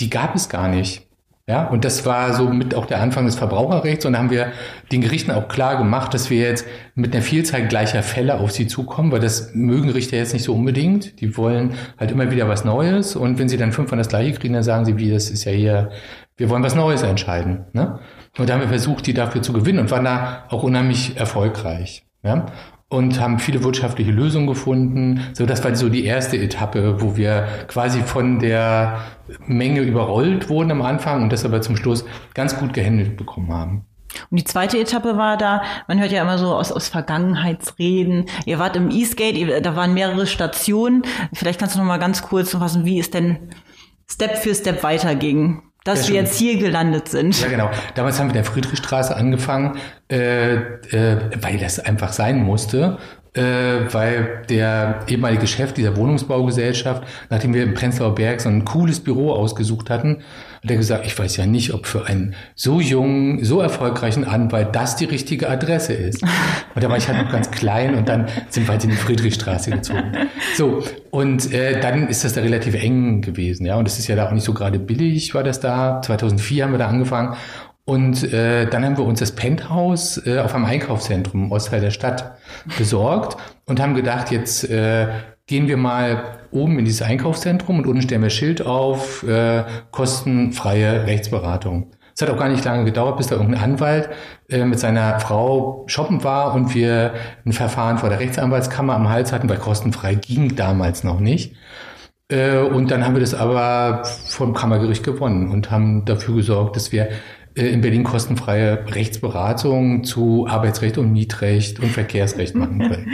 die 0.00 0.10
gab 0.10 0.34
es 0.34 0.48
gar 0.48 0.68
nicht. 0.68 1.07
Ja, 1.48 1.64
und 1.64 1.86
das 1.86 2.04
war 2.04 2.34
so 2.34 2.50
mit 2.50 2.74
auch 2.74 2.84
der 2.84 3.00
Anfang 3.00 3.24
des 3.24 3.36
Verbraucherrechts. 3.36 4.04
Und 4.04 4.12
da 4.12 4.18
haben 4.18 4.30
wir 4.30 4.52
den 4.92 5.00
Gerichten 5.00 5.30
auch 5.30 5.48
klar 5.48 5.78
gemacht, 5.78 6.12
dass 6.12 6.28
wir 6.28 6.42
jetzt 6.42 6.66
mit 6.94 7.14
einer 7.14 7.22
Vielzahl 7.22 7.66
gleicher 7.66 8.02
Fälle 8.02 8.38
auf 8.38 8.50
sie 8.50 8.66
zukommen, 8.66 9.10
weil 9.12 9.20
das 9.20 9.54
mögen 9.54 9.88
Richter 9.88 10.18
jetzt 10.18 10.34
nicht 10.34 10.42
so 10.42 10.54
unbedingt. 10.54 11.22
Die 11.22 11.38
wollen 11.38 11.72
halt 11.98 12.10
immer 12.10 12.30
wieder 12.30 12.48
was 12.48 12.66
Neues. 12.66 13.16
Und 13.16 13.38
wenn 13.38 13.48
sie 13.48 13.56
dann 13.56 13.72
fünfmal 13.72 13.96
das 13.96 14.10
gleiche 14.10 14.38
kriegen, 14.38 14.52
dann 14.52 14.62
sagen 14.62 14.84
sie, 14.84 14.98
wie, 14.98 15.10
das 15.10 15.30
ist 15.30 15.44
ja 15.44 15.52
hier, 15.52 15.90
wir 16.36 16.50
wollen 16.50 16.62
was 16.62 16.74
Neues 16.74 17.02
entscheiden. 17.02 17.64
Ne? 17.72 17.98
Und 18.36 18.50
da 18.50 18.52
haben 18.52 18.60
wir 18.60 18.68
versucht, 18.68 19.06
die 19.06 19.14
dafür 19.14 19.40
zu 19.40 19.54
gewinnen 19.54 19.78
und 19.78 19.90
waren 19.90 20.04
da 20.04 20.44
auch 20.50 20.64
unheimlich 20.64 21.16
erfolgreich. 21.16 22.04
Ja? 22.22 22.44
Und 22.88 23.20
haben 23.20 23.38
viele 23.38 23.62
wirtschaftliche 23.62 24.10
Lösungen 24.10 24.46
gefunden. 24.46 25.20
So, 25.34 25.44
das 25.44 25.62
war 25.62 25.74
so 25.76 25.88
die 25.88 26.04
erste 26.04 26.38
Etappe, 26.38 27.02
wo 27.02 27.16
wir 27.16 27.46
quasi 27.68 28.00
von 28.00 28.38
der 28.38 29.00
Menge 29.46 29.82
überrollt 29.82 30.48
wurden 30.48 30.70
am 30.70 30.82
Anfang 30.82 31.22
und 31.22 31.32
das 31.32 31.44
aber 31.44 31.60
zum 31.60 31.76
Schluss 31.76 32.04
ganz 32.34 32.56
gut 32.56 32.72
gehandelt 32.72 33.16
bekommen 33.16 33.52
haben. 33.52 33.84
Und 34.30 34.40
die 34.40 34.44
zweite 34.44 34.78
Etappe 34.78 35.18
war 35.18 35.36
da, 35.36 35.62
man 35.86 36.00
hört 36.00 36.12
ja 36.12 36.22
immer 36.22 36.38
so 36.38 36.54
aus, 36.54 36.72
aus 36.72 36.88
Vergangenheitsreden. 36.88 38.24
Ihr 38.46 38.58
wart 38.58 38.74
im 38.74 38.90
Eastgate, 38.90 39.60
da 39.60 39.76
waren 39.76 39.92
mehrere 39.92 40.26
Stationen. 40.26 41.02
Vielleicht 41.34 41.60
kannst 41.60 41.74
du 41.74 41.80
noch 41.80 41.86
mal 41.86 41.98
ganz 41.98 42.22
kurz 42.22 42.52
fassen, 42.52 42.86
wie 42.86 42.98
es 42.98 43.10
denn 43.10 43.50
Step 44.10 44.38
für 44.38 44.54
Step 44.54 44.82
weiterging 44.82 45.62
dass 45.88 46.08
wir 46.08 46.16
jetzt 46.16 46.38
hier 46.38 46.58
gelandet 46.58 47.08
sind. 47.08 47.40
Ja, 47.40 47.48
genau. 47.48 47.70
Damals 47.94 48.18
haben 48.18 48.26
wir 48.26 48.36
in 48.36 48.42
der 48.42 48.44
Friedrichstraße 48.44 49.16
angefangen, 49.16 49.78
äh, 50.10 50.54
äh, 50.54 51.18
weil 51.40 51.58
das 51.58 51.80
einfach 51.80 52.12
sein 52.12 52.42
musste. 52.42 52.98
Äh, 53.38 53.92
weil 53.94 54.42
der 54.48 55.00
ehemalige 55.06 55.46
Chef 55.46 55.72
dieser 55.72 55.96
Wohnungsbaugesellschaft, 55.96 57.04
nachdem 57.30 57.54
wir 57.54 57.62
im 57.62 57.72
Prenzlauer 57.72 58.16
Berg 58.16 58.40
so 58.40 58.48
ein 58.48 58.64
cooles 58.64 58.98
Büro 58.98 59.30
ausgesucht 59.30 59.90
hatten, 59.90 60.24
hat 60.60 60.70
er 60.72 60.76
gesagt, 60.76 61.06
ich 61.06 61.16
weiß 61.16 61.36
ja 61.36 61.46
nicht, 61.46 61.72
ob 61.72 61.86
für 61.86 62.06
einen 62.06 62.34
so 62.56 62.80
jungen, 62.80 63.44
so 63.44 63.60
erfolgreichen 63.60 64.24
Anwalt 64.24 64.74
das 64.74 64.96
die 64.96 65.04
richtige 65.04 65.48
Adresse 65.48 65.92
ist. 65.92 66.20
Und 66.74 66.82
da 66.82 66.88
war 66.88 66.96
ich 66.96 67.06
halt 67.06 67.24
noch 67.24 67.30
ganz 67.30 67.48
klein 67.52 67.94
und 67.94 68.08
dann 68.08 68.28
sind 68.50 68.66
wir 68.66 68.72
halt 68.72 68.84
in 68.84 68.90
die 68.90 68.96
Friedrichstraße 68.96 69.70
gezogen. 69.70 70.12
So, 70.54 70.82
und 71.10 71.52
äh, 71.52 71.80
dann 71.80 72.06
ist 72.06 72.24
das 72.24 72.34
da 72.34 72.40
relativ 72.40 72.74
eng 72.74 73.20
gewesen, 73.20 73.66
ja. 73.66 73.76
Und 73.76 73.88
es 73.88 73.98
ist 73.98 74.06
ja 74.06 74.14
da 74.14 74.28
auch 74.28 74.32
nicht 74.32 74.44
so 74.44 74.52
gerade 74.52 74.78
billig, 74.78 75.34
war 75.34 75.42
das 75.42 75.58
da. 75.58 76.00
2004 76.02 76.64
haben 76.64 76.72
wir 76.72 76.78
da 76.78 76.86
angefangen. 76.86 77.36
Und 77.88 78.34
äh, 78.34 78.66
dann 78.66 78.84
haben 78.84 78.98
wir 78.98 79.06
uns 79.06 79.20
das 79.20 79.32
Penthouse 79.32 80.20
äh, 80.26 80.40
auf 80.40 80.54
einem 80.54 80.66
Einkaufszentrum 80.66 81.44
im 81.44 81.52
Ostteil 81.52 81.80
der 81.80 81.90
Stadt 81.90 82.36
besorgt 82.76 83.38
und 83.64 83.80
haben 83.80 83.94
gedacht, 83.94 84.30
jetzt 84.30 84.68
äh, 84.68 85.06
gehen 85.46 85.68
wir 85.68 85.78
mal 85.78 86.38
oben 86.50 86.78
in 86.78 86.84
dieses 86.84 87.00
Einkaufszentrum 87.00 87.78
und 87.78 87.86
unten 87.86 88.02
stellen 88.02 88.20
wir 88.20 88.28
Schild 88.28 88.60
auf, 88.60 89.22
äh, 89.22 89.64
kostenfreie 89.90 91.06
Rechtsberatung. 91.06 91.92
Es 92.14 92.20
hat 92.20 92.28
auch 92.28 92.36
gar 92.36 92.50
nicht 92.50 92.62
lange 92.62 92.84
gedauert, 92.84 93.16
bis 93.16 93.28
da 93.28 93.36
irgendein 93.36 93.62
Anwalt 93.62 94.10
äh, 94.50 94.66
mit 94.66 94.78
seiner 94.78 95.18
Frau 95.18 95.84
shoppen 95.86 96.22
war 96.22 96.52
und 96.52 96.74
wir 96.74 97.14
ein 97.46 97.54
Verfahren 97.54 97.96
vor 97.96 98.10
der 98.10 98.20
Rechtsanwaltskammer 98.20 98.96
am 98.96 99.08
Hals 99.08 99.32
hatten, 99.32 99.48
weil 99.48 99.56
kostenfrei 99.56 100.14
ging 100.14 100.56
damals 100.56 101.04
noch 101.04 101.20
nicht. 101.20 101.56
Äh, 102.30 102.58
und 102.58 102.90
dann 102.90 103.06
haben 103.06 103.14
wir 103.14 103.20
das 103.20 103.32
aber 103.32 104.04
vom 104.04 104.52
Kammergericht 104.52 105.02
gewonnen 105.02 105.50
und 105.50 105.70
haben 105.70 106.04
dafür 106.04 106.36
gesorgt, 106.36 106.76
dass 106.76 106.92
wir 106.92 107.08
in 107.58 107.80
Berlin 107.80 108.04
kostenfreie 108.04 108.84
Rechtsberatung 108.86 110.04
zu 110.04 110.46
Arbeitsrecht 110.48 110.98
und 110.98 111.12
Mietrecht 111.12 111.80
und 111.80 111.90
Verkehrsrecht 111.90 112.54
machen 112.54 112.78
können. 112.88 113.12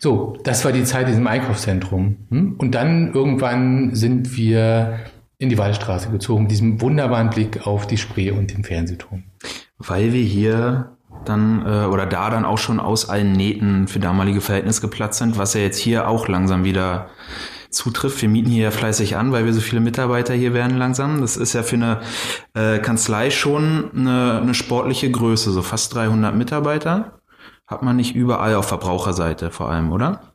So, 0.00 0.36
das 0.42 0.64
war 0.64 0.72
die 0.72 0.84
Zeit 0.84 1.02
in 1.02 1.08
diesem 1.08 1.26
Einkaufszentrum. 1.26 2.16
hm? 2.30 2.54
Und 2.58 2.74
dann 2.74 3.12
irgendwann 3.12 3.94
sind 3.94 4.36
wir 4.36 5.00
in 5.38 5.48
die 5.48 5.58
Wallstraße 5.58 6.10
gezogen, 6.10 6.48
diesem 6.48 6.80
wunderbaren 6.80 7.30
Blick 7.30 7.66
auf 7.66 7.86
die 7.86 7.98
Spree 7.98 8.30
und 8.30 8.52
den 8.52 8.64
Fernsehturm. 8.64 9.24
Weil 9.78 10.12
wir 10.12 10.22
hier 10.22 10.96
dann 11.24 11.64
äh, 11.66 11.86
oder 11.86 12.06
da 12.06 12.30
dann 12.30 12.44
auch 12.44 12.58
schon 12.58 12.80
aus 12.80 13.08
allen 13.08 13.32
Nähten 13.32 13.88
für 13.88 13.98
damalige 13.98 14.40
Verhältnisse 14.40 14.80
geplatzt 14.80 15.18
sind, 15.18 15.38
was 15.38 15.54
ja 15.54 15.60
jetzt 15.60 15.78
hier 15.78 16.08
auch 16.08 16.28
langsam 16.28 16.64
wieder 16.64 17.08
zutrifft. 17.72 18.22
Wir 18.22 18.28
mieten 18.28 18.50
hier 18.50 18.64
ja 18.64 18.70
fleißig 18.70 19.16
an, 19.16 19.32
weil 19.32 19.44
wir 19.44 19.52
so 19.52 19.60
viele 19.60 19.80
Mitarbeiter 19.80 20.34
hier 20.34 20.54
werden 20.54 20.78
langsam. 20.78 21.20
Das 21.20 21.36
ist 21.36 21.52
ja 21.52 21.62
für 21.62 21.76
eine 21.76 22.00
äh, 22.54 22.78
Kanzlei 22.78 23.30
schon 23.30 23.90
eine, 23.96 24.40
eine 24.40 24.54
sportliche 24.54 25.10
Größe, 25.10 25.50
so 25.50 25.62
fast 25.62 25.94
300 25.94 26.34
Mitarbeiter. 26.34 27.18
Hat 27.66 27.82
man 27.82 27.96
nicht 27.96 28.14
überall 28.14 28.54
auf 28.54 28.68
Verbraucherseite 28.68 29.50
vor 29.50 29.70
allem, 29.70 29.92
oder? 29.92 30.32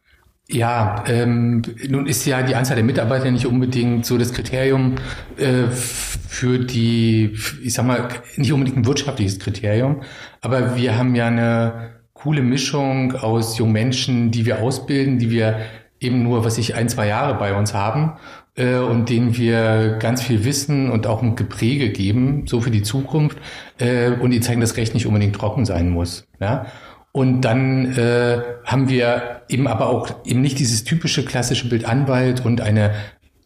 Ja, 0.50 1.03
ähm, 1.08 1.62
nun 1.89 2.08
ist 2.08 2.25
ja 2.25 2.41
die 2.41 2.56
Anzahl 2.56 2.77
der 2.77 2.86
Mitarbeiter 2.86 3.29
nicht 3.32 3.46
unbedingt 3.46 4.06
so 4.06 4.17
das 4.17 4.32
Kriterium 4.32 4.96
äh, 5.36 5.67
für 5.67 6.60
die, 6.60 7.38
ich 7.62 7.74
sag 7.74 7.86
mal, 7.86 8.08
nicht 8.38 8.53
unbedingt 8.53 8.77
ein 8.77 8.86
wirtschaftliches 8.86 9.39
Kriterium, 9.39 10.03
aber 10.39 10.77
wir 10.77 10.98
haben 10.98 11.15
ja 11.15 11.27
eine 11.27 11.98
coole 12.13 12.41
Mischung 12.41 13.13
aus 13.15 13.58
jungen 13.58 13.74
Menschen, 13.74 14.32
die 14.32 14.46
wir 14.46 14.62
ausbilden, 14.62 15.20
die 15.20 15.32
wir 15.32 15.60
eben 15.99 16.23
nur, 16.23 16.45
was 16.45 16.57
ich, 16.57 16.75
ein, 16.75 16.89
zwei 16.89 17.07
Jahre 17.07 17.35
bei 17.35 17.55
uns 17.55 17.73
haben 17.73 18.13
äh, 18.55 18.75
und 18.75 19.09
denen 19.09 19.37
wir 19.37 19.97
ganz 19.99 20.21
viel 20.21 20.43
Wissen 20.43 20.89
und 20.89 21.07
auch 21.07 21.21
ein 21.21 21.35
Gepräge 21.35 21.89
geben, 21.89 22.45
so 22.47 22.61
für 22.61 22.71
die 22.71 22.83
Zukunft 22.83 23.37
äh, 23.79 24.11
und 24.11 24.31
die 24.31 24.39
zeigen, 24.39 24.61
dass 24.61 24.77
Recht 24.77 24.93
nicht 24.93 25.05
unbedingt 25.05 25.35
trocken 25.35 25.65
sein 25.65 25.89
muss. 25.89 26.27
Ja? 26.39 26.67
Und 27.11 27.41
dann 27.41 27.97
äh, 27.97 28.41
haben 28.65 28.89
wir 28.89 29.41
eben 29.49 29.67
aber 29.67 29.87
auch 29.87 30.09
eben 30.25 30.41
nicht 30.41 30.59
dieses 30.59 30.83
typische 30.83 31.25
klassische 31.25 31.67
Bild 31.69 31.85
Anwalt 31.85 32.45
und 32.45 32.61
eine 32.61 32.91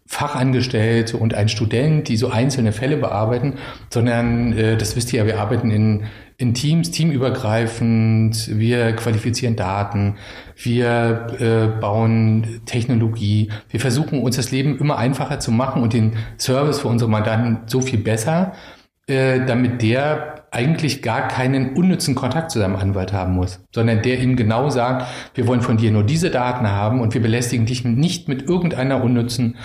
Fachangestellte 0.08 1.16
und 1.16 1.34
ein 1.34 1.48
Student, 1.48 2.10
die 2.10 2.18
so 2.18 2.30
einzelne 2.30 2.74
Fälle 2.74 2.98
bearbeiten, 2.98 3.54
sondern 3.90 4.52
äh, 4.52 4.76
das 4.76 4.98
wisst 4.98 5.14
ihr 5.14 5.20
ja, 5.20 5.26
wir 5.26 5.40
arbeiten 5.40 5.72
in, 5.72 6.04
in 6.42 6.56
Teams, 6.56 6.90
teamübergreifend, 6.90 8.58
wir 8.58 8.94
qualifizieren 8.94 9.56
Daten, 9.56 10.16
wir 10.56 11.28
äh, 11.40 11.80
bauen 11.80 12.62
Technologie, 12.66 13.52
wir 13.70 13.80
versuchen 13.80 14.22
uns 14.22 14.38
das 14.38 14.52
Leben 14.52 14.80
immer 14.80 14.98
einfacher 14.98 15.40
zu 15.40 15.52
machen 15.52 15.84
und 15.84 15.94
den 15.94 16.14
Service 16.40 16.80
für 16.80 16.88
unsere 16.88 17.12
Mandanten 17.12 17.60
so 17.68 17.80
viel 17.80 18.00
besser, 18.00 18.54
äh, 19.08 19.46
damit 19.46 19.84
der 19.84 20.46
eigentlich 20.50 21.04
gar 21.04 21.28
keinen 21.28 21.76
unnützen 21.76 22.16
Kontakt 22.16 22.50
zu 22.50 22.60
seinem 22.60 22.76
Anwalt 22.76 23.14
haben 23.14 23.34
muss, 23.34 23.64
sondern 23.74 24.02
der 24.02 24.20
ihm 24.20 24.36
genau 24.36 24.70
sagt, 24.70 25.06
wir 25.36 25.48
wollen 25.48 25.62
von 25.62 25.78
dir 25.78 25.92
nur 25.92 26.04
diese 26.04 26.32
Daten 26.32 26.68
haben 26.68 27.02
und 27.02 27.14
wir 27.14 27.22
belästigen 27.22 27.68
dich 27.68 27.86
nicht 27.86 28.28
mit 28.28 28.50
irgendeiner 28.50 29.04
unnützen 29.04 29.58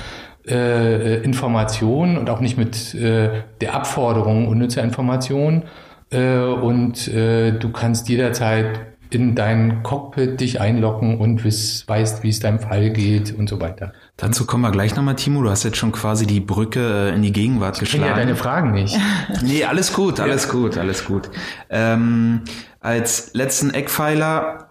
äh, 0.46 1.22
Information 1.22 2.18
und 2.18 2.30
auch 2.30 2.40
nicht 2.40 2.56
mit 2.58 2.94
äh, 2.94 3.30
der 3.60 3.74
Abforderung 3.74 4.46
unnützer 4.46 4.84
Information 4.84 5.64
äh, 6.10 6.38
und 6.38 7.08
äh, 7.08 7.52
du 7.58 7.70
kannst 7.72 8.08
jederzeit 8.08 8.96
in 9.10 9.34
dein 9.34 9.82
Cockpit 9.82 10.40
dich 10.40 10.60
einloggen 10.60 11.20
und 11.20 11.44
wiss, 11.44 11.86
weißt, 11.86 12.22
wie 12.22 12.28
es 12.28 12.40
deinem 12.40 12.58
Fall 12.58 12.90
geht 12.90 13.32
und 13.36 13.48
so 13.48 13.60
weiter. 13.60 13.92
Dazu 14.16 14.46
kommen 14.46 14.62
wir 14.62 14.72
gleich 14.72 14.96
nochmal, 14.96 15.14
Timo. 15.14 15.42
Du 15.42 15.50
hast 15.50 15.62
jetzt 15.62 15.76
schon 15.76 15.92
quasi 15.92 16.26
die 16.26 16.40
Brücke 16.40 17.10
äh, 17.10 17.14
in 17.14 17.22
die 17.22 17.32
Gegenwart 17.32 17.80
Ich 17.80 17.90
kenne 17.90 18.06
ja 18.06 18.08
geschlagen. 18.10 18.26
deine 18.28 18.36
Fragen 18.36 18.72
nicht. 18.72 18.96
Nee, 19.42 19.64
alles 19.64 19.92
gut, 19.92 20.18
alles 20.20 20.48
gut, 20.48 20.76
alles 20.76 21.04
gut. 21.04 21.30
Ähm, 21.70 22.42
als 22.80 23.32
letzten 23.34 23.70
Eckpfeiler, 23.70 24.70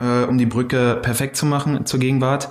äh, 0.00 0.24
um 0.24 0.38
die 0.38 0.46
Brücke 0.46 0.98
perfekt 1.00 1.36
zu 1.36 1.46
machen 1.46 1.86
zur 1.86 2.00
Gegenwart, 2.00 2.50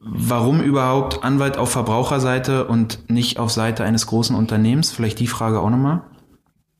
warum 0.00 0.60
überhaupt 0.60 1.24
Anwalt 1.24 1.56
auf 1.56 1.70
Verbraucherseite 1.70 2.66
und 2.66 3.10
nicht 3.10 3.38
auf 3.38 3.50
Seite 3.50 3.84
eines 3.84 4.06
großen 4.06 4.36
Unternehmens? 4.36 4.90
Vielleicht 4.90 5.18
die 5.18 5.26
Frage 5.26 5.60
auch 5.60 5.70
nochmal. 5.70 6.02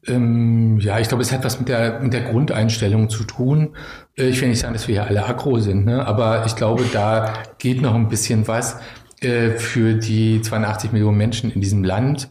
Ähm, 0.08 0.78
ja, 0.80 0.98
ich 0.98 1.08
glaube, 1.08 1.22
es 1.22 1.32
hat 1.32 1.44
was 1.44 1.58
mit 1.58 1.68
der, 1.68 2.00
mit 2.00 2.12
der 2.12 2.22
Grundeinstellung 2.22 3.10
zu 3.10 3.24
tun. 3.24 3.76
Äh, 4.16 4.28
Ich 4.28 4.40
will 4.40 4.48
nicht 4.48 4.60
sagen, 4.60 4.72
dass 4.72 4.88
wir 4.88 4.94
hier 4.94 5.06
alle 5.06 5.26
aggro 5.26 5.58
sind, 5.58 5.84
ne? 5.84 6.06
aber 6.06 6.46
ich 6.46 6.56
glaube, 6.56 6.84
da 6.92 7.32
geht 7.58 7.82
noch 7.82 7.94
ein 7.94 8.08
bisschen 8.08 8.48
was 8.48 8.80
äh, 9.20 9.50
für 9.50 9.94
die 9.94 10.40
82 10.42 10.92
Millionen 10.92 11.18
Menschen 11.18 11.50
in 11.50 11.60
diesem 11.60 11.84
Land, 11.84 12.28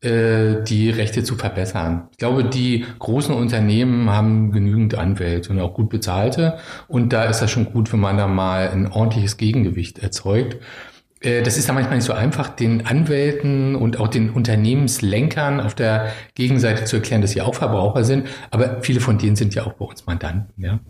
äh, 0.00 0.62
die 0.62 0.90
Rechte 0.90 1.22
zu 1.24 1.36
verbessern. 1.36 2.08
Ich 2.12 2.18
glaube, 2.18 2.44
die 2.44 2.86
großen 2.98 3.34
Unternehmen 3.34 4.10
haben 4.10 4.52
genügend 4.52 4.94
Anwälte 4.94 5.50
und 5.50 5.60
auch 5.60 5.74
gut 5.74 5.90
bezahlte. 5.90 6.58
Und 6.86 7.12
da 7.12 7.24
ist 7.24 7.40
das 7.40 7.50
schon 7.50 7.72
gut, 7.72 7.92
wenn 7.92 8.00
man 8.00 8.16
da 8.16 8.26
mal 8.28 8.68
ein 8.70 8.90
ordentliches 8.90 9.36
Gegengewicht 9.36 9.98
erzeugt. 9.98 10.56
Äh, 11.20 11.42
Das 11.42 11.56
ist 11.58 11.68
da 11.68 11.72
manchmal 11.72 11.96
nicht 11.96 12.04
so 12.04 12.12
einfach, 12.12 12.48
den 12.48 12.86
Anwälten 12.86 13.74
und 13.74 13.98
auch 14.00 14.08
den 14.08 14.30
Unternehmenslenkern 14.30 15.60
auf 15.60 15.74
der 15.74 16.12
Gegenseite 16.34 16.84
zu 16.84 16.96
erklären, 16.96 17.22
dass 17.22 17.32
sie 17.32 17.42
auch 17.42 17.54
Verbraucher 17.54 18.04
sind. 18.04 18.28
Aber 18.50 18.82
viele 18.82 19.00
von 19.00 19.18
denen 19.18 19.36
sind 19.36 19.54
ja 19.54 19.64
auch 19.64 19.74
bei 19.74 19.84
uns 19.84 20.06
Mandanten. 20.06 20.52
Ja? 20.62 20.80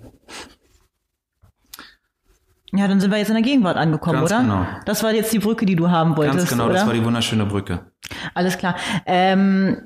Ja, 2.73 2.87
dann 2.87 3.01
sind 3.01 3.11
wir 3.11 3.17
jetzt 3.19 3.29
in 3.29 3.35
der 3.35 3.43
Gegenwart 3.43 3.79
angekommen, 3.79 4.19
Ganz 4.21 4.31
oder? 4.31 4.41
genau. 4.43 4.67
Das 4.85 5.03
war 5.03 5.13
jetzt 5.15 5.33
die 5.33 5.39
Brücke, 5.39 5.65
die 5.65 5.75
du 5.75 5.91
haben 5.91 6.17
wolltest, 6.19 6.39
Ganz 6.39 6.51
genau, 6.51 6.67
oder? 6.67 6.75
das 6.75 6.87
war 6.87 6.93
die 6.93 7.03
wunderschöne 7.05 7.47
Brücke. 7.47 7.81
Alles 8.35 8.59
klar. 8.59 8.77
Ähm, 9.07 9.79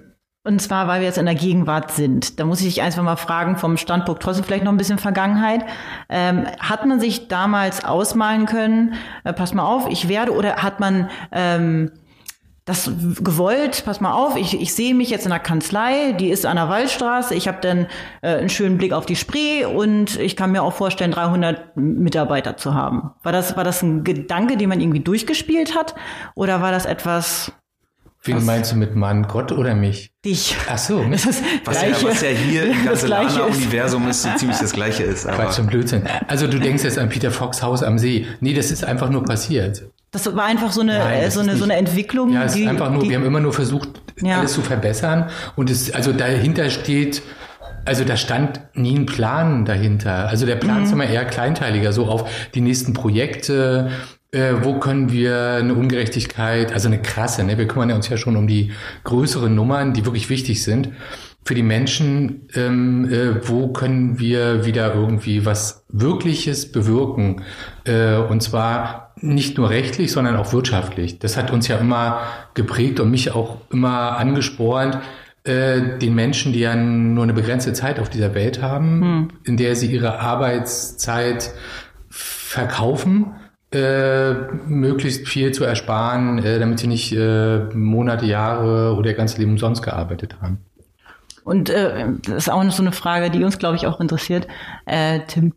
und 0.44 0.60
zwar, 0.60 0.88
weil 0.88 1.00
wir 1.00 1.06
jetzt 1.06 1.18
in 1.18 1.26
der 1.26 1.36
Gegenwart 1.36 1.92
sind. 1.92 2.40
Da 2.40 2.44
muss 2.44 2.60
ich 2.60 2.66
dich 2.66 2.82
einfach 2.82 3.02
mal 3.02 3.16
fragen, 3.16 3.56
vom 3.56 3.76
Standpunkt 3.76 4.22
trotzdem 4.22 4.44
vielleicht 4.44 4.64
noch 4.64 4.72
ein 4.72 4.76
bisschen 4.76 4.98
Vergangenheit. 4.98 5.64
Ähm, 6.08 6.46
hat 6.58 6.84
man 6.84 6.98
sich 6.98 7.28
damals 7.28 7.84
ausmalen 7.84 8.46
können, 8.46 8.94
äh, 9.24 9.32
pass 9.32 9.54
mal 9.54 9.64
auf, 9.64 9.88
ich 9.88 10.08
werde, 10.08 10.32
oder 10.32 10.56
hat 10.56 10.80
man 10.80 11.10
ähm, 11.30 11.92
das 12.64 12.90
gewollt, 13.20 13.82
pass 13.84 14.00
mal 14.00 14.12
auf, 14.12 14.36
ich, 14.36 14.60
ich 14.60 14.74
sehe 14.74 14.94
mich 14.94 15.10
jetzt 15.10 15.24
in 15.24 15.30
der 15.30 15.40
Kanzlei, 15.40 16.12
die 16.12 16.30
ist 16.30 16.46
an 16.46 16.56
der 16.56 16.68
Waldstraße, 16.68 17.34
ich 17.34 17.48
habe 17.48 17.58
dann 17.60 17.86
äh, 18.20 18.36
einen 18.36 18.48
schönen 18.48 18.78
Blick 18.78 18.92
auf 18.92 19.06
die 19.06 19.16
Spree 19.16 19.64
und 19.64 20.18
ich 20.18 20.36
kann 20.36 20.52
mir 20.52 20.62
auch 20.62 20.72
vorstellen, 20.72 21.10
300 21.10 21.76
Mitarbeiter 21.76 22.56
zu 22.56 22.74
haben. 22.74 23.10
War 23.22 23.32
das, 23.32 23.56
war 23.56 23.64
das 23.64 23.82
ein 23.82 24.04
Gedanke, 24.04 24.56
den 24.56 24.68
man 24.68 24.80
irgendwie 24.80 25.00
durchgespielt 25.00 25.76
hat 25.76 25.94
oder 26.34 26.62
war 26.62 26.70
das 26.70 26.86
etwas 26.86 27.52
Wen 28.24 28.44
meinst 28.44 28.70
du 28.72 28.76
mit 28.76 28.94
Mann, 28.94 29.26
Gott 29.26 29.50
oder 29.52 29.74
mich? 29.74 30.12
dich? 30.24 30.56
Ach 30.68 30.78
so, 30.78 31.04
Das 31.10 31.26
ist 31.26 31.42
Was, 31.64 31.82
ja, 31.82 31.88
was 32.02 32.20
ja 32.22 32.28
hier 32.28 32.66
im 32.70 32.94
Gleiche 32.94 33.40
ist. 33.40 33.56
Universum 33.56 34.08
ist 34.08 34.22
so 34.22 34.28
ziemlich 34.36 34.58
das 34.58 34.72
gleiche 34.72 35.02
ist. 35.02 35.26
Aber 35.26 35.44
Quatsch 35.44 35.58
und 35.58 35.66
Blödsinn. 35.66 36.04
Also 36.28 36.46
du 36.46 36.60
denkst 36.60 36.84
jetzt 36.84 36.98
an 36.98 37.08
Peter 37.08 37.32
Fox 37.32 37.62
Haus 37.62 37.82
am 37.82 37.98
See. 37.98 38.26
Nee, 38.40 38.54
das 38.54 38.70
ist 38.70 38.84
einfach 38.84 39.10
nur 39.10 39.24
passiert. 39.24 39.82
Das 40.12 40.32
war 40.36 40.44
einfach 40.44 40.70
so 40.70 40.82
eine, 40.82 40.98
Nein, 40.98 41.22
äh, 41.22 41.30
so 41.30 41.40
eine, 41.40 41.56
so 41.56 41.64
eine 41.64 41.74
Entwicklung. 41.74 42.32
Ja, 42.32 42.44
es 42.44 42.52
die, 42.52 42.62
ist 42.62 42.68
einfach 42.68 42.90
nur, 42.90 43.02
die, 43.02 43.08
wir 43.08 43.16
haben 43.16 43.24
immer 43.26 43.40
nur 43.40 43.52
versucht, 43.52 43.88
Ja. 44.20 44.38
alles 44.38 44.52
zu 44.52 44.60
verbessern. 44.60 45.28
Und 45.56 45.70
es, 45.70 45.90
also 45.92 46.12
dahinter 46.12 46.70
steht, 46.70 47.22
also 47.84 48.04
da 48.04 48.16
stand 48.16 48.60
nie 48.74 48.94
ein 48.96 49.06
Plan 49.06 49.64
dahinter. 49.64 50.28
Also 50.28 50.46
der 50.46 50.56
Plan 50.56 50.84
ist 50.84 50.92
immer 50.92 51.06
eher 51.06 51.24
kleinteiliger, 51.24 51.92
so 51.92 52.06
auf 52.06 52.30
die 52.54 52.60
nächsten 52.60 52.92
Projekte, 52.92 53.90
Äh, 54.32 54.54
wo 54.62 54.78
können 54.80 55.12
wir 55.12 55.58
eine 55.60 55.74
Ungerechtigkeit, 55.74 56.72
also 56.72 56.88
eine 56.88 57.00
krasse, 57.00 57.44
ne? 57.44 57.58
wir 57.58 57.68
kümmern 57.68 57.92
uns 57.92 58.08
ja 58.08 58.16
schon 58.16 58.36
um 58.36 58.46
die 58.46 58.72
größeren 59.04 59.54
Nummern, 59.54 59.92
die 59.92 60.04
wirklich 60.04 60.30
wichtig 60.30 60.62
sind 60.62 60.92
für 61.44 61.54
die 61.54 61.62
Menschen, 61.62 62.48
ähm, 62.54 63.10
äh, 63.10 63.48
wo 63.48 63.68
können 63.72 64.18
wir 64.18 64.64
wieder 64.64 64.94
irgendwie 64.94 65.44
was 65.44 65.84
Wirkliches 65.88 66.70
bewirken? 66.70 67.42
Äh, 67.84 68.16
und 68.16 68.42
zwar 68.42 69.12
nicht 69.16 69.58
nur 69.58 69.70
rechtlich, 69.70 70.12
sondern 70.12 70.36
auch 70.36 70.52
wirtschaftlich. 70.52 71.18
Das 71.18 71.36
hat 71.36 71.50
uns 71.50 71.66
ja 71.68 71.78
immer 71.78 72.20
geprägt 72.54 73.00
und 73.00 73.10
mich 73.10 73.32
auch 73.32 73.58
immer 73.70 74.16
angespornt, 74.18 74.98
äh, 75.44 75.98
den 75.98 76.14
Menschen, 76.14 76.52
die 76.52 76.60
ja 76.60 76.76
nur 76.76 77.24
eine 77.24 77.32
begrenzte 77.32 77.72
Zeit 77.72 77.98
auf 77.98 78.08
dieser 78.08 78.34
Welt 78.34 78.62
haben, 78.62 79.00
hm. 79.00 79.28
in 79.44 79.56
der 79.56 79.74
sie 79.74 79.88
ihre 79.88 80.20
Arbeitszeit 80.20 81.50
verkaufen, 82.08 83.34
äh, 83.74 84.34
möglichst 84.66 85.28
viel 85.28 85.52
zu 85.52 85.64
ersparen, 85.64 86.38
äh, 86.38 86.58
damit 86.58 86.78
sie 86.78 86.86
nicht 86.86 87.12
äh, 87.12 87.60
Monate, 87.74 88.26
Jahre 88.26 88.94
oder 88.94 89.10
ihr 89.10 89.16
ganzes 89.16 89.38
Leben 89.38 89.52
umsonst 89.52 89.82
gearbeitet 89.82 90.36
haben. 90.40 90.58
Und 91.44 91.70
äh, 91.70 92.06
das 92.24 92.34
ist 92.34 92.50
auch 92.50 92.62
noch 92.62 92.72
so 92.72 92.82
eine 92.82 92.92
Frage, 92.92 93.30
die 93.30 93.42
uns, 93.42 93.58
glaube 93.58 93.76
ich, 93.76 93.86
auch 93.86 94.00
interessiert, 94.00 94.46
äh, 94.86 95.20
Tim. 95.26 95.54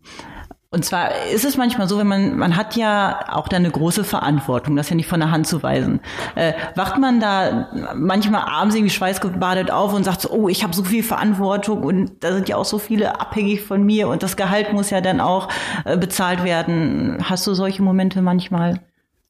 Und 0.70 0.84
zwar 0.84 1.10
ist 1.32 1.44
es 1.44 1.56
manchmal 1.56 1.88
so, 1.88 1.96
wenn 1.98 2.08
man, 2.08 2.36
man 2.36 2.56
hat 2.56 2.76
ja 2.76 3.24
auch 3.28 3.48
da 3.48 3.56
eine 3.56 3.70
große 3.70 4.02
Verantwortung, 4.02 4.74
das 4.74 4.90
ja 4.90 4.96
nicht 4.96 5.08
von 5.08 5.20
der 5.20 5.30
Hand 5.30 5.46
zu 5.46 5.62
weisen. 5.62 6.00
Äh, 6.34 6.54
wacht 6.74 6.98
man 6.98 7.20
da 7.20 7.68
manchmal 7.94 8.42
abends 8.42 8.74
irgendwie 8.74 8.92
schweißgebadet 8.92 9.70
auf 9.70 9.94
und 9.94 10.04
sagt 10.04 10.22
so, 10.22 10.30
oh, 10.30 10.48
ich 10.48 10.64
habe 10.64 10.74
so 10.74 10.82
viel 10.82 11.04
Verantwortung 11.04 11.82
und 11.84 12.24
da 12.24 12.32
sind 12.32 12.48
ja 12.48 12.56
auch 12.56 12.64
so 12.64 12.78
viele 12.78 13.20
abhängig 13.20 13.62
von 13.62 13.84
mir 13.84 14.08
und 14.08 14.22
das 14.22 14.36
Gehalt 14.36 14.72
muss 14.72 14.90
ja 14.90 15.00
dann 15.00 15.20
auch 15.20 15.48
äh, 15.84 15.96
bezahlt 15.96 16.42
werden. 16.42 17.18
Hast 17.22 17.46
du 17.46 17.54
solche 17.54 17.82
Momente 17.82 18.20
manchmal? 18.20 18.80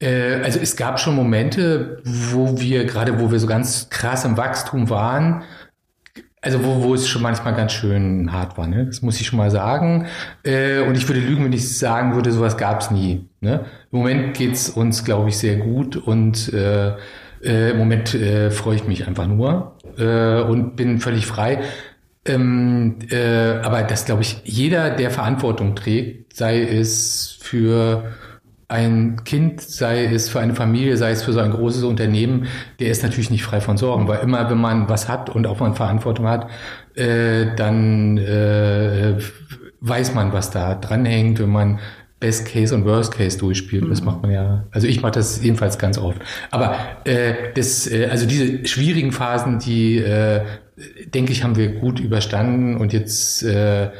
Äh, 0.00 0.42
also 0.42 0.58
es 0.58 0.76
gab 0.76 0.98
schon 1.00 1.14
Momente, 1.14 2.00
wo 2.04 2.58
wir, 2.58 2.84
gerade 2.84 3.20
wo 3.20 3.30
wir 3.30 3.38
so 3.38 3.46
ganz 3.46 3.90
krass 3.90 4.24
im 4.24 4.36
Wachstum 4.36 4.90
waren, 4.90 5.42
also 6.46 6.64
wo, 6.64 6.82
wo 6.82 6.94
es 6.94 7.08
schon 7.08 7.22
manchmal 7.22 7.54
ganz 7.54 7.72
schön 7.72 8.32
hart 8.32 8.56
war, 8.56 8.68
ne? 8.68 8.86
Das 8.86 9.02
muss 9.02 9.20
ich 9.20 9.26
schon 9.26 9.36
mal 9.36 9.50
sagen. 9.50 10.06
Äh, 10.44 10.80
und 10.80 10.96
ich 10.96 11.08
würde 11.08 11.20
lügen, 11.20 11.44
wenn 11.44 11.52
ich 11.52 11.76
sagen 11.76 12.14
würde, 12.14 12.30
sowas 12.30 12.56
gab 12.56 12.80
es 12.80 12.90
nie. 12.90 13.28
Ne? 13.40 13.64
Im 13.90 13.98
Moment 13.98 14.36
geht's 14.36 14.70
uns, 14.70 15.04
glaube 15.04 15.28
ich, 15.28 15.38
sehr 15.38 15.56
gut 15.56 15.96
und 15.96 16.52
äh, 16.54 16.94
äh, 17.42 17.70
im 17.70 17.78
Moment 17.78 18.14
äh, 18.14 18.50
freue 18.50 18.76
ich 18.76 18.86
mich 18.86 19.06
einfach 19.06 19.26
nur 19.26 19.76
äh, 19.98 20.40
und 20.40 20.76
bin 20.76 21.00
völlig 21.00 21.26
frei. 21.26 21.62
Ähm, 22.24 22.96
äh, 23.10 23.58
aber 23.62 23.82
das 23.82 24.04
glaube 24.04 24.22
ich, 24.22 24.40
jeder, 24.44 24.90
der 24.90 25.10
Verantwortung 25.10 25.74
trägt, 25.74 26.34
sei 26.36 26.62
es 26.62 27.38
für 27.40 28.04
ein 28.68 29.22
Kind, 29.24 29.60
sei 29.60 30.06
es 30.06 30.28
für 30.28 30.40
eine 30.40 30.54
Familie, 30.54 30.96
sei 30.96 31.12
es 31.12 31.22
für 31.22 31.32
so 31.32 31.40
ein 31.40 31.52
großes 31.52 31.84
Unternehmen, 31.84 32.46
der 32.80 32.88
ist 32.88 33.02
natürlich 33.02 33.30
nicht 33.30 33.44
frei 33.44 33.60
von 33.60 33.76
Sorgen, 33.76 34.08
weil 34.08 34.20
immer, 34.20 34.50
wenn 34.50 34.58
man 34.58 34.88
was 34.88 35.08
hat 35.08 35.30
und 35.30 35.46
auch 35.46 35.60
mal 35.60 35.72
Verantwortung 35.74 36.26
hat, 36.26 36.48
äh, 36.94 37.54
dann 37.54 38.18
äh, 38.18 39.14
weiß 39.80 40.14
man, 40.14 40.32
was 40.32 40.50
da 40.50 40.74
dranhängt, 40.74 41.38
wenn 41.38 41.50
man 41.50 41.78
Best 42.18 42.46
Case 42.46 42.74
und 42.74 42.84
Worst 42.84 43.12
Case 43.14 43.38
durchspielt. 43.38 43.88
Das 43.88 44.00
mhm. 44.00 44.06
macht 44.06 44.22
man 44.22 44.32
ja, 44.32 44.64
also 44.72 44.88
ich 44.88 45.02
mache 45.02 45.12
das 45.12 45.42
jedenfalls 45.42 45.78
ganz 45.78 45.98
oft. 45.98 46.20
Aber 46.50 46.74
äh, 47.04 47.34
das, 47.54 47.86
äh, 47.86 48.08
also 48.10 48.26
diese 48.26 48.66
schwierigen 48.66 49.12
Phasen, 49.12 49.58
die 49.58 49.98
äh, 49.98 50.40
denke 51.06 51.32
ich, 51.32 51.42
haben 51.42 51.56
wir 51.56 51.68
gut 51.68 52.00
überstanden 52.00 52.76
und 52.76 52.92
jetzt 52.92 53.42
äh, 53.42 53.90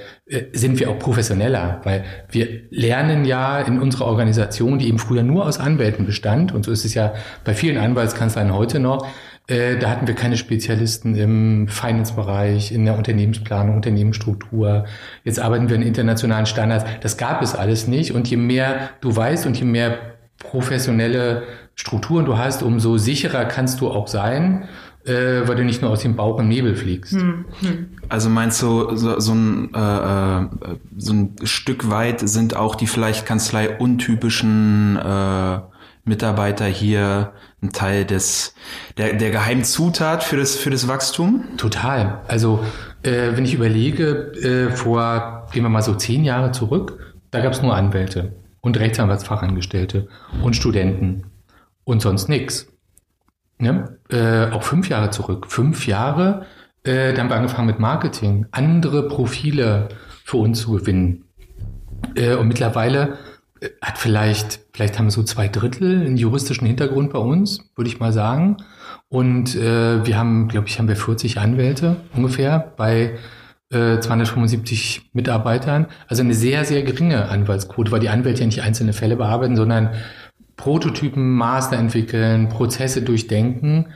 sind 0.53 0.79
wir 0.79 0.91
auch 0.91 0.99
professioneller, 0.99 1.81
weil 1.85 2.05
wir 2.31 2.63
lernen 2.71 3.25
ja 3.25 3.61
in 3.61 3.81
unserer 3.81 4.07
Organisation, 4.07 4.79
die 4.79 4.89
eben 4.89 4.99
früher 4.99 5.23
nur 5.23 5.47
aus 5.47 5.59
Anwälten 5.59 6.05
bestand, 6.05 6.53
und 6.53 6.65
so 6.65 6.73
ist 6.73 6.85
es 6.85 6.93
ja 6.93 7.15
bei 7.45 7.55
vielen 7.55 7.79
Anwaltskanzleien 7.79 8.53
heute 8.53 8.79
noch, 8.79 9.07
äh, 9.49 9.79
da 9.79 9.91
hatten 9.91 10.07
wir 10.07 10.15
keine 10.15 10.37
Spezialisten 10.37 11.15
im 11.15 11.69
Finance-Bereich, 11.69 12.73
in 12.73 12.85
der 12.85 12.97
Unternehmensplanung, 12.99 13.77
Unternehmensstruktur. 13.77 14.87
Jetzt 15.25 15.39
arbeiten 15.39 15.69
wir 15.69 15.77
in 15.77 15.83
internationalen 15.83 16.47
Standards. 16.47 16.85
Das 17.01 17.17
gab 17.17 17.43
es 17.43 17.55
alles 17.55 17.87
nicht. 17.87 18.11
Und 18.13 18.29
je 18.29 18.37
mehr 18.37 18.91
du 19.01 19.15
weißt 19.15 19.47
und 19.47 19.57
je 19.57 19.65
mehr 19.65 19.99
professionelle 20.39 21.45
Strukturen 21.77 22.25
du 22.25 22.37
hast, 22.39 22.63
umso 22.63 22.97
sicherer 22.97 23.45
kannst 23.45 23.81
du 23.81 23.89
auch 23.89 24.09
sein 24.09 24.69
äh, 25.07 25.47
weil 25.47 25.57
du 25.57 25.65
nicht 25.65 25.83
nur 25.83 25.91
aus 25.91 26.01
dem 26.01 26.17
Bauch 26.17 26.39
im 26.39 26.49
Nebel 26.49 26.75
fliegst. 26.77 27.13
Hm, 27.13 27.45
hm. 27.61 27.87
Also 28.09 28.29
meinst 28.29 28.61
du, 28.63 28.97
so, 28.97 29.19
so, 29.21 29.33
ein, 29.33 29.73
äh, 29.75 29.79
äh, 29.79 30.47
so 30.97 31.13
ein 31.13 31.37
Stück 31.45 31.91
weit 31.91 32.21
sind 32.29 32.57
auch 32.57 32.75
die 32.75 32.87
vielleicht 32.87 33.27
Kanzlei 33.27 33.77
untypischen 33.79 34.97
äh, 34.97 35.61
Mitarbeiter 36.05 36.67
hier 36.67 37.33
ein 37.63 37.73
Teil 37.73 38.05
des 38.05 38.55
der, 38.97 39.15
der 39.15 39.31
geheimen 39.31 39.65
Zutat 39.65 40.23
für 40.23 40.37
das 40.37 40.57
für 40.57 40.71
das 40.71 40.87
Wachstum? 40.87 41.45
Total. 41.57 42.21
Also 42.29 42.65
äh, 43.03 43.37
wenn 43.37 43.45
ich 43.45 43.55
überlege, 43.55 44.33
äh, 44.35 44.71
vor 44.71 45.49
gehen 45.53 45.65
wir 45.65 45.69
mal 45.69 45.83
so 45.83 45.95
zehn 45.95 46.25
Jahre 46.25 46.53
zurück, 46.53 47.15
da 47.31 47.41
gab 47.41 47.53
es 47.53 47.63
nur 47.63 47.75
Anwälte 47.75 48.37
und 48.61 48.79
Rechtsanwaltsfachangestellte 48.79 50.09
und 50.43 50.55
Studenten 50.55 51.25
und 51.85 52.03
sonst 52.03 52.29
nichts 52.29 52.69
ne, 53.59 53.99
äh, 54.11 54.51
auch 54.53 54.63
fünf 54.63 54.89
Jahre 54.89 55.11
zurück. 55.11 55.47
Fünf 55.49 55.87
Jahre, 55.87 56.47
äh, 56.85 57.13
dann 57.13 57.25
haben 57.25 57.31
wir 57.31 57.37
angefangen 57.37 57.67
mit 57.67 57.79
Marketing, 57.79 58.47
andere 58.51 59.09
Profile 59.09 59.89
für 60.25 60.39
uns 60.39 60.61
zu 60.61 60.73
gewinnen. 60.73 61.25
Äh, 62.15 62.35
und 62.35 62.49
mittlerweile 62.49 63.19
äh, 63.61 63.69
hat 63.83 63.99
vielleicht, 63.99 64.61
vielleicht 64.73 64.99
haben 64.99 65.11
so 65.11 65.23
zwei 65.23 65.49
Drittel 65.49 66.07
einen 66.07 66.17
juristischen 66.17 66.67
Hintergrund 66.67 67.13
bei 67.13 67.19
uns, 67.19 67.71
würde 67.75 67.89
ich 67.89 68.01
mal 68.01 68.13
sagen. 68.13 68.59
Und 69.09 69.55
äh, 69.55 70.05
wir 70.05 70.17
haben, 70.19 70.49
glaube 70.49 70.69
ich, 70.69 70.79
haben 70.79 70.89
wir 70.89 70.97
40 70.97 71.39
Anwälte 71.39 71.97
ungefähr 72.15 72.73
bei 72.77 73.19
äh, 73.71 73.99
275 73.99 75.11
Mitarbeitern. 75.13 75.87
Also 76.09 76.23
eine 76.23 76.35
sehr, 76.35 76.65
sehr 76.65 76.83
geringe 76.83 77.29
Anwaltsquote, 77.29 77.91
weil 77.93 78.01
die 78.01 78.09
Anwälte 78.09 78.41
ja 78.41 78.47
nicht 78.47 78.63
einzelne 78.63 78.93
Fälle 78.93 79.17
bearbeiten, 79.17 79.57
sondern 79.57 79.91
Prototypen, 80.57 81.35
Master 81.35 81.77
entwickeln, 81.77 82.49
Prozesse 82.49 83.03
durchdenken, 83.03 83.87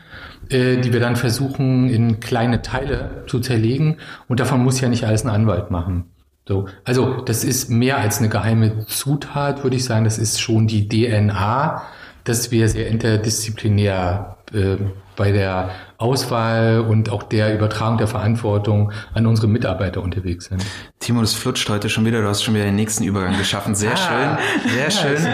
äh, 0.50 0.76
die 0.76 0.92
wir 0.92 1.00
dann 1.00 1.16
versuchen 1.16 1.88
in 1.88 2.20
kleine 2.20 2.62
Teile 2.62 3.24
zu 3.26 3.40
zerlegen. 3.40 3.96
Und 4.28 4.40
davon 4.40 4.62
muss 4.62 4.80
ja 4.80 4.88
nicht 4.88 5.04
alles 5.04 5.24
ein 5.24 5.30
Anwalt 5.30 5.70
machen. 5.70 6.04
So, 6.46 6.66
also 6.84 7.20
das 7.22 7.44
ist 7.44 7.70
mehr 7.70 7.98
als 7.98 8.18
eine 8.18 8.28
geheime 8.28 8.84
Zutat, 8.86 9.62
würde 9.62 9.76
ich 9.76 9.84
sagen. 9.84 10.04
Das 10.04 10.18
ist 10.18 10.40
schon 10.40 10.66
die 10.66 10.88
DNA, 10.88 11.82
dass 12.24 12.50
wir 12.50 12.68
sehr 12.68 12.88
interdisziplinär 12.88 14.36
äh, 14.52 14.76
bei 15.16 15.32
der 15.32 15.70
Auswahl 15.98 16.80
und 16.80 17.10
auch 17.10 17.22
der 17.22 17.54
Übertragung 17.54 17.98
der 17.98 18.06
Verantwortung 18.06 18.92
an 19.12 19.26
unsere 19.26 19.48
Mitarbeiter 19.48 20.02
unterwegs 20.02 20.46
sind. 20.46 20.64
Timo, 20.98 21.20
das 21.20 21.34
flutscht 21.34 21.68
heute 21.68 21.88
schon 21.88 22.06
wieder. 22.06 22.22
Du 22.22 22.28
hast 22.28 22.42
schon 22.42 22.54
wieder 22.54 22.64
den 22.64 22.76
nächsten 22.76 23.04
Übergang 23.04 23.36
geschaffen. 23.36 23.74
Sehr 23.74 23.92
ah. 23.92 24.38
schön, 24.66 24.72
sehr 24.72 24.90
schön. 24.90 25.26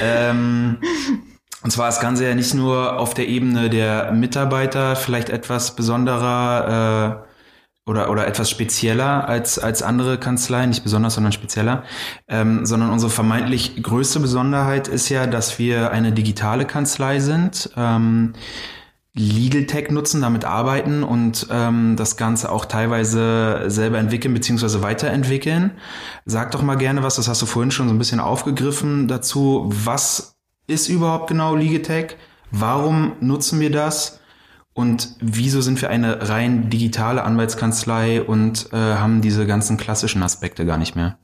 ähm, 0.00 0.78
und 1.62 1.70
zwar 1.70 1.86
das 1.86 2.00
Ganze 2.00 2.26
ja 2.26 2.34
nicht 2.34 2.54
nur 2.54 2.98
auf 2.98 3.12
der 3.12 3.28
Ebene 3.28 3.68
der 3.68 4.12
Mitarbeiter 4.12 4.96
vielleicht 4.96 5.30
etwas 5.30 5.76
besonderer 5.76 7.24
äh, 7.24 7.35
oder, 7.86 8.10
oder 8.10 8.26
etwas 8.26 8.50
spezieller 8.50 9.28
als, 9.28 9.58
als 9.58 9.82
andere 9.82 10.18
Kanzleien, 10.18 10.70
nicht 10.70 10.82
besonders, 10.82 11.14
sondern 11.14 11.32
spezieller, 11.32 11.84
ähm, 12.28 12.66
sondern 12.66 12.90
unsere 12.90 13.10
vermeintlich 13.10 13.80
größte 13.82 14.18
Besonderheit 14.18 14.88
ist 14.88 15.08
ja, 15.08 15.26
dass 15.26 15.58
wir 15.58 15.92
eine 15.92 16.12
digitale 16.12 16.64
Kanzlei 16.64 17.20
sind. 17.20 17.70
Ähm, 17.76 18.34
Legal 19.18 19.64
Tech 19.64 19.90
nutzen, 19.90 20.20
damit 20.20 20.44
arbeiten 20.44 21.02
und 21.02 21.46
ähm, 21.50 21.96
das 21.96 22.18
Ganze 22.18 22.52
auch 22.52 22.66
teilweise 22.66 23.62
selber 23.68 23.96
entwickeln 23.96 24.34
beziehungsweise 24.34 24.82
weiterentwickeln. 24.82 25.70
Sag 26.26 26.50
doch 26.50 26.60
mal 26.60 26.74
gerne 26.74 27.02
was, 27.02 27.16
das 27.16 27.26
hast 27.26 27.40
du 27.40 27.46
vorhin 27.46 27.70
schon 27.70 27.88
so 27.88 27.94
ein 27.94 27.98
bisschen 27.98 28.20
aufgegriffen 28.20 29.08
dazu. 29.08 29.70
Was 29.70 30.36
ist 30.66 30.88
überhaupt 30.88 31.28
genau 31.28 31.54
Legal 31.54 31.80
Tech? 31.80 32.16
Warum 32.50 33.12
nutzen 33.20 33.58
wir 33.58 33.70
das? 33.70 34.20
Und 34.76 35.16
wieso 35.20 35.62
sind 35.62 35.80
wir 35.80 35.88
eine 35.88 36.28
rein 36.28 36.68
digitale 36.68 37.24
Anwaltskanzlei 37.24 38.22
und 38.22 38.68
äh, 38.74 38.76
haben 38.76 39.22
diese 39.22 39.46
ganzen 39.46 39.78
klassischen 39.78 40.22
Aspekte 40.22 40.66
gar 40.66 40.76
nicht 40.76 40.94
mehr? 40.94 41.16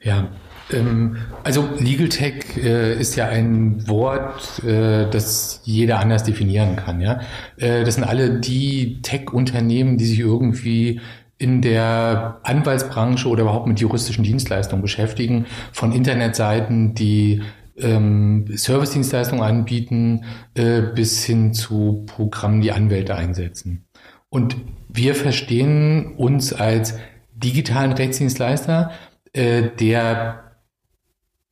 Ja, 0.00 0.28
ähm, 0.72 1.18
also 1.42 1.68
Legal 1.78 2.08
Tech 2.08 2.56
äh, 2.56 2.98
ist 2.98 3.16
ja 3.16 3.28
ein 3.28 3.86
Wort, 3.86 4.64
äh, 4.64 5.10
das 5.10 5.60
jeder 5.64 5.98
anders 5.98 6.24
definieren 6.24 6.76
kann. 6.76 7.02
Ja, 7.02 7.20
äh, 7.58 7.84
das 7.84 7.96
sind 7.96 8.04
alle 8.04 8.40
die 8.40 9.02
Tech-Unternehmen, 9.02 9.98
die 9.98 10.06
sich 10.06 10.20
irgendwie 10.20 11.02
in 11.36 11.60
der 11.60 12.40
Anwaltsbranche 12.44 13.28
oder 13.28 13.42
überhaupt 13.42 13.66
mit 13.66 13.78
juristischen 13.78 14.24
Dienstleistungen 14.24 14.80
beschäftigen, 14.80 15.44
von 15.72 15.92
Internetseiten, 15.92 16.94
die 16.94 17.42
ähm, 17.78 18.46
Servicedienstleistungen 18.48 19.44
anbieten, 19.44 20.24
äh, 20.54 20.80
bis 20.80 21.24
hin 21.24 21.52
zu 21.52 22.04
Programmen, 22.06 22.60
die 22.60 22.72
Anwälte 22.72 23.14
einsetzen. 23.16 23.86
Und 24.28 24.56
wir 24.88 25.14
verstehen 25.14 26.14
uns 26.16 26.52
als 26.52 26.98
digitalen 27.34 27.92
Rechtsdienstleister, 27.92 28.92
äh, 29.32 29.70
der 29.78 30.44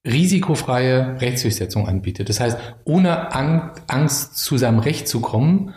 risikofreie 0.07 1.21
Rechtsdurchsetzung 1.21 1.87
anbietet. 1.87 2.29
Das 2.29 2.41
heißt, 2.41 2.59
ohne 2.85 3.35
Angst 3.35 4.37
zu 4.37 4.59
seinem 4.59 4.81
Recht 4.81 5.07
zu 5.07 5.21
kommen, 5.21 5.75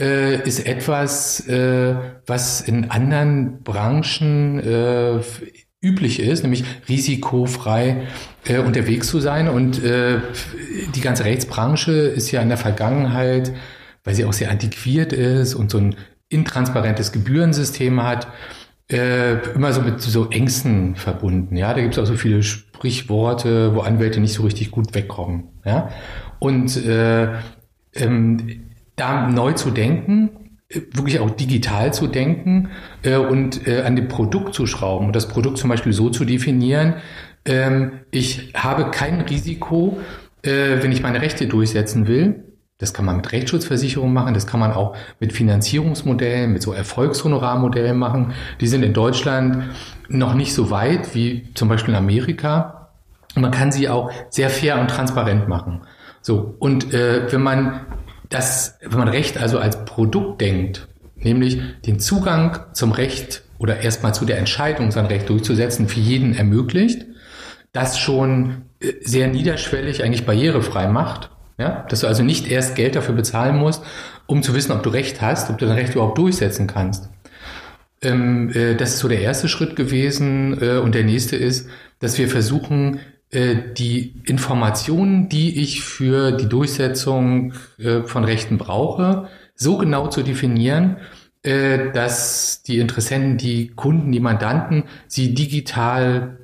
äh, 0.00 0.46
ist 0.46 0.66
etwas, 0.66 1.46
äh, 1.48 1.94
was 2.26 2.60
in 2.60 2.90
anderen 2.90 3.62
Branchen 3.62 4.58
äh, 4.60 5.20
üblich 5.82 6.20
ist, 6.20 6.42
nämlich 6.42 6.64
risikofrei 6.88 8.06
äh, 8.46 8.58
unterwegs 8.58 9.08
zu 9.08 9.20
sein. 9.20 9.48
Und 9.48 9.82
äh, 9.82 10.20
die 10.94 11.00
ganze 11.00 11.24
Rechtsbranche 11.24 11.92
ist 11.92 12.30
ja 12.30 12.40
in 12.40 12.48
der 12.48 12.58
Vergangenheit, 12.58 13.52
weil 14.04 14.14
sie 14.14 14.24
auch 14.24 14.32
sehr 14.32 14.50
antiquiert 14.50 15.12
ist 15.12 15.54
und 15.54 15.70
so 15.70 15.78
ein 15.78 15.96
intransparentes 16.28 17.12
Gebührensystem 17.12 18.02
hat, 18.02 18.28
äh, 18.90 19.34
immer 19.54 19.72
so 19.72 19.82
mit 19.82 20.00
so 20.00 20.30
Ängsten 20.30 20.96
verbunden. 20.96 21.56
Ja, 21.56 21.74
da 21.74 21.80
gibt 21.80 21.94
es 21.94 21.98
auch 21.98 22.06
so 22.06 22.14
viele 22.14 22.42
Sprichworte, 22.42 23.74
wo 23.74 23.80
Anwälte 23.80 24.20
nicht 24.20 24.34
so 24.34 24.42
richtig 24.44 24.70
gut 24.70 24.94
wegkommen. 24.94 25.48
Ja, 25.64 25.90
und 26.38 26.76
äh, 26.84 27.28
ähm, 27.94 28.70
da 28.96 29.28
neu 29.28 29.52
zu 29.52 29.70
denken, 29.70 30.41
wirklich 30.92 31.20
auch 31.20 31.30
digital 31.30 31.92
zu 31.92 32.06
denken 32.06 32.70
äh, 33.02 33.16
und 33.16 33.66
äh, 33.66 33.82
an 33.82 33.96
dem 33.96 34.08
Produkt 34.08 34.54
zu 34.54 34.66
schrauben 34.66 35.06
und 35.06 35.16
das 35.16 35.28
Produkt 35.28 35.58
zum 35.58 35.70
Beispiel 35.70 35.92
so 35.92 36.10
zu 36.10 36.24
definieren, 36.24 36.94
ähm, 37.44 38.00
ich 38.10 38.52
habe 38.54 38.90
kein 38.90 39.20
Risiko, 39.22 39.98
äh, 40.42 40.82
wenn 40.82 40.92
ich 40.92 41.02
meine 41.02 41.20
Rechte 41.20 41.46
durchsetzen 41.46 42.06
will. 42.06 42.44
Das 42.78 42.92
kann 42.92 43.04
man 43.04 43.16
mit 43.16 43.30
Rechtsschutzversicherung 43.30 44.12
machen, 44.12 44.34
das 44.34 44.48
kann 44.48 44.58
man 44.58 44.72
auch 44.72 44.96
mit 45.20 45.32
Finanzierungsmodellen, 45.32 46.52
mit 46.52 46.62
so 46.62 46.72
Erfolgshonorarmodellen 46.72 47.96
machen. 47.96 48.32
Die 48.60 48.66
sind 48.66 48.82
in 48.82 48.92
Deutschland 48.92 49.70
noch 50.08 50.34
nicht 50.34 50.52
so 50.52 50.70
weit 50.70 51.14
wie 51.14 51.48
zum 51.54 51.68
Beispiel 51.68 51.94
in 51.94 51.98
Amerika. 51.98 52.90
Man 53.36 53.52
kann 53.52 53.70
sie 53.70 53.88
auch 53.88 54.10
sehr 54.30 54.50
fair 54.50 54.80
und 54.80 54.88
transparent 54.90 55.48
machen. 55.48 55.82
So, 56.22 56.56
und 56.58 56.92
äh, 56.92 57.32
wenn 57.32 57.42
man 57.42 57.80
das, 58.34 58.78
wenn 58.80 58.98
man 58.98 59.08
Recht 59.08 59.38
also 59.38 59.58
als 59.58 59.84
Produkt 59.84 60.40
denkt, 60.40 60.88
nämlich 61.16 61.60
den 61.86 62.00
Zugang 62.00 62.58
zum 62.72 62.92
Recht 62.92 63.42
oder 63.58 63.80
erstmal 63.80 64.14
zu 64.14 64.24
der 64.24 64.38
Entscheidung, 64.38 64.90
sein 64.90 65.06
Recht 65.06 65.28
durchzusetzen, 65.28 65.88
für 65.88 66.00
jeden 66.00 66.34
ermöglicht, 66.34 67.06
das 67.72 67.98
schon 67.98 68.62
äh, 68.80 68.92
sehr 69.02 69.28
niederschwellig, 69.28 70.02
eigentlich 70.02 70.26
barrierefrei 70.26 70.88
macht. 70.88 71.30
Ja? 71.58 71.86
Dass 71.88 72.00
du 72.00 72.06
also 72.06 72.22
nicht 72.22 72.50
erst 72.50 72.74
Geld 72.74 72.96
dafür 72.96 73.14
bezahlen 73.14 73.56
musst, 73.56 73.84
um 74.26 74.42
zu 74.42 74.54
wissen, 74.54 74.72
ob 74.72 74.82
du 74.82 74.90
Recht 74.90 75.20
hast, 75.20 75.50
ob 75.50 75.58
du 75.58 75.66
dein 75.66 75.76
Recht 75.76 75.94
überhaupt 75.94 76.18
durchsetzen 76.18 76.66
kannst. 76.66 77.08
Ähm, 78.02 78.50
äh, 78.50 78.74
das 78.74 78.94
ist 78.94 78.98
so 78.98 79.08
der 79.08 79.20
erste 79.20 79.48
Schritt 79.48 79.76
gewesen. 79.76 80.60
Äh, 80.60 80.78
und 80.78 80.94
der 80.94 81.04
nächste 81.04 81.36
ist, 81.36 81.68
dass 82.00 82.18
wir 82.18 82.28
versuchen, 82.28 82.98
die 83.32 84.20
Informationen, 84.26 85.28
die 85.30 85.62
ich 85.62 85.82
für 85.82 86.32
die 86.32 86.48
Durchsetzung 86.48 87.54
äh, 87.78 88.02
von 88.02 88.24
Rechten 88.24 88.58
brauche, 88.58 89.28
so 89.54 89.78
genau 89.78 90.08
zu 90.08 90.22
definieren, 90.22 90.98
äh, 91.42 91.90
dass 91.92 92.62
die 92.62 92.78
Interessenten, 92.78 93.38
die 93.38 93.68
Kunden, 93.68 94.12
die 94.12 94.20
Mandanten 94.20 94.84
sie 95.06 95.34
digital 95.34 96.38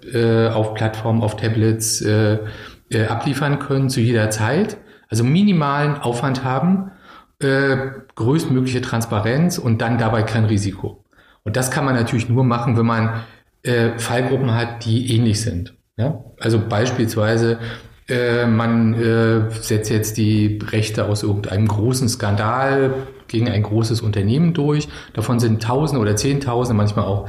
auf 0.55 0.72
Plattformen, 0.72 1.20
auf 1.20 1.37
Tablets 1.37 2.03
abliefern 2.90 3.59
können 3.59 3.90
zu 3.90 4.01
jeder 4.01 4.31
Zeit, 4.31 4.79
also 5.11 5.22
minimalen 5.22 5.96
Aufwand 5.96 6.44
haben, 6.44 6.92
größtmögliche 7.38 8.81
Transparenz 8.81 9.59
und 9.59 9.83
dann 9.83 9.98
dabei 9.98 10.22
kein 10.22 10.46
Risiko. 10.46 11.05
Und 11.44 11.57
das 11.59 11.70
kann 11.70 11.85
man 11.85 11.94
natürlich 11.94 12.31
nur 12.31 12.42
machen, 12.42 12.79
wenn 12.79 12.87
man 12.87 13.20
Fallgruppen 13.98 14.55
hat, 14.55 14.87
die 14.87 15.14
ähnlich 15.14 15.42
sind. 15.42 15.78
Ja? 15.99 16.25
Also 16.41 16.61
beispielsweise, 16.67 17.59
äh, 18.09 18.47
man 18.47 18.95
äh, 18.95 19.51
setzt 19.51 19.91
jetzt 19.91 20.17
die 20.17 20.59
Rechte 20.71 21.05
aus 21.05 21.23
irgendeinem 21.23 21.69
großen 21.69 22.09
Skandal 22.09 22.95
gegen 23.27 23.51
ein 23.51 23.63
großes 23.63 24.01
Unternehmen 24.01 24.55
durch. 24.55 24.89
Davon 25.13 25.41
sind 25.41 25.63
Tausende 25.63 26.01
oder 26.01 26.17
Zehntausende, 26.17 26.77
manchmal 26.77 27.05
auch 27.05 27.29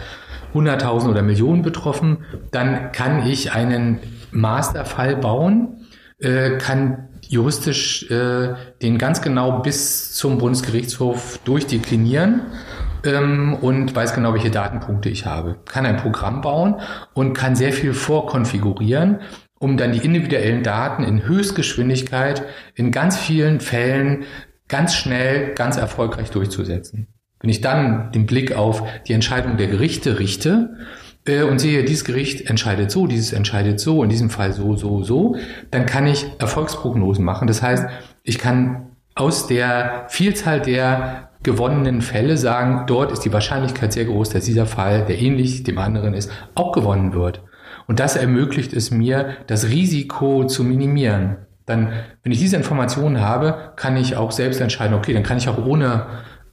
Hunderttausende 0.53 1.11
oder 1.11 1.21
Millionen 1.21 1.63
betroffen. 1.63 2.19
Dann 2.51 2.91
kann 2.91 3.27
ich 3.27 3.51
einen 3.51 3.99
Masterfall 4.31 5.17
bauen, 5.17 5.87
äh, 6.19 6.57
kann 6.57 7.09
juristisch 7.27 8.09
äh, 8.09 8.55
den 8.81 8.97
ganz 8.97 9.21
genau 9.21 9.59
bis 9.59 10.13
zum 10.13 10.37
Bundesgerichtshof 10.37 11.39
durchdeklinieren 11.43 12.41
ähm, 13.03 13.55
und 13.55 13.95
weiß 13.95 14.13
genau, 14.13 14.33
welche 14.33 14.51
Datenpunkte 14.51 15.09
ich 15.09 15.25
habe. 15.25 15.57
Kann 15.65 15.85
ein 15.85 15.97
Programm 15.97 16.41
bauen 16.41 16.75
und 17.13 17.33
kann 17.33 17.55
sehr 17.55 17.73
viel 17.73 17.93
vorkonfigurieren, 17.93 19.19
um 19.59 19.77
dann 19.77 19.91
die 19.91 20.05
individuellen 20.05 20.63
Daten 20.63 21.03
in 21.03 21.25
Höchstgeschwindigkeit 21.25 22.43
in 22.75 22.91
ganz 22.91 23.17
vielen 23.17 23.59
Fällen 23.59 24.25
ganz 24.67 24.95
schnell, 24.95 25.53
ganz 25.53 25.77
erfolgreich 25.77 26.31
durchzusetzen. 26.31 27.07
Wenn 27.39 27.49
ich 27.49 27.61
dann 27.61 28.11
den 28.11 28.25
Blick 28.25 28.55
auf 28.55 28.83
die 29.07 29.13
Entscheidung 29.13 29.57
der 29.57 29.67
Gerichte 29.67 30.19
richte, 30.19 30.75
äh, 31.25 31.43
und 31.43 31.59
sehe, 31.59 31.83
dieses 31.83 32.05
Gericht 32.05 32.49
entscheidet 32.49 32.91
so, 32.91 33.07
dieses 33.07 33.33
entscheidet 33.33 33.79
so, 33.79 34.03
in 34.03 34.09
diesem 34.09 34.29
Fall 34.29 34.53
so, 34.53 34.75
so, 34.75 35.03
so, 35.03 35.35
dann 35.71 35.85
kann 35.85 36.07
ich 36.07 36.25
Erfolgsprognosen 36.39 37.23
machen. 37.23 37.47
Das 37.47 37.61
heißt, 37.61 37.87
ich 38.23 38.39
kann 38.39 38.87
aus 39.15 39.47
der 39.47 40.05
Vielzahl 40.09 40.61
der 40.61 41.28
gewonnenen 41.43 42.01
Fälle 42.01 42.37
sagen, 42.37 42.83
dort 42.87 43.11
ist 43.11 43.21
die 43.21 43.33
Wahrscheinlichkeit 43.33 43.93
sehr 43.93 44.05
groß, 44.05 44.29
dass 44.29 44.45
dieser 44.45 44.65
Fall, 44.65 45.05
der 45.05 45.19
ähnlich 45.19 45.63
dem 45.63 45.77
anderen 45.77 46.13
ist, 46.13 46.31
auch 46.55 46.71
gewonnen 46.71 47.13
wird. 47.13 47.43
Und 47.87 47.99
das 47.99 48.15
ermöglicht 48.15 48.73
es 48.73 48.91
mir, 48.91 49.37
das 49.47 49.69
Risiko 49.69 50.45
zu 50.45 50.63
minimieren. 50.63 51.37
Dann, 51.65 51.93
wenn 52.23 52.31
ich 52.31 52.39
diese 52.39 52.57
Informationen 52.57 53.21
habe, 53.21 53.73
kann 53.75 53.95
ich 53.95 54.15
auch 54.15 54.31
selbst 54.31 54.59
entscheiden, 54.59 54.95
okay, 54.95 55.13
dann 55.13 55.23
kann 55.23 55.37
ich 55.37 55.49
auch 55.49 55.65
ohne 55.65 56.07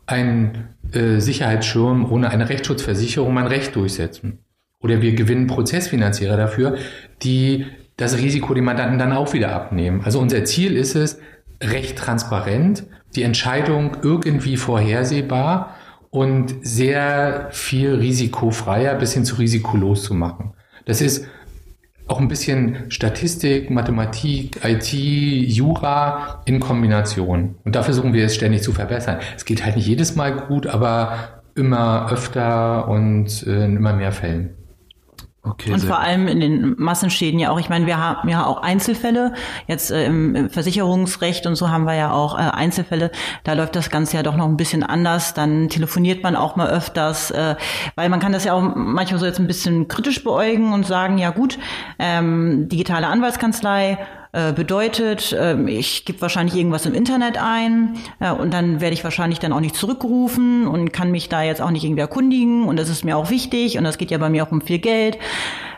einen 0.07 0.69
äh, 0.93 1.19
Sicherheitsschirm, 1.19 2.11
ohne 2.11 2.31
eine 2.31 2.49
Rechtsschutzversicherung 2.49 3.35
mein 3.35 3.47
Recht 3.47 3.75
durchsetzen. 3.75 4.39
Oder 4.81 5.03
wir 5.03 5.15
gewinnen 5.15 5.47
Prozessfinanzierer 5.47 6.37
dafür, 6.37 6.77
die 7.23 7.67
das 7.97 8.19
Risiko 8.19 8.55
dem 8.55 8.65
Mandanten 8.65 8.99
dann 8.99 9.13
auch 9.13 9.33
wieder 9.33 9.53
abnehmen. 9.53 10.03
Also 10.05 10.21
unser 10.21 10.45
Ziel 10.45 10.77
ist 10.77 10.95
es, 10.95 11.19
recht 11.63 11.99
transparent, 11.99 12.85
die 13.17 13.23
Entscheidung 13.23 13.97
irgendwie 14.03 14.57
vorhersehbar 14.57 15.75
und 16.11 16.55
sehr 16.63 17.49
viel 17.51 17.95
risikofreier 17.95 18.95
bis 18.95 19.15
hin 19.15 19.25
zu 19.25 19.37
risikolos 19.37 20.05
zu 20.05 20.15
machen. 20.15 20.53
Das 20.85 21.01
ist 21.01 21.27
auch 22.07 22.21
ein 22.21 22.29
bisschen 22.29 22.91
Statistik, 22.91 23.71
Mathematik, 23.71 24.61
IT, 24.65 24.93
Jura 24.93 26.43
in 26.45 26.61
Kombination. 26.61 27.57
Und 27.65 27.75
da 27.75 27.83
versuchen 27.83 28.13
wir 28.13 28.25
es 28.25 28.35
ständig 28.35 28.63
zu 28.63 28.73
verbessern. 28.73 29.19
Es 29.37 29.45
geht 29.45 29.65
halt 29.65 29.77
nicht 29.77 29.89
jedes 29.89 30.15
Mal 30.15 30.33
gut, 30.33 30.67
aber 30.69 31.43
immer 31.57 32.11
öfter 32.13 32.87
und 32.89 33.45
äh, 33.47 33.65
in 33.65 33.77
immer 33.77 33.95
mehr 33.95 34.13
Fällen. 34.13 34.55
Okay, 35.49 35.73
und 35.73 35.85
vor 35.85 36.01
allem 36.01 36.27
in 36.27 36.41
den 36.41 36.75
Massenschäden 36.77 37.39
ja 37.39 37.51
auch. 37.51 37.61
Ich 37.61 37.69
meine, 37.69 37.87
wir 37.87 37.99
haben 37.99 38.29
ja 38.29 38.45
auch 38.47 38.63
Einzelfälle. 38.63 39.33
Jetzt 39.69 39.91
äh, 39.93 40.07
im 40.07 40.51
Versicherungsrecht 40.51 41.47
und 41.47 41.55
so 41.55 41.71
haben 41.71 41.85
wir 41.85 41.95
ja 41.95 42.11
auch 42.11 42.37
äh, 42.37 42.43
Einzelfälle. 42.43 43.13
Da 43.45 43.53
läuft 43.53 43.77
das 43.77 43.91
Ganze 43.91 44.17
ja 44.17 44.23
doch 44.23 44.37
noch 44.37 44.47
ein 44.47 44.57
bisschen 44.57 44.83
anders. 44.83 45.35
Dann 45.35 45.69
telefoniert 45.69 46.23
man 46.23 46.35
auch 46.35 46.57
mal 46.57 46.69
öfters, 46.69 47.31
äh, 47.31 47.55
weil 47.95 48.09
man 48.09 48.19
kann 48.19 48.33
das 48.33 48.45
ja 48.45 48.55
auch 48.55 48.63
manchmal 48.75 49.21
so 49.21 49.27
jetzt 49.27 49.39
ein 49.39 49.47
bisschen 49.47 49.87
kritisch 49.87 50.25
beäugen 50.25 50.73
und 50.73 50.85
sagen, 50.85 51.19
ja 51.19 51.31
gut, 51.31 51.59
ähm, 51.99 52.69
digitale 52.69 53.07
Anwaltskanzlei 53.07 53.99
äh, 54.37 54.53
bedeutet, 54.53 55.33
äh, 55.33 55.59
ich 55.63 56.05
gebe 56.05 56.21
wahrscheinlich 56.21 56.57
irgendwas 56.57 56.85
im 56.85 56.93
Internet 56.93 57.39
ein 57.43 57.97
äh, 58.21 58.31
und 58.31 58.53
dann 58.53 58.83
werde 58.83 58.93
ich 58.93 59.03
wahrscheinlich 59.03 59.39
dann 59.39 59.51
auch 59.51 59.61
nicht 59.61 59.75
zurückgerufen 59.75 60.67
und 60.67 60.93
kann 60.93 61.11
mich 61.11 61.31
da 61.31 61.43
jetzt 61.43 61.63
auch 61.63 61.71
nicht 61.71 61.85
irgendwie 61.85 62.03
erkundigen 62.03 62.65
und 62.65 62.79
das 62.79 62.91
ist 62.91 63.03
mir 63.03 63.17
auch 63.17 63.31
wichtig 63.31 63.79
und 63.79 63.85
das 63.85 63.97
geht 63.97 64.11
ja 64.11 64.19
bei 64.19 64.29
mir 64.29 64.45
auch 64.45 64.53
um 64.53 64.61
viel 64.61 64.79
Geld 64.79 65.17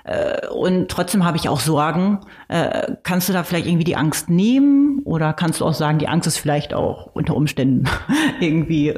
äh, 0.03 0.49
und 0.49 0.89
trotzdem 0.89 1.25
habe 1.25 1.37
ich 1.37 1.49
auch 1.49 1.61
Sorgen. 1.61 2.19
Kannst 3.05 3.29
du 3.29 3.33
da 3.33 3.45
vielleicht 3.45 3.67
irgendwie 3.67 3.85
die 3.85 3.95
Angst 3.95 4.29
nehmen 4.29 5.03
oder 5.05 5.35
kannst 5.35 5.61
du 5.61 5.65
auch 5.67 5.75
sagen, 5.75 5.99
die 5.99 6.09
Angst 6.09 6.27
ist 6.27 6.39
vielleicht 6.39 6.75
auch 6.75 7.11
unter 7.13 7.37
Umständen 7.37 7.85
irgendwie 8.41 8.93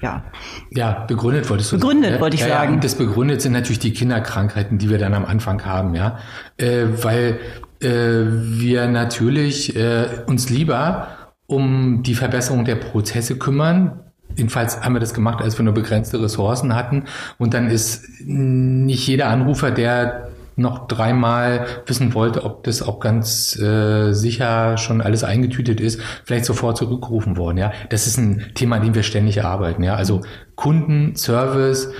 ja. 0.00 0.24
Ja, 0.70 1.04
begründet 1.06 1.50
wolltest 1.50 1.72
du 1.72 1.76
Begründet, 1.76 2.10
sagen, 2.12 2.22
wollte 2.22 2.36
ich 2.36 2.42
ja, 2.42 2.48
sagen. 2.48 2.74
Ja, 2.74 2.80
das 2.80 2.94
begründet 2.96 3.42
sind 3.42 3.52
natürlich 3.52 3.78
die 3.78 3.92
Kinderkrankheiten, 3.92 4.78
die 4.78 4.88
wir 4.88 4.98
dann 4.98 5.14
am 5.14 5.24
Anfang 5.24 5.64
haben, 5.64 5.94
ja. 5.94 6.18
Äh, 6.56 6.86
weil 7.02 7.38
wir 7.82 8.86
natürlich 8.88 9.76
äh, 9.76 10.06
uns 10.26 10.48
lieber 10.50 11.08
um 11.46 12.02
die 12.02 12.14
Verbesserung 12.14 12.64
der 12.64 12.76
Prozesse 12.76 13.36
kümmern. 13.36 14.00
Jedenfalls 14.36 14.80
haben 14.80 14.94
wir 14.94 15.00
das 15.00 15.12
gemacht, 15.12 15.42
als 15.42 15.58
wir 15.58 15.64
nur 15.64 15.74
begrenzte 15.74 16.22
Ressourcen 16.22 16.74
hatten. 16.74 17.04
Und 17.38 17.54
dann 17.54 17.68
ist 17.68 18.04
nicht 18.24 19.06
jeder 19.06 19.28
Anrufer, 19.28 19.70
der 19.70 20.30
noch 20.56 20.86
dreimal 20.86 21.66
wissen 21.86 22.14
wollte, 22.14 22.44
ob 22.44 22.64
das 22.64 22.82
auch 22.82 23.00
ganz 23.00 23.58
äh, 23.58 24.12
sicher 24.12 24.76
schon 24.76 25.00
alles 25.00 25.24
eingetütet 25.24 25.80
ist, 25.80 26.00
vielleicht 26.24 26.44
sofort 26.44 26.76
zurückgerufen 26.76 27.36
worden. 27.36 27.58
Ja, 27.58 27.72
das 27.88 28.06
ist 28.06 28.18
ein 28.18 28.52
Thema, 28.54 28.76
an 28.76 28.82
dem 28.82 28.94
wir 28.94 29.02
ständig 29.02 29.44
arbeiten. 29.44 29.82
Ja, 29.82 29.94
also 29.94 30.20
Kunden, 30.54 31.16
Service 31.16 31.90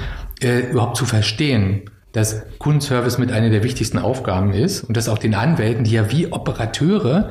äh, 0.42 0.70
überhaupt 0.70 0.96
zu 0.96 1.06
verstehen, 1.06 1.82
dass 2.12 2.42
Kundenservice 2.58 3.18
mit 3.18 3.32
einer 3.32 3.50
der 3.50 3.62
wichtigsten 3.62 3.98
Aufgaben 3.98 4.52
ist 4.52 4.84
und 4.84 4.96
dass 4.96 5.08
auch 5.08 5.18
den 5.18 5.34
Anwälten, 5.34 5.84
die 5.84 5.92
ja 5.92 6.10
wie 6.10 6.32
Operateure, 6.32 7.30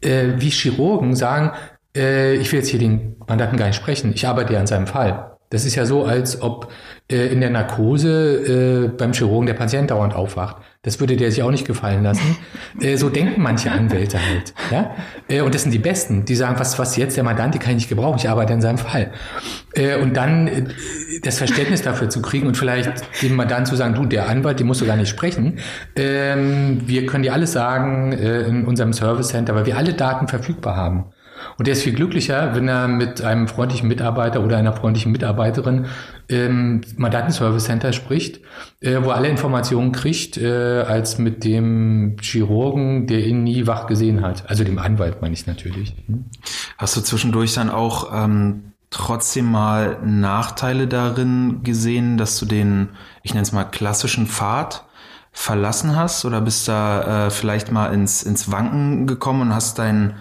äh, 0.00 0.34
wie 0.38 0.50
Chirurgen 0.50 1.14
sagen, 1.14 1.52
äh, 1.96 2.34
ich 2.34 2.52
will 2.52 2.60
jetzt 2.60 2.68
hier 2.68 2.80
den 2.80 3.16
Mandanten 3.26 3.58
gar 3.58 3.66
nicht 3.66 3.76
sprechen, 3.76 4.12
ich 4.14 4.26
arbeite 4.26 4.52
ja 4.52 4.60
an 4.60 4.66
seinem 4.66 4.86
Fall. 4.86 5.37
Das 5.50 5.64
ist 5.64 5.74
ja 5.74 5.86
so, 5.86 6.04
als 6.04 6.42
ob 6.42 6.70
äh, 7.10 7.28
in 7.28 7.40
der 7.40 7.50
Narkose 7.50 8.86
äh, 8.86 8.88
beim 8.88 9.12
Chirurgen 9.12 9.46
der 9.46 9.54
Patient 9.54 9.90
dauernd 9.90 10.14
aufwacht. 10.14 10.56
Das 10.82 11.00
würde 11.00 11.16
der 11.16 11.30
sich 11.30 11.42
auch 11.42 11.50
nicht 11.50 11.66
gefallen 11.66 12.02
lassen. 12.02 12.36
Äh, 12.80 12.96
so 12.96 13.08
denken 13.08 13.42
manche 13.42 13.72
Anwälte 13.72 14.18
halt. 14.18 14.54
Ja? 14.70 14.94
Äh, 15.26 15.40
und 15.40 15.54
das 15.54 15.62
sind 15.62 15.72
die 15.72 15.78
Besten, 15.78 16.24
die 16.24 16.36
sagen, 16.36 16.60
was, 16.60 16.78
was 16.78 16.96
jetzt 16.96 17.16
der 17.16 17.24
Mandant, 17.24 17.54
die 17.54 17.58
kann 17.58 17.70
ich 17.70 17.76
nicht 17.76 17.88
gebrauchen, 17.88 18.18
ich 18.18 18.28
arbeite 18.28 18.52
in 18.52 18.60
seinem 18.60 18.78
Fall. 18.78 19.10
Äh, 19.74 19.96
und 19.96 20.16
dann 20.16 20.46
äh, 20.46 20.64
das 21.22 21.38
Verständnis 21.38 21.82
dafür 21.82 22.08
zu 22.08 22.22
kriegen 22.22 22.46
und 22.46 22.56
vielleicht 22.56 22.92
dem 23.22 23.34
Mandant 23.34 23.66
zu 23.66 23.74
sagen, 23.74 23.94
du, 23.94 24.04
der 24.04 24.28
Anwalt, 24.28 24.60
den 24.60 24.66
musst 24.66 24.80
du 24.80 24.86
gar 24.86 24.96
nicht 24.96 25.08
sprechen. 25.08 25.58
Ähm, 25.96 26.82
wir 26.86 27.06
können 27.06 27.24
dir 27.24 27.32
alles 27.32 27.52
sagen 27.52 28.12
äh, 28.12 28.42
in 28.42 28.64
unserem 28.64 28.92
Service 28.92 29.28
Center, 29.28 29.54
weil 29.54 29.66
wir 29.66 29.76
alle 29.76 29.94
Daten 29.94 30.28
verfügbar 30.28 30.76
haben. 30.76 31.06
Und 31.56 31.66
der 31.66 31.72
ist 31.72 31.82
viel 31.82 31.94
glücklicher, 31.94 32.54
wenn 32.54 32.68
er 32.68 32.88
mit 32.88 33.22
einem 33.22 33.48
freundlichen 33.48 33.88
Mitarbeiter 33.88 34.44
oder 34.44 34.56
einer 34.56 34.72
freundlichen 34.72 35.12
Mitarbeiterin 35.12 35.86
im 36.28 36.82
Mandantenservice 36.96 37.64
Center 37.64 37.92
spricht, 37.92 38.40
äh, 38.80 38.98
wo 39.02 39.10
er 39.10 39.16
alle 39.16 39.28
Informationen 39.28 39.92
kriegt, 39.92 40.36
äh, 40.36 40.82
als 40.82 41.18
mit 41.18 41.44
dem 41.44 42.16
Chirurgen, 42.20 43.06
der 43.06 43.26
ihn 43.26 43.44
nie 43.44 43.66
wach 43.66 43.86
gesehen 43.86 44.22
hat. 44.22 44.48
Also 44.48 44.64
dem 44.64 44.78
Anwalt 44.78 45.22
meine 45.22 45.34
ich 45.34 45.46
natürlich. 45.46 45.94
Hm? 46.06 46.26
Hast 46.76 46.96
du 46.96 47.00
zwischendurch 47.00 47.54
dann 47.54 47.70
auch 47.70 48.12
ähm, 48.12 48.72
trotzdem 48.90 49.50
mal 49.50 49.98
Nachteile 50.04 50.86
darin 50.86 51.62
gesehen, 51.62 52.18
dass 52.18 52.38
du 52.38 52.46
den, 52.46 52.90
ich 53.22 53.32
nenne 53.32 53.42
es 53.42 53.52
mal, 53.52 53.64
klassischen 53.64 54.26
Pfad 54.26 54.84
verlassen 55.32 55.94
hast 55.94 56.24
oder 56.24 56.40
bist 56.40 56.68
da 56.68 57.26
äh, 57.26 57.30
vielleicht 57.30 57.70
mal 57.70 57.92
ins, 57.92 58.22
ins 58.22 58.50
Wanken 58.50 59.06
gekommen 59.06 59.42
und 59.42 59.54
hast 59.54 59.78
dein 59.78 60.16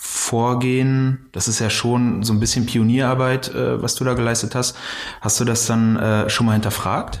Vorgehen, 0.00 1.26
das 1.32 1.48
ist 1.48 1.58
ja 1.58 1.70
schon 1.70 2.22
so 2.22 2.32
ein 2.32 2.38
bisschen 2.38 2.66
Pionierarbeit, 2.66 3.52
äh, 3.52 3.82
was 3.82 3.96
du 3.96 4.04
da 4.04 4.14
geleistet 4.14 4.54
hast. 4.54 4.76
Hast 5.20 5.40
du 5.40 5.44
das 5.44 5.66
dann 5.66 5.96
äh, 5.96 6.30
schon 6.30 6.46
mal 6.46 6.52
hinterfragt? 6.52 7.20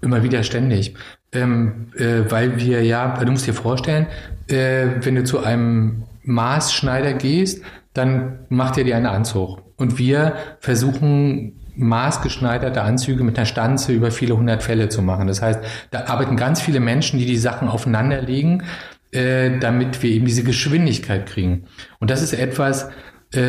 Immer 0.00 0.24
wieder 0.24 0.42
ständig. 0.42 0.96
Ähm, 1.32 1.92
äh, 1.96 2.28
weil 2.28 2.58
wir 2.58 2.82
ja, 2.82 3.22
du 3.22 3.30
musst 3.30 3.46
dir 3.46 3.54
vorstellen, 3.54 4.08
äh, 4.48 4.88
wenn 5.02 5.14
du 5.14 5.22
zu 5.22 5.38
einem 5.38 6.02
Maßschneider 6.24 7.12
gehst, 7.12 7.62
dann 7.94 8.40
macht 8.48 8.76
er 8.76 8.82
dir 8.82 8.96
einen 8.96 9.06
Anzug. 9.06 9.62
Und 9.76 9.98
wir 9.98 10.34
versuchen 10.58 11.60
maßgeschneiderte 11.76 12.82
Anzüge 12.82 13.22
mit 13.22 13.38
einer 13.38 13.46
Stanze 13.46 13.92
über 13.92 14.10
viele 14.10 14.36
hundert 14.36 14.64
Fälle 14.64 14.88
zu 14.88 15.00
machen. 15.00 15.28
Das 15.28 15.40
heißt, 15.40 15.60
da 15.92 16.06
arbeiten 16.06 16.36
ganz 16.36 16.60
viele 16.60 16.80
Menschen, 16.80 17.20
die 17.20 17.26
die 17.26 17.38
Sachen 17.38 17.68
aufeinanderlegen 17.68 18.64
äh, 19.12 19.58
damit 19.58 20.02
wir 20.02 20.10
eben 20.10 20.26
diese 20.26 20.44
Geschwindigkeit 20.44 21.26
kriegen. 21.26 21.64
Und 21.98 22.10
das 22.10 22.22
ist 22.22 22.32
etwas, 22.32 22.90
äh, 23.32 23.40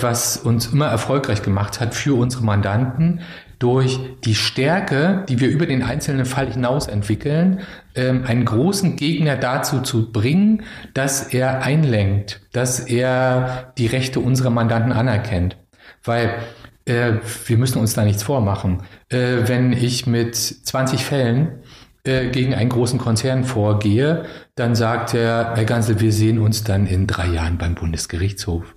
was 0.00 0.36
uns 0.36 0.68
immer 0.72 0.86
erfolgreich 0.86 1.42
gemacht 1.42 1.80
hat 1.80 1.94
für 1.94 2.14
unsere 2.18 2.44
Mandanten, 2.44 3.20
durch 3.58 3.98
die 4.24 4.34
Stärke, 4.34 5.24
die 5.28 5.40
wir 5.40 5.48
über 5.48 5.66
den 5.66 5.82
einzelnen 5.82 6.26
Fall 6.26 6.50
hinaus 6.50 6.88
entwickeln, 6.88 7.60
ähm, 7.94 8.24
einen 8.26 8.44
großen 8.44 8.96
Gegner 8.96 9.36
dazu 9.36 9.80
zu 9.80 10.12
bringen, 10.12 10.62
dass 10.92 11.32
er 11.32 11.62
einlenkt, 11.62 12.42
dass 12.52 12.80
er 12.80 13.72
die 13.78 13.86
Rechte 13.86 14.20
unserer 14.20 14.50
Mandanten 14.50 14.92
anerkennt. 14.92 15.56
Weil 16.04 16.34
äh, 16.84 17.14
wir 17.46 17.56
müssen 17.56 17.78
uns 17.78 17.94
da 17.94 18.04
nichts 18.04 18.22
vormachen. 18.22 18.82
Äh, 19.08 19.46
wenn 19.48 19.72
ich 19.72 20.06
mit 20.06 20.36
20 20.36 21.04
Fällen 21.04 21.60
äh, 22.04 22.28
gegen 22.28 22.54
einen 22.54 22.68
großen 22.70 22.98
Konzern 22.98 23.44
vorgehe, 23.44 24.26
dann 24.56 24.74
sagt 24.74 25.14
er, 25.14 25.52
Herr 25.54 25.64
Gansel, 25.64 26.00
wir 26.00 26.12
sehen 26.12 26.38
uns 26.38 26.64
dann 26.64 26.86
in 26.86 27.06
drei 27.06 27.26
Jahren 27.28 27.58
beim 27.58 27.74
Bundesgerichtshof. 27.74 28.74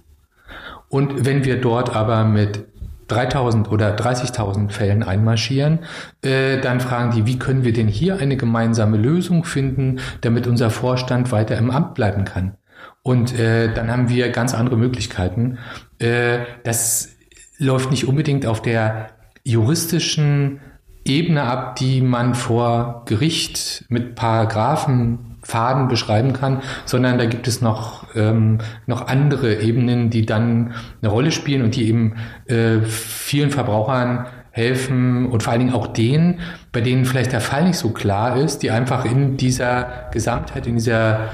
Und 0.90 1.26
wenn 1.26 1.46
wir 1.46 1.62
dort 1.62 1.96
aber 1.96 2.26
mit 2.26 2.66
3000 3.08 3.72
oder 3.72 3.96
30.000 3.96 4.72
Fällen 4.72 5.04
einmarschieren, 5.04 5.80
äh, 6.22 6.60
dann 6.60 6.80
fragen 6.82 7.12
die, 7.12 7.26
wie 7.26 7.40
können 7.40 7.64
wir 7.64 7.74
denn 7.74 7.88
hier 7.88 8.18
eine 8.18 8.38
gemeinsame 8.38 8.98
Lösung 8.98 9.46
finden, 9.46 10.00
damit 10.22 10.48
unser 10.48 10.70
Vorstand 10.70 11.32
weiter 11.32 11.58
im 11.58 11.72
Amt 11.72 11.96
bleiben 11.96 12.26
kann. 12.26 12.56
Und 13.02 13.38
äh, 13.40 13.74
dann 13.74 13.90
haben 13.90 14.10
wir 14.10 14.30
ganz 14.30 14.54
andere 14.54 14.78
Möglichkeiten. 14.78 15.60
Äh, 15.98 16.40
das 16.64 17.16
läuft 17.58 17.90
nicht 17.90 18.08
unbedingt 18.08 18.46
auf 18.46 18.62
der 18.62 19.12
juristischen 19.44 20.60
Ebene 21.06 21.44
ab, 21.44 21.78
die 21.78 22.02
man 22.02 22.36
vor 22.36 23.04
Gericht 23.06 23.86
mit 23.88 24.16
Paragraphen 24.16 25.29
Faden 25.50 25.88
beschreiben 25.88 26.34
kann, 26.34 26.62
sondern 26.86 27.18
da 27.18 27.26
gibt 27.26 27.48
es 27.48 27.62
noch, 27.62 28.06
ähm, 28.16 28.60
noch 28.86 29.08
andere 29.08 29.62
Ebenen, 29.62 30.10
die 30.10 30.26
dann 30.26 30.76
eine 31.02 31.12
Rolle 31.12 31.32
spielen 31.32 31.64
und 31.64 31.76
die 31.76 31.88
eben 31.88 32.16
äh, 32.46 32.82
vielen 32.82 33.50
Verbrauchern 33.50 34.28
helfen 34.52 35.28
und 35.28 35.44
vor 35.44 35.54
allen 35.54 35.62
Dingen 35.62 35.74
auch 35.74 35.88
denen, 35.88 36.40
bei 36.72 36.82
denen 36.82 37.06
vielleicht 37.06 37.32
der 37.32 37.42
Fall 37.42 37.66
nicht 37.66 37.78
so 37.78 37.90
klar 37.90 38.38
ist, 38.38 38.60
die 38.60 38.72
einfach 38.72 39.06
in 39.06 39.38
dieser 39.38 40.10
Gesamtheit, 40.12 40.68
in 40.68 40.76
dieser 40.76 41.30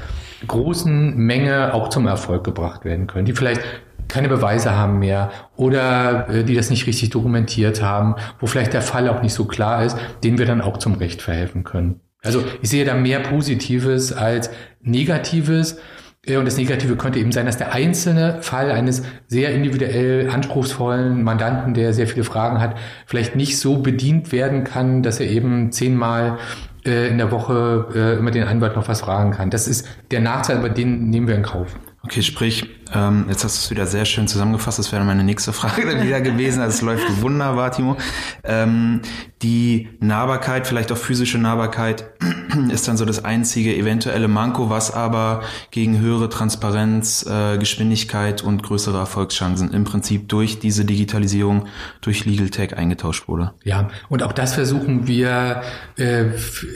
großen 0.46 1.16
Menge 1.16 1.74
auch 1.74 1.88
zum 1.88 2.06
Erfolg 2.06 2.44
gebracht 2.44 2.84
werden 2.84 3.06
können, 3.06 3.26
die 3.26 3.32
vielleicht 3.32 3.62
keine 4.08 4.28
Beweise 4.28 4.76
haben 4.76 4.98
mehr 4.98 5.30
oder 5.56 6.28
äh, 6.28 6.44
die 6.44 6.54
das 6.54 6.70
nicht 6.70 6.86
richtig 6.86 7.10
dokumentiert 7.10 7.82
haben, 7.82 8.14
wo 8.38 8.46
vielleicht 8.46 8.72
der 8.72 8.82
Fall 8.82 9.08
auch 9.08 9.22
nicht 9.22 9.34
so 9.34 9.44
klar 9.44 9.84
ist, 9.84 9.98
denen 10.22 10.38
wir 10.38 10.46
dann 10.46 10.60
auch 10.60 10.78
zum 10.78 10.94
Recht 10.94 11.22
verhelfen 11.22 11.64
können. 11.64 12.00
Also 12.26 12.44
ich 12.60 12.68
sehe 12.68 12.84
da 12.84 12.94
mehr 12.94 13.20
Positives 13.20 14.12
als 14.12 14.50
Negatives. 14.82 15.78
Äh, 16.26 16.36
und 16.36 16.44
das 16.44 16.56
Negative 16.56 16.96
könnte 16.96 17.18
eben 17.18 17.32
sein, 17.32 17.46
dass 17.46 17.56
der 17.56 17.72
einzelne 17.72 18.42
Fall 18.42 18.70
eines 18.70 19.02
sehr 19.28 19.54
individuell 19.54 20.28
anspruchsvollen 20.28 21.22
Mandanten, 21.22 21.72
der 21.72 21.92
sehr 21.94 22.06
viele 22.06 22.24
Fragen 22.24 22.60
hat, 22.60 22.76
vielleicht 23.06 23.36
nicht 23.36 23.58
so 23.58 23.78
bedient 23.78 24.32
werden 24.32 24.64
kann, 24.64 25.02
dass 25.02 25.20
er 25.20 25.30
eben 25.30 25.72
zehnmal 25.72 26.38
äh, 26.84 27.08
in 27.08 27.18
der 27.18 27.30
Woche 27.30 27.86
äh, 27.94 28.18
immer 28.18 28.30
den 28.30 28.44
Anwalt 28.44 28.76
noch 28.76 28.88
was 28.88 29.00
fragen 29.00 29.30
kann. 29.30 29.50
Das 29.50 29.68
ist 29.68 29.88
der 30.10 30.20
Nachteil, 30.20 30.58
aber 30.58 30.68
den 30.68 31.10
nehmen 31.10 31.28
wir 31.28 31.36
in 31.36 31.42
Kauf. 31.42 31.76
Okay, 32.06 32.22
sprich, 32.22 32.64
ähm, 32.94 33.26
jetzt 33.28 33.42
hast 33.42 33.56
du 33.56 33.64
es 33.64 33.70
wieder 33.72 33.84
sehr 33.84 34.04
schön 34.04 34.28
zusammengefasst. 34.28 34.78
Das 34.78 34.92
wäre 34.92 35.04
meine 35.04 35.24
nächste 35.24 35.52
Frage 35.52 35.84
dann 35.86 36.04
wieder 36.04 36.20
gewesen. 36.20 36.60
Also 36.62 36.76
es 36.76 36.82
läuft 36.82 37.20
wunderbar, 37.20 37.72
Timo. 37.72 37.96
Ähm, 38.44 39.00
die 39.42 39.88
Nahbarkeit, 39.98 40.68
vielleicht 40.68 40.92
auch 40.92 40.96
physische 40.96 41.38
Nahbarkeit, 41.38 42.12
ist 42.70 42.88
dann 42.88 42.96
so 42.96 43.04
das 43.04 43.24
einzige 43.24 43.74
eventuelle 43.76 44.28
Manko, 44.28 44.70
was 44.70 44.92
aber 44.92 45.42
gegen 45.70 45.98
höhere 45.98 46.28
Transparenz, 46.28 47.24
äh, 47.28 47.58
Geschwindigkeit 47.58 48.42
und 48.42 48.62
größere 48.62 48.98
Erfolgschancen 48.98 49.72
im 49.72 49.84
Prinzip 49.84 50.28
durch 50.28 50.58
diese 50.58 50.84
Digitalisierung, 50.84 51.66
durch 52.00 52.24
Legal 52.24 52.50
Tech 52.50 52.76
eingetauscht 52.76 53.28
wurde. 53.28 53.52
Ja, 53.64 53.88
und 54.08 54.22
auch 54.22 54.32
das 54.32 54.54
versuchen 54.54 55.06
wir 55.06 55.62
äh, 55.96 56.26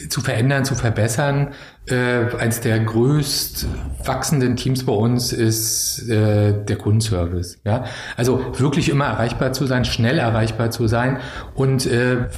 zu 0.08 0.20
verändern, 0.20 0.64
zu 0.64 0.74
verbessern. 0.74 1.54
Äh, 1.90 2.36
eines 2.38 2.60
der 2.60 2.78
größt 2.78 3.66
wachsenden 4.04 4.54
Teams 4.56 4.84
bei 4.84 4.92
uns 4.92 5.32
ist 5.32 6.08
äh, 6.08 6.52
der 6.64 6.76
Kundenservice. 6.76 7.58
Ja? 7.64 7.84
Also 8.16 8.44
wirklich 8.58 8.90
immer 8.90 9.06
erreichbar 9.06 9.52
zu 9.52 9.66
sein, 9.66 9.84
schnell 9.84 10.18
erreichbar 10.18 10.70
zu 10.70 10.86
sein. 10.86 11.18
Und 11.54 11.86
äh, 11.86 12.28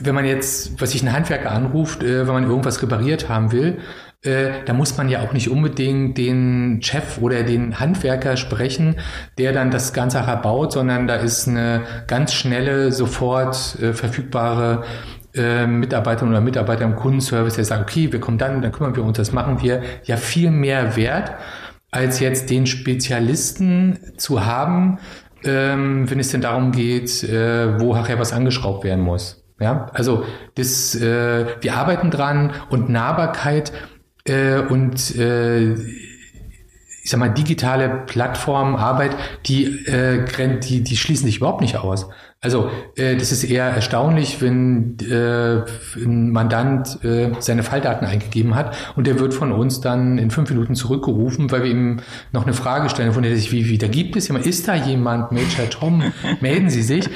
wenn 0.00 0.14
man 0.14 0.26
jetzt, 0.26 0.80
was 0.80 0.90
sich 0.90 1.02
ein 1.02 1.12
Handwerker 1.12 1.52
anruft, 1.52 2.02
äh, 2.02 2.26
wenn 2.26 2.34
man 2.34 2.44
irgendwas 2.44 2.80
repariert 2.88 3.28
haben 3.28 3.52
will, 3.52 3.78
äh, 4.22 4.64
da 4.64 4.72
muss 4.72 4.96
man 4.96 5.08
ja 5.08 5.22
auch 5.22 5.32
nicht 5.32 5.48
unbedingt 5.48 6.18
den 6.18 6.80
Chef 6.82 7.18
oder 7.20 7.44
den 7.44 7.78
Handwerker 7.78 8.36
sprechen, 8.36 8.96
der 9.38 9.52
dann 9.52 9.70
das 9.70 9.92
Ganze 9.92 10.22
baut, 10.42 10.72
sondern 10.72 11.06
da 11.06 11.16
ist 11.16 11.46
eine 11.46 11.82
ganz 12.08 12.34
schnelle, 12.34 12.90
sofort 12.90 13.80
äh, 13.80 13.92
verfügbare 13.92 14.84
äh, 15.34 15.66
Mitarbeiterin 15.66 16.30
oder 16.30 16.40
Mitarbeiter 16.40 16.84
im 16.84 16.96
Kundenservice, 16.96 17.54
der 17.54 17.64
sagt, 17.64 17.82
okay, 17.82 18.12
wir 18.12 18.18
kommen 18.18 18.38
dann, 18.38 18.60
dann 18.60 18.72
kümmern 18.72 18.96
wir 18.96 19.04
uns, 19.04 19.18
das 19.18 19.32
machen 19.32 19.62
wir, 19.62 19.82
ja 20.02 20.16
viel 20.16 20.50
mehr 20.50 20.96
wert, 20.96 21.32
als 21.92 22.18
jetzt 22.18 22.50
den 22.50 22.66
Spezialisten 22.66 23.98
zu 24.16 24.44
haben, 24.44 24.98
ähm, 25.44 26.10
wenn 26.10 26.18
es 26.18 26.30
denn 26.30 26.40
darum 26.40 26.72
geht, 26.72 27.22
äh, 27.22 27.78
wo 27.80 27.94
nachher 27.94 28.18
was 28.18 28.32
angeschraubt 28.32 28.82
werden 28.82 29.04
muss. 29.04 29.37
Ja, 29.60 29.86
also 29.92 30.24
das, 30.54 30.94
äh, 30.94 31.46
wir 31.60 31.74
arbeiten 31.74 32.10
dran 32.10 32.52
und 32.70 32.88
Nahbarkeit 32.88 33.72
äh, 34.24 34.58
und 34.58 35.16
äh, 35.16 35.72
ich 35.72 37.10
sag 37.10 37.18
mal, 37.20 37.30
digitale 37.30 37.88
Plattformen, 38.06 38.76
Arbeit, 38.76 39.16
die, 39.46 39.86
äh, 39.86 40.58
die, 40.60 40.82
die 40.82 40.96
schließen 40.96 41.26
sich 41.26 41.38
überhaupt 41.38 41.62
nicht 41.62 41.76
aus. 41.76 42.08
Also 42.40 42.70
äh, 42.94 43.16
das 43.16 43.32
ist 43.32 43.42
eher 43.42 43.64
erstaunlich, 43.64 44.40
wenn 44.40 44.96
äh, 45.00 45.64
ein 45.96 46.30
Mandant 46.30 47.02
äh, 47.04 47.32
seine 47.40 47.64
Falldaten 47.64 48.06
eingegeben 48.06 48.54
hat 48.54 48.76
und 48.94 49.08
der 49.08 49.18
wird 49.18 49.34
von 49.34 49.50
uns 49.50 49.80
dann 49.80 50.18
in 50.18 50.30
fünf 50.30 50.48
Minuten 50.48 50.76
zurückgerufen, 50.76 51.50
weil 51.50 51.64
wir 51.64 51.70
ihm 51.72 51.96
noch 52.30 52.44
eine 52.44 52.54
Frage 52.54 52.90
stellen, 52.90 53.12
von 53.12 53.24
der 53.24 53.34
sich 53.34 53.50
wie, 53.50 53.68
wie 53.68 53.76
da 53.76 53.88
gibt 53.88 54.14
es 54.14 54.28
jemand, 54.28 54.46
ist 54.46 54.68
da 54.68 54.76
jemand, 54.76 55.32
Major 55.32 55.68
Tom, 55.68 56.12
melden 56.40 56.70
Sie 56.70 56.82
sich. 56.82 57.08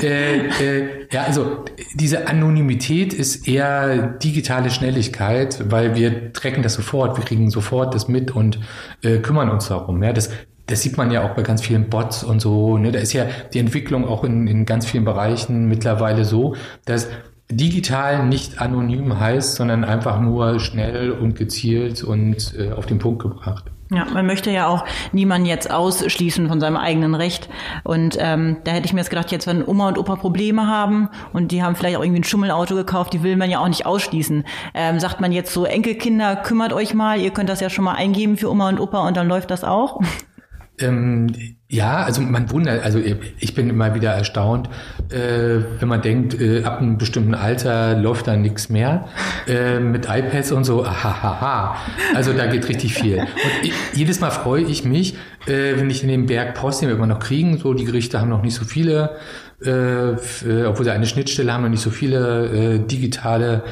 Äh, 0.00 0.46
äh, 0.46 1.06
ja, 1.12 1.24
also 1.24 1.62
diese 1.94 2.26
Anonymität 2.26 3.12
ist 3.12 3.46
eher 3.46 3.98
digitale 3.98 4.70
Schnelligkeit, 4.70 5.62
weil 5.70 5.94
wir 5.94 6.32
tracken 6.32 6.62
das 6.62 6.72
sofort, 6.72 7.18
wir 7.18 7.24
kriegen 7.26 7.50
sofort 7.50 7.94
das 7.94 8.08
mit 8.08 8.30
und 8.30 8.58
äh, 9.02 9.18
kümmern 9.18 9.50
uns 9.50 9.68
darum. 9.68 10.02
Ja, 10.02 10.14
das 10.14 10.30
das 10.70 10.82
sieht 10.82 10.96
man 10.96 11.10
ja 11.10 11.24
auch 11.24 11.34
bei 11.34 11.42
ganz 11.42 11.62
vielen 11.62 11.90
Bots 11.90 12.24
und 12.24 12.40
so. 12.40 12.78
Ne? 12.78 12.92
Da 12.92 12.98
ist 13.00 13.12
ja 13.12 13.26
die 13.52 13.58
Entwicklung 13.58 14.06
auch 14.06 14.24
in, 14.24 14.46
in 14.46 14.66
ganz 14.66 14.86
vielen 14.86 15.04
Bereichen 15.04 15.66
mittlerweile 15.66 16.24
so, 16.24 16.54
dass 16.84 17.08
digital 17.50 18.26
nicht 18.26 18.60
anonym 18.60 19.18
heißt, 19.18 19.56
sondern 19.56 19.84
einfach 19.84 20.20
nur 20.20 20.60
schnell 20.60 21.10
und 21.10 21.34
gezielt 21.34 22.04
und 22.04 22.54
äh, 22.56 22.72
auf 22.72 22.86
den 22.86 22.98
Punkt 22.98 23.22
gebracht. 23.22 23.64
Ja, 23.92 24.04
man 24.04 24.24
möchte 24.24 24.52
ja 24.52 24.68
auch 24.68 24.84
niemanden 25.10 25.46
jetzt 25.46 25.68
ausschließen 25.68 26.46
von 26.46 26.60
seinem 26.60 26.76
eigenen 26.76 27.16
Recht. 27.16 27.48
Und 27.82 28.16
ähm, 28.20 28.58
da 28.62 28.70
hätte 28.70 28.86
ich 28.86 28.92
mir 28.92 29.00
jetzt 29.00 29.10
gedacht, 29.10 29.32
jetzt 29.32 29.48
wenn 29.48 29.66
Oma 29.66 29.88
und 29.88 29.98
Opa 29.98 30.14
Probleme 30.14 30.68
haben 30.68 31.08
und 31.32 31.50
die 31.50 31.64
haben 31.64 31.74
vielleicht 31.74 31.96
auch 31.96 32.02
irgendwie 32.02 32.20
ein 32.20 32.24
Schummelauto 32.24 32.76
gekauft, 32.76 33.12
die 33.12 33.24
will 33.24 33.36
man 33.36 33.50
ja 33.50 33.58
auch 33.58 33.66
nicht 33.66 33.86
ausschließen. 33.86 34.44
Ähm, 34.74 35.00
sagt 35.00 35.20
man 35.20 35.32
jetzt 35.32 35.52
so, 35.52 35.64
Enkelkinder, 35.64 36.36
kümmert 36.36 36.72
euch 36.72 36.94
mal, 36.94 37.18
ihr 37.18 37.32
könnt 37.32 37.48
das 37.48 37.58
ja 37.58 37.68
schon 37.68 37.84
mal 37.84 37.94
eingeben 37.94 38.36
für 38.36 38.48
Oma 38.48 38.68
und 38.68 38.78
Opa 38.78 39.08
und 39.08 39.16
dann 39.16 39.26
läuft 39.26 39.50
das 39.50 39.64
auch? 39.64 40.00
Ähm, 40.80 41.28
ja, 41.72 42.02
also 42.02 42.20
man 42.20 42.50
wundert, 42.50 42.82
also 42.82 42.98
ich 42.98 43.54
bin 43.54 43.70
immer 43.70 43.94
wieder 43.94 44.10
erstaunt, 44.10 44.68
äh, 45.10 45.60
wenn 45.78 45.88
man 45.88 46.02
denkt, 46.02 46.38
äh, 46.40 46.64
ab 46.64 46.80
einem 46.80 46.98
bestimmten 46.98 47.34
Alter 47.34 47.96
läuft 47.96 48.26
da 48.26 48.36
nichts 48.36 48.70
mehr 48.70 49.06
äh, 49.46 49.78
mit 49.78 50.06
iPads 50.08 50.50
und 50.50 50.64
so. 50.64 50.84
Ahahaha. 50.84 51.76
Also 52.14 52.32
da 52.32 52.46
geht 52.46 52.68
richtig 52.68 52.94
viel. 52.94 53.18
Und 53.18 53.28
ich, 53.62 53.72
jedes 53.94 54.18
Mal 54.18 54.30
freue 54.30 54.64
ich 54.64 54.84
mich, 54.84 55.14
äh, 55.46 55.76
wenn 55.76 55.88
ich 55.90 56.02
in 56.02 56.08
den 56.08 56.26
Berg 56.26 56.54
Post, 56.54 56.82
den 56.82 56.88
wir 56.88 56.96
immer 56.96 57.06
noch 57.06 57.20
kriegen, 57.20 57.58
so 57.58 57.72
die 57.72 57.84
Gerichte 57.84 58.20
haben 58.20 58.30
noch 58.30 58.42
nicht 58.42 58.56
so 58.56 58.64
viele, 58.64 59.16
äh, 59.64 60.64
obwohl 60.66 60.84
sie 60.84 60.90
eine 60.90 61.06
Schnittstelle 61.06 61.52
haben, 61.52 61.62
noch 61.62 61.70
nicht 61.70 61.82
so 61.82 61.90
viele 61.90 62.46
äh, 62.46 62.78
digitale 62.80 63.62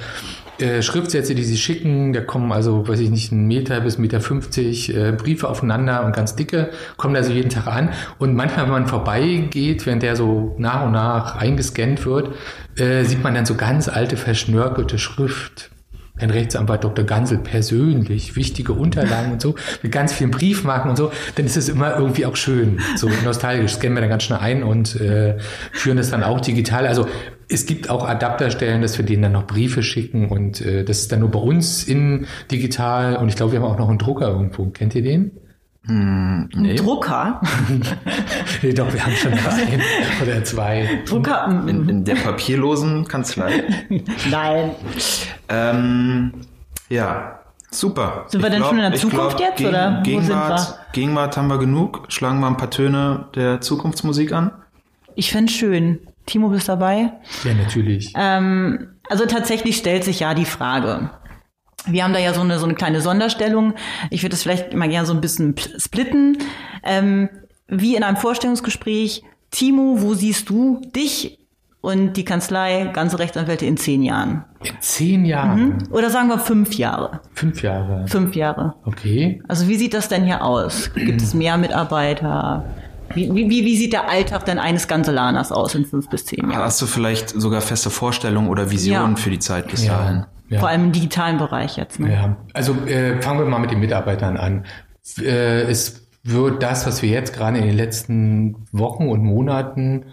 äh, 0.58 0.82
Schriftsätze, 0.82 1.34
die 1.34 1.44
sie 1.44 1.56
schicken, 1.56 2.12
da 2.12 2.20
kommen 2.20 2.52
also, 2.52 2.86
weiß 2.86 3.00
ich 3.00 3.10
nicht, 3.10 3.32
ein 3.32 3.46
Meter 3.46 3.80
bis 3.80 3.98
Meter 3.98 4.20
50 4.20 4.94
äh, 4.94 5.12
Briefe 5.12 5.48
aufeinander 5.48 6.04
und 6.04 6.14
ganz 6.14 6.36
dicke, 6.36 6.70
kommen 6.96 7.16
also 7.16 7.32
jeden 7.32 7.50
Tag 7.50 7.66
an. 7.66 7.90
Und 8.18 8.34
manchmal, 8.34 8.64
wenn 8.64 8.72
man 8.72 8.86
vorbeigeht, 8.86 9.86
während 9.86 10.02
der 10.02 10.16
so 10.16 10.54
nach 10.58 10.84
und 10.84 10.92
nach 10.92 11.36
eingescannt 11.36 12.04
wird, 12.04 12.34
äh, 12.76 13.04
sieht 13.04 13.22
man 13.22 13.34
dann 13.34 13.46
so 13.46 13.54
ganz 13.54 13.88
alte, 13.88 14.16
verschnörkelte 14.16 14.98
Schrift. 14.98 15.70
Herrn 16.16 16.30
Rechtsanwalt 16.30 16.82
Dr. 16.82 17.04
Gansel 17.04 17.38
persönlich, 17.38 18.34
wichtige 18.34 18.72
Unterlagen 18.72 19.32
und 19.32 19.40
so, 19.40 19.54
mit 19.82 19.92
ganz 19.92 20.12
vielen 20.12 20.32
Briefmarken 20.32 20.90
und 20.90 20.96
so, 20.96 21.12
dann 21.36 21.46
ist 21.46 21.56
es 21.56 21.68
immer 21.68 21.96
irgendwie 21.96 22.26
auch 22.26 22.34
schön, 22.34 22.80
so 22.96 23.08
nostalgisch. 23.24 23.74
Scannen 23.74 23.96
wir 23.96 24.00
dann 24.00 24.10
ganz 24.10 24.24
schnell 24.24 24.40
ein 24.40 24.64
und 24.64 25.00
äh, 25.00 25.38
führen 25.72 25.96
das 25.96 26.10
dann 26.10 26.24
auch 26.24 26.40
digital. 26.40 26.88
Also 26.88 27.06
es 27.48 27.66
gibt 27.66 27.88
auch 27.90 28.06
Adapterstellen, 28.06 28.82
dass 28.82 28.98
wir 28.98 29.04
denen 29.04 29.22
dann 29.22 29.32
noch 29.32 29.46
Briefe 29.46 29.82
schicken 29.82 30.28
und 30.28 30.60
äh, 30.60 30.84
das 30.84 31.00
ist 31.00 31.12
dann 31.12 31.20
nur 31.20 31.30
bei 31.30 31.38
uns 31.38 31.84
in 31.84 32.26
digital 32.50 33.16
und 33.16 33.28
ich 33.28 33.36
glaube, 33.36 33.52
wir 33.52 33.60
haben 33.60 33.70
auch 33.70 33.78
noch 33.78 33.88
einen 33.88 33.98
Drucker 33.98 34.28
irgendwo. 34.28 34.66
Kennt 34.66 34.94
ihr 34.94 35.02
den? 35.02 35.32
Hm, 35.86 36.50
nee. 36.54 36.74
Drucker? 36.74 37.40
nee, 38.62 38.72
doch, 38.74 38.92
wir 38.92 39.04
haben 39.04 39.14
schon 39.14 39.32
einen 39.68 39.82
oder 40.22 40.44
zwei. 40.44 41.02
Drucker? 41.06 41.64
In, 41.66 41.88
in 41.88 42.04
der 42.04 42.16
papierlosen 42.16 43.08
Kanzlei? 43.08 43.64
Nein. 44.30 44.70
Ähm, 45.48 46.32
ja, 46.90 47.40
super. 47.70 48.26
Sind 48.28 48.42
wir 48.42 48.50
denn 48.50 48.62
schon 48.62 48.76
in 48.76 48.90
der 48.90 49.00
Zukunft 49.00 49.38
glaub, 49.38 49.40
jetzt? 49.40 49.56
Gegen, 49.56 49.70
oder 49.70 50.02
Gegenwart, 50.02 50.78
Gegenwart 50.92 51.36
haben 51.38 51.48
wir 51.48 51.58
genug. 51.58 52.04
Schlagen 52.08 52.40
wir 52.40 52.48
ein 52.48 52.58
paar 52.58 52.70
Töne 52.70 53.28
der 53.34 53.62
Zukunftsmusik 53.62 54.32
an. 54.32 54.52
Ich 55.14 55.32
fände 55.32 55.50
schön. 55.50 56.00
Timo, 56.28 56.48
bist 56.48 56.68
dabei? 56.68 57.12
Ja, 57.42 57.54
natürlich. 57.54 58.12
Ähm, 58.14 58.96
also 59.08 59.24
tatsächlich 59.26 59.76
stellt 59.76 60.04
sich 60.04 60.20
ja 60.20 60.34
die 60.34 60.44
Frage. 60.44 61.10
Wir 61.86 62.04
haben 62.04 62.12
da 62.12 62.18
ja 62.18 62.34
so 62.34 62.42
eine, 62.42 62.58
so 62.58 62.66
eine 62.66 62.74
kleine 62.74 63.00
Sonderstellung. 63.00 63.74
Ich 64.10 64.22
würde 64.22 64.32
das 64.32 64.42
vielleicht 64.42 64.74
mal 64.74 64.88
gerne 64.88 65.06
so 65.06 65.14
ein 65.14 65.22
bisschen 65.22 65.54
splitten. 65.78 66.38
Ähm, 66.82 67.30
wie 67.66 67.96
in 67.96 68.02
einem 68.02 68.16
Vorstellungsgespräch. 68.16 69.22
Timo, 69.50 70.02
wo 70.02 70.12
siehst 70.12 70.50
du 70.50 70.82
dich 70.94 71.38
und 71.80 72.18
die 72.18 72.24
Kanzlei 72.24 72.90
Ganze 72.92 73.18
Rechtsanwälte 73.18 73.64
in 73.64 73.78
zehn 73.78 74.02
Jahren? 74.02 74.44
In 74.62 74.74
zehn 74.80 75.24
Jahren? 75.24 75.68
Mhm. 75.68 75.78
Oder 75.92 76.10
sagen 76.10 76.28
wir 76.28 76.38
fünf 76.38 76.74
Jahre. 76.74 77.20
Fünf 77.32 77.62
Jahre. 77.62 78.06
Fünf 78.06 78.34
Jahre. 78.34 78.74
Okay. 78.84 79.40
Also 79.48 79.66
wie 79.68 79.76
sieht 79.76 79.94
das 79.94 80.08
denn 80.08 80.24
hier 80.24 80.44
aus? 80.44 80.92
Gibt 80.92 81.22
es 81.22 81.32
mehr 81.34 81.56
Mitarbeiter? 81.56 82.66
Wie, 83.14 83.34
wie, 83.34 83.48
wie 83.48 83.76
sieht 83.76 83.92
der 83.92 84.08
Alltag 84.08 84.44
denn 84.44 84.58
eines 84.58 84.88
Ganzelaners 84.88 85.52
aus 85.52 85.74
in 85.74 85.84
fünf 85.84 86.08
bis 86.08 86.26
zehn 86.26 86.50
Jahren? 86.50 86.64
Hast 86.64 86.80
du 86.82 86.86
vielleicht 86.86 87.30
sogar 87.30 87.60
feste 87.60 87.90
Vorstellungen 87.90 88.48
oder 88.48 88.70
Visionen 88.70 89.16
ja. 89.16 89.22
für 89.22 89.30
die 89.30 89.38
Zeit 89.38 89.68
bis 89.68 89.84
ja. 89.84 89.98
dahin? 89.98 90.26
Ja. 90.48 90.60
Vor 90.60 90.68
allem 90.68 90.84
im 90.84 90.92
digitalen 90.92 91.38
Bereich 91.38 91.76
jetzt. 91.76 92.00
Ne? 92.00 92.12
Ja, 92.12 92.36
also 92.54 92.74
äh, 92.86 93.20
fangen 93.20 93.40
wir 93.40 93.46
mal 93.46 93.58
mit 93.58 93.70
den 93.70 93.80
Mitarbeitern 93.80 94.36
an. 94.36 94.64
Äh, 95.18 95.62
es 95.62 96.08
wird 96.22 96.62
das, 96.62 96.86
was 96.86 97.02
wir 97.02 97.10
jetzt 97.10 97.34
gerade 97.34 97.58
in 97.58 97.64
den 97.64 97.76
letzten 97.76 98.66
Wochen 98.72 99.08
und 99.08 99.22
Monaten 99.22 100.06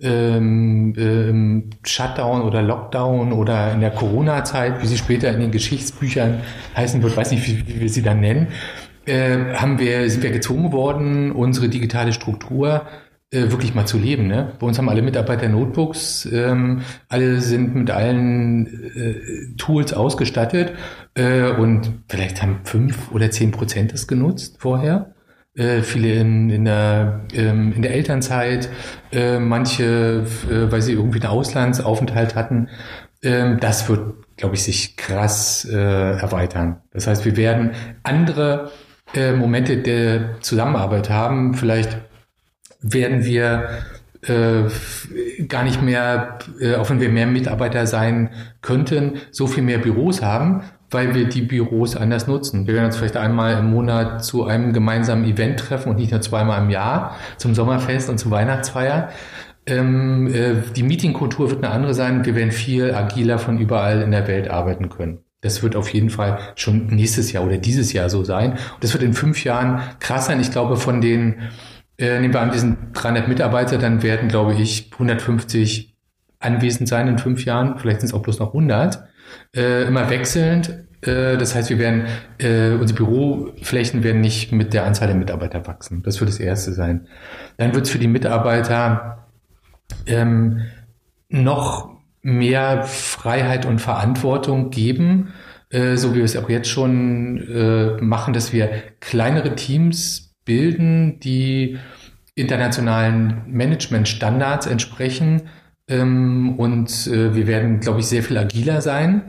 ähm, 0.00 0.94
ähm, 0.96 1.70
Shutdown 1.84 2.42
oder 2.42 2.62
Lockdown 2.62 3.32
oder 3.32 3.72
in 3.72 3.80
der 3.80 3.90
Corona-Zeit, 3.90 4.82
wie 4.82 4.86
sie 4.86 4.98
später 4.98 5.30
in 5.30 5.40
den 5.40 5.50
Geschichtsbüchern 5.52 6.40
heißen 6.76 7.02
wird, 7.02 7.16
weiß 7.16 7.30
nicht, 7.30 7.46
wie, 7.46 7.66
wie 7.66 7.80
wir 7.80 7.88
sie 7.88 8.02
dann 8.02 8.20
nennen, 8.20 8.48
äh, 9.06 9.54
haben 9.54 9.78
wir, 9.78 10.08
sind 10.08 10.22
wir 10.22 10.30
gezwungen 10.30 10.72
worden, 10.72 11.32
unsere 11.32 11.68
digitale 11.68 12.12
Struktur 12.12 12.86
äh, 13.32 13.50
wirklich 13.50 13.74
mal 13.74 13.86
zu 13.86 13.98
leben. 13.98 14.26
Ne? 14.26 14.52
Bei 14.58 14.66
uns 14.66 14.78
haben 14.78 14.88
alle 14.88 15.02
Mitarbeiter 15.02 15.48
Notebooks, 15.48 16.28
ähm, 16.30 16.82
alle 17.08 17.40
sind 17.40 17.74
mit 17.74 17.90
allen 17.90 18.66
äh, 18.94 19.56
Tools 19.56 19.92
ausgestattet 19.92 20.74
äh, 21.14 21.50
und 21.50 21.92
vielleicht 22.08 22.42
haben 22.42 22.60
fünf 22.64 23.10
oder 23.10 23.30
zehn 23.30 23.50
Prozent 23.50 23.92
das 23.92 24.06
genutzt 24.06 24.56
vorher. 24.58 25.14
Äh, 25.54 25.82
viele 25.82 26.12
in, 26.14 26.50
in, 26.50 26.64
der, 26.64 27.26
ähm, 27.34 27.72
in 27.74 27.82
der 27.82 27.92
Elternzeit, 27.92 28.70
äh, 29.12 29.38
manche, 29.38 30.24
äh, 30.50 30.72
weil 30.72 30.80
sie 30.80 30.92
irgendwie 30.92 31.20
einen 31.20 31.30
Auslandsaufenthalt 31.30 32.34
hatten. 32.34 32.68
Ähm, 33.22 33.58
das 33.60 33.88
wird, 33.88 34.36
glaube 34.36 34.54
ich, 34.54 34.62
sich 34.62 34.96
krass 34.96 35.66
äh, 35.70 35.76
erweitern. 35.76 36.80
Das 36.90 37.06
heißt, 37.06 37.24
wir 37.24 37.36
werden 37.36 37.72
andere 38.02 38.70
äh, 39.14 39.32
Momente 39.32 39.78
der 39.78 40.40
Zusammenarbeit 40.40 41.10
haben. 41.10 41.54
Vielleicht 41.54 41.98
werden 42.80 43.24
wir 43.24 43.68
äh, 44.26 44.64
gar 45.48 45.64
nicht 45.64 45.82
mehr, 45.82 46.38
äh, 46.60 46.76
auch 46.76 46.90
wenn 46.90 47.00
wir 47.00 47.08
mehr 47.08 47.26
Mitarbeiter 47.26 47.86
sein 47.86 48.30
könnten, 48.60 49.14
so 49.30 49.46
viel 49.46 49.62
mehr 49.62 49.78
Büros 49.78 50.22
haben, 50.22 50.62
weil 50.90 51.14
wir 51.14 51.28
die 51.28 51.42
Büros 51.42 51.96
anders 51.96 52.26
nutzen. 52.26 52.66
Wir 52.66 52.74
werden 52.74 52.86
uns 52.86 52.96
vielleicht 52.96 53.16
einmal 53.16 53.58
im 53.58 53.70
Monat 53.70 54.24
zu 54.24 54.44
einem 54.44 54.72
gemeinsamen 54.72 55.24
Event 55.24 55.58
treffen 55.58 55.90
und 55.90 55.96
nicht 55.96 56.12
nur 56.12 56.20
zweimal 56.20 56.62
im 56.62 56.70
Jahr 56.70 57.16
zum 57.36 57.54
Sommerfest 57.54 58.08
und 58.10 58.18
zur 58.18 58.30
Weihnachtsfeier. 58.30 59.08
Ähm, 59.66 60.32
äh, 60.32 60.54
die 60.74 60.82
Meetingkultur 60.82 61.50
wird 61.50 61.64
eine 61.64 61.72
andere 61.72 61.94
sein. 61.94 62.24
Wir 62.24 62.34
werden 62.34 62.52
viel 62.52 62.94
agiler 62.94 63.38
von 63.38 63.58
überall 63.58 64.02
in 64.02 64.10
der 64.10 64.26
Welt 64.26 64.50
arbeiten 64.50 64.88
können. 64.88 65.20
Das 65.42 65.62
wird 65.62 65.76
auf 65.76 65.92
jeden 65.92 66.08
Fall 66.08 66.38
schon 66.54 66.86
nächstes 66.86 67.32
Jahr 67.32 67.44
oder 67.44 67.58
dieses 67.58 67.92
Jahr 67.92 68.08
so 68.08 68.24
sein. 68.24 68.52
Und 68.52 68.84
das 68.84 68.94
wird 68.94 69.02
in 69.02 69.12
fünf 69.12 69.44
Jahren 69.44 69.82
krass 69.98 70.26
sein. 70.26 70.40
Ich 70.40 70.52
glaube, 70.52 70.76
von 70.76 71.00
den, 71.00 71.42
äh, 71.98 72.20
nehmen 72.20 72.32
wir 72.32 72.40
an, 72.40 72.52
diesen 72.52 72.92
300 72.92 73.28
Mitarbeiter, 73.28 73.76
dann 73.76 74.02
werden, 74.02 74.28
glaube 74.28 74.54
ich, 74.54 74.90
150 74.92 75.94
anwesend 76.38 76.88
sein 76.88 77.08
in 77.08 77.18
fünf 77.18 77.44
Jahren. 77.44 77.76
Vielleicht 77.78 78.00
sind 78.00 78.08
es 78.08 78.14
auch 78.14 78.22
bloß 78.22 78.38
noch 78.38 78.54
100. 78.54 79.02
Äh, 79.54 79.84
immer 79.88 80.08
wechselnd. 80.10 80.86
Äh, 81.00 81.36
das 81.36 81.56
heißt, 81.56 81.70
wir 81.70 81.78
werden, 81.80 82.04
äh, 82.38 82.74
unsere 82.74 82.98
Büroflächen 82.98 84.04
werden 84.04 84.20
nicht 84.20 84.52
mit 84.52 84.72
der 84.72 84.84
Anzahl 84.84 85.08
der 85.08 85.16
Mitarbeiter 85.16 85.66
wachsen. 85.66 86.04
Das 86.04 86.20
wird 86.20 86.30
das 86.30 86.38
Erste 86.38 86.72
sein. 86.72 87.08
Dann 87.56 87.74
wird 87.74 87.86
es 87.86 87.90
für 87.90 87.98
die 87.98 88.06
Mitarbeiter 88.06 89.26
ähm, 90.06 90.62
noch 91.28 91.92
mehr 92.22 92.84
Freiheit 92.84 93.66
und 93.66 93.80
Verantwortung 93.80 94.70
geben, 94.70 95.32
äh, 95.70 95.96
so 95.96 96.12
wie 96.12 96.18
wir 96.18 96.24
es 96.24 96.36
auch 96.36 96.48
jetzt 96.48 96.68
schon 96.68 97.38
äh, 97.48 98.00
machen, 98.00 98.32
dass 98.32 98.52
wir 98.52 98.70
kleinere 99.00 99.56
Teams 99.56 100.34
bilden, 100.44 101.18
die 101.20 101.78
internationalen 102.34 103.42
Managementstandards 103.48 104.66
entsprechen. 104.66 105.42
Ähm, 105.88 106.58
und 106.58 107.06
äh, 107.08 107.34
wir 107.34 107.46
werden, 107.46 107.80
glaube 107.80 108.00
ich, 108.00 108.06
sehr 108.06 108.22
viel 108.22 108.38
agiler 108.38 108.80
sein. 108.80 109.28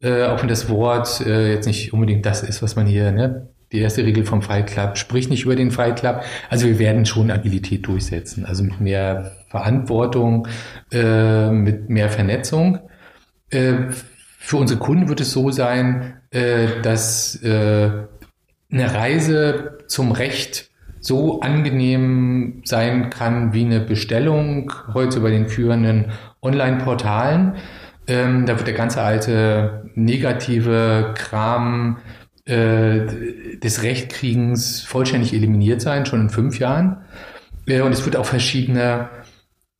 Auch 0.00 0.40
wenn 0.40 0.48
das 0.48 0.68
Wort 0.68 1.18
jetzt 1.26 1.66
nicht 1.66 1.92
unbedingt 1.92 2.24
das 2.24 2.44
ist, 2.44 2.62
was 2.62 2.76
man 2.76 2.86
hier 2.86 3.10
ne, 3.10 3.48
Die 3.72 3.80
erste 3.80 4.04
Regel 4.04 4.24
vom 4.24 4.40
Fight 4.40 4.68
Club, 4.68 4.96
sprich 4.96 5.28
nicht 5.28 5.44
über 5.44 5.56
den 5.56 5.70
Fight 5.70 5.98
Club. 5.98 6.22
Also 6.48 6.66
wir 6.66 6.78
werden 6.78 7.04
schon 7.04 7.30
Agilität 7.30 7.86
durchsetzen. 7.86 8.46
Also 8.46 8.64
mit 8.64 8.80
mehr 8.80 9.32
Verantwortung, 9.48 10.48
äh, 10.90 11.50
mit 11.50 11.90
mehr 11.90 12.08
Vernetzung. 12.08 12.78
Äh, 13.50 13.90
für 14.38 14.56
unsere 14.56 14.80
Kunden 14.80 15.08
wird 15.08 15.20
es 15.20 15.32
so 15.32 15.50
sein, 15.50 16.20
äh, 16.30 16.80
dass 16.82 17.42
äh, 17.42 17.90
eine 18.70 18.94
Reise 18.94 19.78
zum 19.86 20.12
Recht 20.12 20.70
so 21.00 21.40
angenehm 21.40 22.62
sein 22.64 23.10
kann 23.10 23.52
wie 23.52 23.64
eine 23.64 23.80
Bestellung 23.80 24.72
heute 24.94 25.20
bei 25.20 25.30
den 25.30 25.48
führenden 25.48 26.06
Online-Portalen. 26.42 27.56
Ähm, 28.06 28.46
da 28.46 28.56
wird 28.56 28.66
der 28.66 28.74
ganze 28.74 29.02
alte 29.02 29.90
negative 29.94 31.12
Kram 31.14 31.98
äh, 32.48 33.58
des 33.62 33.82
Rechtkriegens 33.82 34.82
vollständig 34.82 35.34
eliminiert 35.34 35.80
sein, 35.80 36.06
schon 36.06 36.22
in 36.22 36.30
fünf 36.30 36.58
Jahren. 36.58 37.04
Äh, 37.66 37.82
und 37.82 37.92
es 37.92 38.04
wird 38.04 38.16
auch 38.16 38.24
verschiedene 38.24 39.10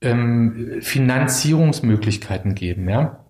ähm, 0.02 0.76
Finanzierungsmöglichkeiten 0.80 2.54
geben. 2.54 2.88
Ja? 2.88 3.24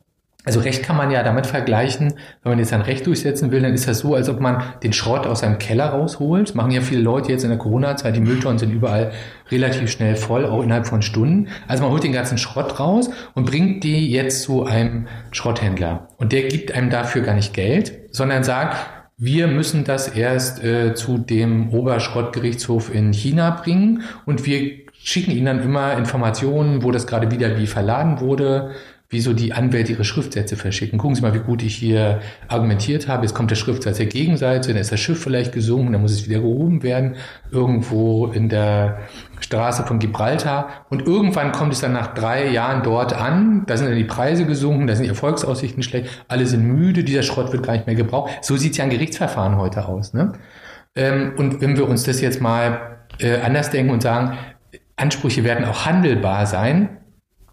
Also 0.44 0.60
Recht 0.60 0.82
kann 0.82 0.96
man 0.96 1.10
ja 1.10 1.22
damit 1.22 1.46
vergleichen, 1.46 2.14
wenn 2.42 2.52
man 2.52 2.58
jetzt 2.58 2.72
ein 2.72 2.80
Recht 2.80 3.06
durchsetzen 3.06 3.50
will, 3.50 3.60
dann 3.60 3.74
ist 3.74 3.86
das 3.86 3.98
so, 3.98 4.14
als 4.14 4.28
ob 4.28 4.40
man 4.40 4.62
den 4.82 4.92
Schrott 4.92 5.26
aus 5.26 5.40
seinem 5.40 5.58
Keller 5.58 5.86
rausholt. 5.86 6.48
Das 6.48 6.54
machen 6.54 6.70
ja 6.70 6.80
viele 6.80 7.02
Leute 7.02 7.30
jetzt 7.30 7.44
in 7.44 7.50
der 7.50 7.58
Corona-Zeit, 7.58 8.16
die 8.16 8.20
Mülltonnen 8.20 8.58
sind 8.58 8.72
überall 8.72 9.12
relativ 9.50 9.90
schnell 9.90 10.16
voll, 10.16 10.46
auch 10.46 10.62
innerhalb 10.62 10.86
von 10.86 11.02
Stunden. 11.02 11.48
Also 11.66 11.82
man 11.82 11.92
holt 11.92 12.02
den 12.02 12.12
ganzen 12.12 12.38
Schrott 12.38 12.80
raus 12.80 13.10
und 13.34 13.44
bringt 13.44 13.84
die 13.84 14.10
jetzt 14.10 14.42
zu 14.42 14.64
einem 14.64 15.06
Schrotthändler. 15.32 16.08
Und 16.16 16.32
der 16.32 16.48
gibt 16.48 16.72
einem 16.72 16.88
dafür 16.88 17.22
gar 17.22 17.34
nicht 17.34 17.52
Geld, 17.52 17.92
sondern 18.10 18.42
sagt, 18.42 18.97
wir 19.18 19.48
müssen 19.48 19.82
das 19.82 20.06
erst 20.06 20.62
äh, 20.62 20.94
zu 20.94 21.18
dem 21.18 21.70
Oberschrottgerichtshof 21.70 22.94
in 22.94 23.12
China 23.12 23.50
bringen 23.50 24.04
und 24.26 24.46
wir 24.46 24.78
schicken 24.92 25.32
ihnen 25.32 25.46
dann 25.46 25.62
immer 25.62 25.96
Informationen, 25.98 26.84
wo 26.84 26.92
das 26.92 27.06
gerade 27.06 27.30
wieder 27.32 27.58
wie 27.58 27.66
verladen 27.66 28.20
wurde, 28.20 28.70
wie 29.10 29.20
so 29.20 29.32
die 29.32 29.54
Anwälte 29.54 29.92
ihre 29.92 30.04
Schriftsätze 30.04 30.56
verschicken. 30.56 30.98
Gucken 30.98 31.14
Sie 31.14 31.22
mal, 31.22 31.32
wie 31.32 31.38
gut 31.38 31.62
ich 31.62 31.74
hier 31.74 32.20
argumentiert 32.46 33.08
habe. 33.08 33.22
Jetzt 33.22 33.34
kommt 33.34 33.50
der 33.50 33.56
Schriftsatz 33.56 33.96
der 33.96 34.06
Gegenseite, 34.06 34.68
dann 34.68 34.76
ist 34.76 34.92
das 34.92 35.00
Schiff 35.00 35.22
vielleicht 35.22 35.52
gesunken, 35.52 35.92
dann 35.92 36.02
muss 36.02 36.12
es 36.12 36.28
wieder 36.28 36.40
gehoben 36.40 36.82
werden, 36.82 37.16
irgendwo 37.50 38.26
in 38.26 38.50
der 38.50 38.98
Straße 39.40 39.84
von 39.84 39.98
Gibraltar. 39.98 40.68
Und 40.90 41.06
irgendwann 41.06 41.52
kommt 41.52 41.72
es 41.72 41.80
dann 41.80 41.94
nach 41.94 42.12
drei 42.12 42.50
Jahren 42.50 42.82
dort 42.82 43.14
an, 43.14 43.64
da 43.66 43.78
sind 43.78 43.88
dann 43.88 43.96
die 43.96 44.04
Preise 44.04 44.44
gesunken, 44.44 44.86
da 44.86 44.94
sind 44.94 45.04
die 45.04 45.10
Erfolgsaussichten 45.10 45.82
schlecht, 45.82 46.10
alle 46.28 46.44
sind 46.44 46.64
müde, 46.64 47.02
dieser 47.02 47.22
Schrott 47.22 47.50
wird 47.50 47.64
gar 47.64 47.72
nicht 47.72 47.86
mehr 47.86 47.96
gebraucht. 47.96 48.30
So 48.42 48.58
sieht 48.58 48.76
ja 48.76 48.84
ein 48.84 48.90
Gerichtsverfahren 48.90 49.56
heute 49.56 49.88
aus. 49.88 50.12
Ne? 50.12 50.32
Ähm, 50.94 51.32
und 51.38 51.62
wenn 51.62 51.78
wir 51.78 51.88
uns 51.88 52.04
das 52.04 52.20
jetzt 52.20 52.42
mal 52.42 52.98
äh, 53.20 53.40
anders 53.40 53.70
denken 53.70 53.90
und 53.90 54.02
sagen, 54.02 54.36
Ansprüche 54.96 55.44
werden 55.44 55.64
auch 55.64 55.86
handelbar 55.86 56.44
sein, 56.44 56.90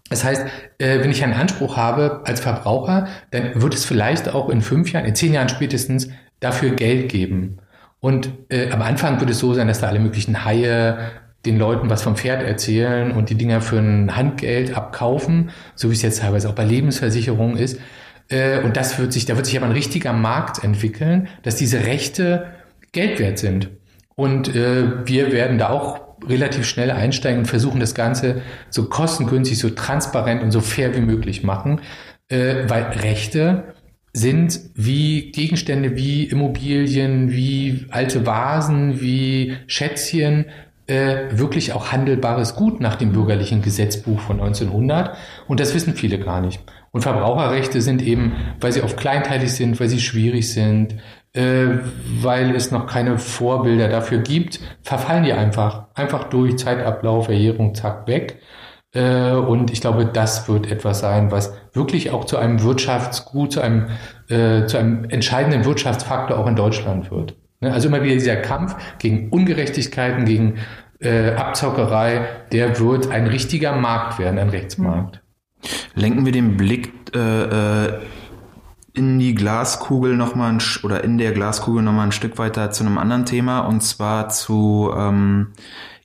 das 0.08 0.24
heißt, 0.24 0.46
äh, 0.78 1.00
wenn 1.00 1.10
ich 1.10 1.24
einen 1.24 1.34
Anspruch 1.34 1.76
habe 1.76 2.22
als 2.24 2.40
Verbraucher, 2.40 3.08
dann 3.30 3.60
wird 3.60 3.74
es 3.74 3.84
vielleicht 3.84 4.32
auch 4.32 4.48
in 4.48 4.60
fünf 4.60 4.92
Jahren, 4.92 5.04
in 5.04 5.14
zehn 5.14 5.32
Jahren 5.32 5.48
spätestens 5.48 6.08
dafür 6.40 6.70
Geld 6.70 7.10
geben. 7.10 7.58
Und 8.00 8.30
äh, 8.50 8.70
am 8.70 8.82
Anfang 8.82 9.18
wird 9.20 9.30
es 9.30 9.38
so 9.38 9.54
sein, 9.54 9.66
dass 9.66 9.80
da 9.80 9.88
alle 9.88 9.98
möglichen 9.98 10.44
Haie 10.44 10.98
den 11.44 11.58
Leuten 11.58 11.90
was 11.90 12.02
vom 12.02 12.16
Pferd 12.16 12.42
erzählen 12.42 13.12
und 13.12 13.30
die 13.30 13.36
Dinger 13.36 13.60
für 13.60 13.78
ein 13.78 14.16
Handgeld 14.16 14.76
abkaufen, 14.76 15.50
so 15.74 15.90
wie 15.90 15.94
es 15.94 16.02
jetzt 16.02 16.20
teilweise 16.20 16.48
auch 16.48 16.54
bei 16.54 16.64
Lebensversicherungen 16.64 17.56
ist. 17.56 17.80
Äh, 18.28 18.60
und 18.60 18.76
das 18.76 18.98
wird 18.98 19.12
sich, 19.12 19.26
da 19.26 19.36
wird 19.36 19.46
sich 19.46 19.56
aber 19.56 19.66
ein 19.66 19.72
richtiger 19.72 20.12
Markt 20.12 20.62
entwickeln, 20.62 21.28
dass 21.42 21.56
diese 21.56 21.84
Rechte 21.84 22.46
Geld 22.92 23.18
wert 23.18 23.38
sind. 23.38 23.70
Und 24.14 24.54
äh, 24.54 25.06
wir 25.06 25.32
werden 25.32 25.58
da 25.58 25.70
auch 25.70 26.05
relativ 26.26 26.66
schnell 26.66 26.90
einsteigen 26.90 27.40
und 27.40 27.46
versuchen 27.46 27.80
das 27.80 27.94
Ganze 27.94 28.42
so 28.70 28.88
kostengünstig, 28.88 29.58
so 29.58 29.70
transparent 29.70 30.42
und 30.42 30.50
so 30.50 30.60
fair 30.60 30.94
wie 30.94 31.00
möglich 31.00 31.42
machen, 31.42 31.80
äh, 32.28 32.68
weil 32.68 32.84
Rechte 32.84 33.74
sind 34.12 34.60
wie 34.74 35.30
Gegenstände, 35.30 35.96
wie 35.96 36.24
Immobilien, 36.24 37.32
wie 37.32 37.86
alte 37.90 38.24
Vasen, 38.24 39.00
wie 39.00 39.56
Schätzchen, 39.66 40.46
äh, 40.86 41.16
wirklich 41.32 41.72
auch 41.72 41.92
handelbares 41.92 42.54
Gut 42.54 42.80
nach 42.80 42.96
dem 42.96 43.12
bürgerlichen 43.12 43.60
Gesetzbuch 43.60 44.20
von 44.20 44.40
1900. 44.40 45.16
Und 45.48 45.60
das 45.60 45.74
wissen 45.74 45.94
viele 45.94 46.18
gar 46.18 46.40
nicht. 46.40 46.60
Und 46.92 47.02
Verbraucherrechte 47.02 47.82
sind 47.82 48.00
eben, 48.00 48.32
weil 48.60 48.72
sie 48.72 48.82
oft 48.82 48.96
kleinteilig 48.96 49.52
sind, 49.52 49.78
weil 49.80 49.88
sie 49.88 50.00
schwierig 50.00 50.50
sind, 50.50 50.94
weil 51.36 52.54
es 52.54 52.70
noch 52.70 52.86
keine 52.86 53.18
Vorbilder 53.18 53.88
dafür 53.88 54.18
gibt, 54.18 54.60
verfallen 54.82 55.24
die 55.24 55.32
einfach. 55.32 55.88
Einfach 55.94 56.24
durch 56.24 56.56
Zeitablauf, 56.56 57.28
Erhärung, 57.28 57.74
zack, 57.74 58.06
weg. 58.06 58.40
Äh, 58.96 59.32
und 59.32 59.70
ich 59.70 59.80
glaube, 59.80 60.06
das 60.06 60.48
wird 60.48 60.70
etwas 60.70 61.00
sein, 61.00 61.30
was 61.30 61.52
wirklich 61.74 62.10
auch 62.12 62.24
zu 62.24 62.38
einem 62.38 62.62
Wirtschaftsgut, 62.62 63.52
zu 63.52 63.60
einem, 63.60 63.88
äh, 64.28 64.64
zu 64.66 64.78
einem 64.78 65.04
entscheidenden 65.04 65.64
Wirtschaftsfaktor 65.66 66.38
auch 66.38 66.46
in 66.46 66.56
Deutschland 66.56 67.10
wird. 67.10 67.36
Ne? 67.60 67.72
Also 67.72 67.88
immer 67.88 68.02
wieder 68.02 68.14
dieser 68.14 68.36
Kampf 68.36 68.74
gegen 68.98 69.28
Ungerechtigkeiten, 69.28 70.24
gegen 70.24 70.54
äh, 71.00 71.32
Abzockerei, 71.32 72.26
der 72.52 72.80
wird 72.80 73.10
ein 73.10 73.26
richtiger 73.26 73.72
Markt 73.76 74.18
werden, 74.18 74.38
ein 74.38 74.48
Rechtsmarkt. 74.48 75.20
Lenken 75.94 76.24
wir 76.24 76.32
den 76.32 76.56
Blick 76.56 76.92
äh, 77.14 77.18
äh 77.18 77.92
in 78.96 79.18
die 79.18 79.34
Glaskugel 79.34 80.16
nochmal 80.16 80.52
ein, 80.52 80.62
oder 80.82 81.04
in 81.04 81.18
der 81.18 81.32
Glaskugel 81.32 81.82
nochmal 81.82 82.06
ein 82.06 82.12
Stück 82.12 82.38
weiter 82.38 82.70
zu 82.70 82.82
einem 82.82 82.96
anderen 82.96 83.26
Thema 83.26 83.60
und 83.60 83.82
zwar 83.82 84.30
zu 84.30 84.90
ähm, 84.96 85.48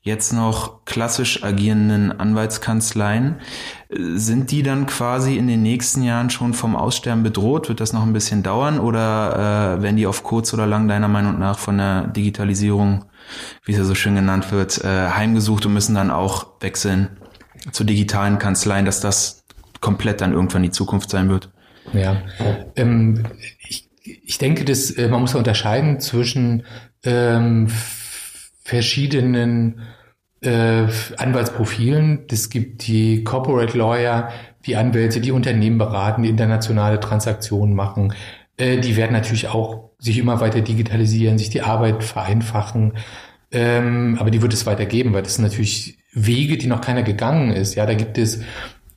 jetzt 0.01 0.33
noch 0.33 0.83
klassisch 0.83 1.41
agierenden 1.41 2.11
Anwaltskanzleien. 2.11 3.35
Sind 3.89 4.51
die 4.51 4.61
dann 4.61 4.87
quasi 4.87 5.37
in 5.37 5.47
den 5.47 5.61
nächsten 5.61 6.03
Jahren 6.03 6.29
schon 6.29 6.53
vom 6.53 6.75
Aussterben 6.75 7.23
bedroht? 7.23 7.69
Wird 7.69 7.79
das 7.79 7.93
noch 7.93 8.03
ein 8.03 8.11
bisschen 8.11 8.43
dauern 8.43 8.79
oder 8.79 9.77
äh, 9.77 9.81
werden 9.81 9.95
die 9.95 10.07
auf 10.07 10.23
kurz 10.23 10.53
oder 10.53 10.67
lang 10.67 10.89
deiner 10.89 11.07
Meinung 11.07 11.39
nach 11.39 11.59
von 11.59 11.77
der 11.77 12.07
Digitalisierung, 12.07 13.05
wie 13.63 13.71
es 13.71 13.77
ja 13.77 13.85
so 13.85 13.95
schön 13.95 14.15
genannt 14.15 14.51
wird, 14.51 14.83
äh, 14.83 15.11
heimgesucht 15.11 15.65
und 15.65 15.73
müssen 15.73 15.95
dann 15.95 16.11
auch 16.11 16.47
wechseln 16.59 17.17
zu 17.71 17.85
digitalen 17.85 18.37
Kanzleien, 18.37 18.85
dass 18.85 18.99
das 18.99 19.45
komplett 19.79 20.19
dann 20.19 20.33
irgendwann 20.33 20.63
die 20.63 20.71
Zukunft 20.71 21.09
sein 21.09 21.29
wird? 21.29 21.51
Ja, 21.93 22.21
ähm, 22.75 23.25
ich, 23.67 23.89
ich 24.03 24.37
denke, 24.37 24.65
dass 24.65 24.91
äh, 24.91 25.07
man 25.07 25.21
muss 25.21 25.35
unterscheiden 25.35 25.99
zwischen 25.99 26.63
ähm, 27.03 27.67
verschiedenen 28.63 29.81
äh, 30.41 30.87
Anwaltsprofilen. 31.17 32.25
Es 32.31 32.49
gibt 32.49 32.87
die 32.87 33.23
Corporate 33.23 33.77
Lawyer, 33.77 34.31
die 34.65 34.75
Anwälte, 34.75 35.21
die 35.21 35.31
Unternehmen 35.31 35.77
beraten, 35.77 36.23
die 36.23 36.29
internationale 36.29 36.99
Transaktionen 36.99 37.75
machen. 37.75 38.13
Äh, 38.57 38.77
die 38.77 38.95
werden 38.95 39.13
natürlich 39.13 39.47
auch 39.47 39.91
sich 39.99 40.17
immer 40.17 40.39
weiter 40.39 40.61
digitalisieren, 40.61 41.37
sich 41.37 41.49
die 41.49 41.61
Arbeit 41.61 42.03
vereinfachen. 42.03 42.93
Ähm, 43.51 44.17
aber 44.19 44.31
die 44.31 44.41
wird 44.41 44.53
es 44.53 44.65
weitergeben, 44.65 45.13
weil 45.13 45.23
das 45.23 45.35
sind 45.35 45.43
natürlich 45.43 45.97
Wege, 46.13 46.57
die 46.57 46.67
noch 46.67 46.81
keiner 46.81 47.03
gegangen 47.03 47.51
ist. 47.51 47.75
Ja, 47.75 47.85
da 47.85 47.93
gibt 47.93 48.17
es 48.17 48.41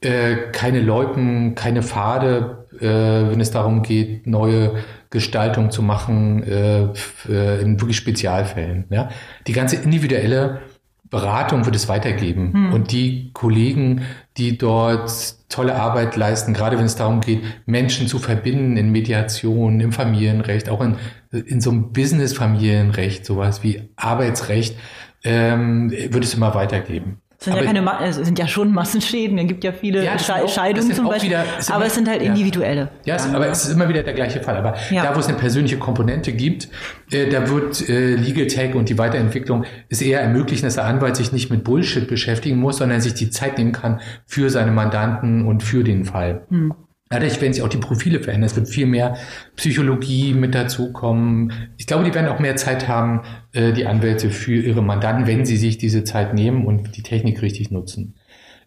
äh, 0.05 0.51
keine 0.53 0.81
Loipen, 0.81 1.55
keine 1.55 1.83
Pfade, 1.83 2.67
äh, 2.81 3.31
wenn 3.31 3.41
es 3.41 3.51
darum 3.51 3.83
geht, 3.83 4.27
neue 4.27 4.75
Gestaltung 5.11 5.71
zu 5.71 5.83
machen 5.83 6.43
äh, 6.43 6.89
äh, 7.29 7.63
in 7.63 7.81
wirklich 7.81 7.97
Spezialfällen. 7.97 8.85
Ja? 8.91 9.11
Die 9.47 9.53
ganze 9.53 9.77
individuelle 9.77 10.61
Beratung 11.09 11.65
wird 11.65 11.77
es 11.77 11.89
weitergeben. 11.89 12.53
Hm. 12.53 12.73
Und 12.73 12.91
die 12.91 13.31
Kollegen, 13.33 14.03
die 14.37 14.59
dort 14.59 15.11
tolle 15.49 15.77
Arbeit 15.77 16.17
leisten, 16.17 16.55
gerade 16.55 16.77
wenn 16.77 16.87
es 16.87 16.97
darum 16.97 17.21
geht, 17.21 17.43
Menschen 17.67 18.09
zu 18.09 18.19
verbinden 18.19 18.77
in 18.77 18.91
Mediation, 18.91 19.79
im 19.81 19.93
Familienrecht, 19.93 20.69
auch 20.69 20.81
in, 20.81 20.97
in 21.31 21.61
so 21.61 21.71
einem 21.71 21.93
Business-Familienrecht, 21.93 23.25
sowas 23.25 23.63
wie 23.63 23.91
Arbeitsrecht, 23.95 24.77
ähm, 25.23 25.93
wird 25.93 26.25
es 26.25 26.35
immer 26.35 26.55
weitergeben. 26.57 27.21
Sind, 27.45 27.57
ja 27.57 27.63
keine, 27.63 27.85
es 28.03 28.17
sind 28.17 28.39
ja 28.39 28.49
schon 28.49 28.73
Massenschäden, 28.73 29.39
es 29.39 29.47
gibt 29.47 29.65
ja 29.65 29.73
viele 29.73 30.05
ja, 30.05 30.15
auch, 30.15 30.49
Scheidungen 30.49 30.93
zum 30.93 31.09
Beispiel, 31.09 31.31
wieder, 31.31 31.45
aber 31.69 31.77
immer, 31.77 31.87
es 31.87 31.95
sind 31.95 32.09
halt 32.09 32.23
individuelle. 32.23 32.91
Ja, 33.05 33.17
es, 33.17 33.33
aber 33.33 33.49
es 33.49 33.65
ist 33.65 33.75
immer 33.75 33.89
wieder 33.89 34.03
der 34.03 34.15
gleiche 34.15 34.41
Fall. 34.41 34.57
Aber 34.57 34.75
ja. 34.91 35.03
da, 35.03 35.15
wo 35.15 35.21
es 35.21 35.27
eine 35.27 35.37
persönliche 35.37 35.79
Komponente 35.79 36.33
gibt, 36.33 36.69
äh, 37.11 37.29
da 37.29 37.49
wird 37.49 37.89
äh, 37.89 38.17
Legal 38.17 38.47
Tech 38.47 38.75
und 38.75 38.89
die 38.89 38.99
Weiterentwicklung 38.99 39.65
es 39.89 40.01
eher 40.01 40.21
ermöglichen, 40.21 40.65
dass 40.65 40.75
der 40.75 40.87
Anwalt 40.87 41.17
sich 41.17 41.33
nicht 41.33 41.51
mit 41.51 41.65
Bullshit 41.65 42.09
beschäftigen 42.09 42.59
muss, 42.59 42.79
sondern 42.79 43.01
sich 43.01 43.15
die 43.15 43.31
Zeit 43.31 43.59
nehmen 43.59 43.73
kann 43.73 44.01
für 44.27 44.51
seine 44.51 44.71
Mandanten 44.71 45.47
und 45.47 45.63
für 45.63 45.85
den 45.85 46.05
Fall. 46.05 46.47
Hm. 46.49 46.75
Dadurch 47.11 47.41
werden 47.41 47.53
sich 47.53 47.63
auch 47.63 47.69
die 47.69 47.77
Profile 47.77 48.21
verändern. 48.21 48.49
Es 48.49 48.57
wird 48.57 48.69
viel 48.69 48.87
mehr 48.87 49.17
Psychologie 49.57 50.35
mit 50.35 50.55
dazukommen. 50.55 51.53
Ich 51.77 51.87
glaube, 51.87 52.03
die 52.03 52.15
werden 52.15 52.29
auch 52.29 52.41
mehr 52.41 52.57
Zeit 52.57 52.89
haben, 52.89 53.21
äh, 53.55 53.73
die 53.73 53.87
Anwälte 53.87 54.31
für 54.31 54.61
ihre 54.61 54.83
Mandanten, 54.83 55.27
wenn 55.27 55.47
sie 55.47 55.57
sich 55.57 55.79
diese 55.79 56.05
Zeit 56.05 56.35
nehmen 56.35 56.67
und 56.67 56.97
die 56.97 57.03
Technik 57.03 57.41
richtig 57.41 57.71
nutzen. 57.71 58.17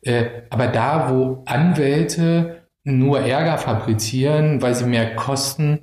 Äh, 0.01 0.25
aber 0.49 0.67
da, 0.67 1.11
wo 1.11 1.43
Anwälte 1.45 2.63
nur 2.83 3.19
Ärger 3.19 3.57
fabrizieren, 3.57 4.61
weil 4.61 4.73
sie 4.73 4.85
mehr 4.85 5.15
kosten, 5.15 5.79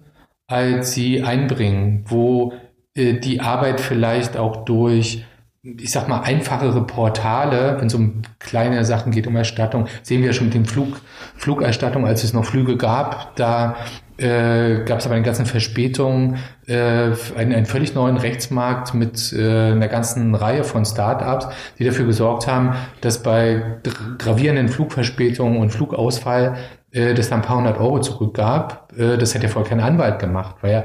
als 0.46 0.92
sie 0.92 1.22
einbringen, 1.22 2.04
wo 2.08 2.54
äh, 2.94 3.14
die 3.14 3.40
Arbeit 3.40 3.80
vielleicht 3.80 4.36
auch 4.36 4.64
durch 4.64 5.24
ich 5.64 5.90
sag 5.90 6.08
mal, 6.08 6.20
einfachere 6.20 6.82
Portale, 6.86 7.76
wenn 7.78 7.86
es 7.86 7.94
um 7.94 8.22
kleine 8.38 8.84
Sachen 8.84 9.12
geht, 9.12 9.26
um 9.26 9.34
Erstattung, 9.34 9.86
sehen 10.02 10.22
wir 10.22 10.34
schon 10.34 10.46
mit 10.46 10.54
den 10.54 10.66
Flug, 10.66 11.00
Flugerstattung, 11.36 12.06
als 12.06 12.22
es 12.22 12.34
noch 12.34 12.44
Flüge 12.44 12.76
gab, 12.76 13.34
da 13.36 13.76
äh, 14.18 14.84
gab 14.84 14.98
es 14.98 15.06
aber 15.06 15.14
eine 15.14 15.24
ganzen 15.24 15.46
Verspätung, 15.46 16.36
äh, 16.66 17.12
einen, 17.36 17.54
einen 17.54 17.66
völlig 17.66 17.94
neuen 17.94 18.18
Rechtsmarkt 18.18 18.92
mit 18.92 19.32
äh, 19.32 19.72
einer 19.72 19.88
ganzen 19.88 20.34
Reihe 20.34 20.64
von 20.64 20.84
Start-ups, 20.84 21.48
die 21.78 21.84
dafür 21.84 22.04
gesorgt 22.04 22.46
haben, 22.46 22.74
dass 23.00 23.22
bei 23.22 23.80
gravierenden 24.18 24.68
Flugverspätungen 24.68 25.58
und 25.58 25.70
Flugausfall 25.70 26.56
äh, 26.92 27.14
das 27.14 27.30
dann 27.30 27.40
ein 27.40 27.46
paar 27.46 27.56
hundert 27.56 27.78
Euro 27.80 28.00
zurückgab. 28.00 28.92
Äh, 28.96 29.16
das 29.16 29.34
hätte 29.34 29.46
ja 29.46 29.52
vorher 29.52 29.68
kein 29.68 29.80
Anwalt 29.80 30.18
gemacht, 30.18 30.56
weil 30.60 30.72
ja 30.72 30.84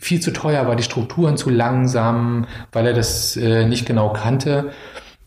viel 0.00 0.20
zu 0.20 0.32
teuer 0.32 0.66
war, 0.66 0.76
die 0.76 0.82
Strukturen 0.82 1.36
zu 1.36 1.50
langsam, 1.50 2.46
weil 2.72 2.86
er 2.86 2.94
das 2.94 3.36
äh, 3.36 3.66
nicht 3.66 3.86
genau 3.86 4.12
kannte. 4.12 4.72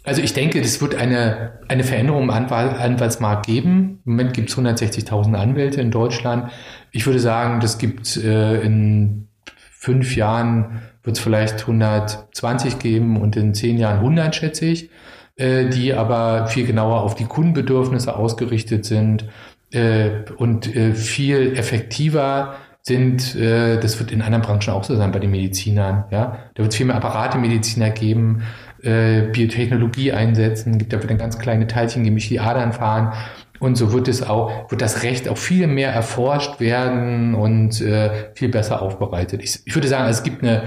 Also 0.04 0.22
ich 0.22 0.34
denke, 0.34 0.60
es 0.60 0.82
wird 0.82 0.96
eine, 0.96 1.60
eine 1.68 1.84
Veränderung 1.84 2.24
im 2.24 2.30
Anwalt, 2.32 2.80
Anwaltsmarkt 2.80 3.46
geben. 3.46 4.02
Im 4.06 4.14
Moment 4.14 4.34
gibt 4.34 4.50
es 4.50 4.58
160.000 4.58 5.36
Anwälte 5.36 5.80
in 5.80 5.92
Deutschland. 5.92 6.52
Ich 6.92 7.06
würde 7.06 7.20
sagen, 7.20 7.60
das 7.60 7.78
gibt 7.78 8.18
äh, 8.18 8.62
in 8.62 9.28
fünf 9.72 10.16
Jahren 10.16 10.82
wird 11.04 11.18
es 11.18 11.24
vielleicht 11.24 11.62
120 11.62 12.80
geben 12.80 13.20
und 13.20 13.36
in 13.36 13.54
zehn 13.54 13.78
Jahren 13.78 13.98
100, 13.98 14.36
schätze 14.36 14.66
ich, 14.66 14.90
äh, 15.36 15.66
die 15.70 15.94
aber 15.94 16.48
viel 16.48 16.66
genauer 16.66 17.02
auf 17.02 17.16
die 17.16 17.26
Kundenbedürfnisse 17.26 18.16
ausgerichtet 18.16 18.86
sind 18.86 19.26
äh, 19.72 20.10
und 20.38 20.76
äh, 20.76 20.94
viel 20.94 21.58
effektiver 21.58 22.56
sind, 22.84 23.36
äh, 23.36 23.80
das 23.80 24.00
wird 24.00 24.12
in 24.12 24.22
anderen 24.22 24.42
Branchen 24.42 24.74
auch 24.74 24.84
so 24.84 24.96
sein 24.96 25.12
bei 25.12 25.20
den 25.20 25.32
Medizinern. 25.32 26.06
Ja, 26.10 26.40
da 26.56 26.64
wird 26.64 26.72
es 26.72 26.78
viel 26.78 26.88
mehr 26.88 26.96
Apparatemediziner 26.96 27.92
geben, 27.92 28.44
äh, 28.82 29.24
Biotechnologie 29.32 30.12
einsetzen, 30.12 30.78
gibt 30.78 30.94
dafür 30.94 31.08
dann 31.08 31.18
ganz 31.18 31.38
kleine 31.38 31.68
Teilchen, 31.68 32.04
die 32.04 32.12
mich 32.12 32.28
die 32.28 32.40
Adern 32.40 32.74
fahren. 32.74 33.14
Und 33.60 33.76
so 33.76 33.94
wird 33.94 34.08
es 34.08 34.28
auch, 34.28 34.72
wird 34.72 34.82
das 34.82 35.04
Recht 35.04 35.30
auch 35.30 35.38
viel 35.38 35.68
mehr 35.68 35.92
erforscht 35.92 36.60
werden 36.60 37.36
und 37.36 37.80
äh, 37.82 38.32
viel 38.34 38.50
besser 38.50 38.82
aufbereitet. 38.82 39.44
Ich, 39.44 39.60
ich 39.66 39.76
würde 39.76 39.88
sagen, 39.88 40.10
es 40.10 40.24
gibt 40.24 40.42
eine, 40.42 40.64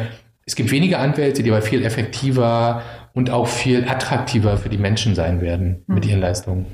es 0.47 0.55
gibt 0.55 0.71
weniger 0.71 1.01
Anwälte, 1.01 1.43
die 1.43 1.51
aber 1.51 1.63
viel 1.63 1.85
effektiver 1.85 2.83
und 3.13 3.31
auch 3.31 3.49
viel 3.49 3.89
attraktiver 3.89 4.59
für 4.59 4.69
die 4.69 4.79
Menschen 4.79 5.17
sein 5.17 5.41
werden 5.41 5.83
mit 5.89 6.05
hm. 6.05 6.11
ihren 6.11 6.21
Leistungen. 6.21 6.67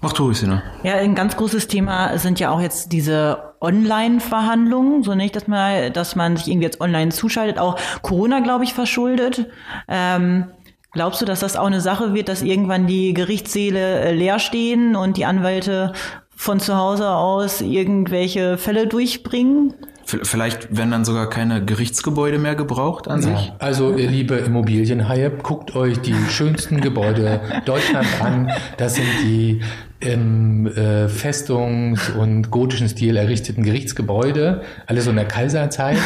Mach 0.00 0.12
du, 0.12 0.28
Christina. 0.28 0.62
Ja, 0.82 0.96
ein 0.96 1.14
ganz 1.14 1.36
großes 1.36 1.66
Thema 1.66 2.18
sind 2.18 2.40
ja 2.40 2.50
auch 2.50 2.60
jetzt 2.60 2.92
diese 2.92 3.53
Online-Verhandlungen, 3.64 5.02
so 5.02 5.14
nicht, 5.14 5.34
dass 5.34 5.48
man, 5.48 5.92
dass 5.92 6.14
man 6.14 6.36
sich 6.36 6.48
irgendwie 6.48 6.66
jetzt 6.66 6.80
online 6.80 7.10
zuschaltet, 7.10 7.58
auch 7.58 7.78
Corona, 8.02 8.40
glaube 8.40 8.64
ich, 8.64 8.74
verschuldet. 8.74 9.46
Ähm, 9.88 10.50
glaubst 10.92 11.20
du, 11.20 11.24
dass 11.24 11.40
das 11.40 11.56
auch 11.56 11.66
eine 11.66 11.80
Sache 11.80 12.14
wird, 12.14 12.28
dass 12.28 12.42
irgendwann 12.42 12.86
die 12.86 13.14
Gerichtssäle 13.14 14.00
äh, 14.00 14.12
leer 14.12 14.38
stehen 14.38 14.94
und 14.94 15.16
die 15.16 15.24
Anwälte 15.24 15.92
von 16.36 16.60
zu 16.60 16.76
Hause 16.76 17.10
aus 17.10 17.60
irgendwelche 17.60 18.58
Fälle 18.58 18.86
durchbringen? 18.86 19.74
Vielleicht 20.06 20.76
werden 20.76 20.90
dann 20.90 21.04
sogar 21.04 21.30
keine 21.30 21.64
Gerichtsgebäude 21.64 22.38
mehr 22.38 22.54
gebraucht 22.54 23.08
an 23.08 23.22
ja. 23.22 23.36
sich. 23.36 23.52
Also 23.58 23.94
ihr 23.94 24.08
liebe 24.08 24.36
Immobilienhaie, 24.36 25.30
guckt 25.30 25.74
euch 25.74 26.00
die 26.00 26.14
schönsten 26.30 26.80
Gebäude 26.80 27.40
Deutschlands 27.64 28.20
an. 28.20 28.50
Das 28.76 28.94
sind 28.96 29.06
die 29.22 29.60
im 30.00 30.66
äh, 30.66 31.08
Festungs- 31.08 32.10
und 32.10 32.50
gotischen 32.50 32.88
Stil 32.88 33.16
errichteten 33.16 33.62
Gerichtsgebäude, 33.62 34.62
alles 34.86 35.04
so 35.04 35.10
in 35.10 35.16
der 35.16 35.26
Kaiserzeit. 35.26 35.98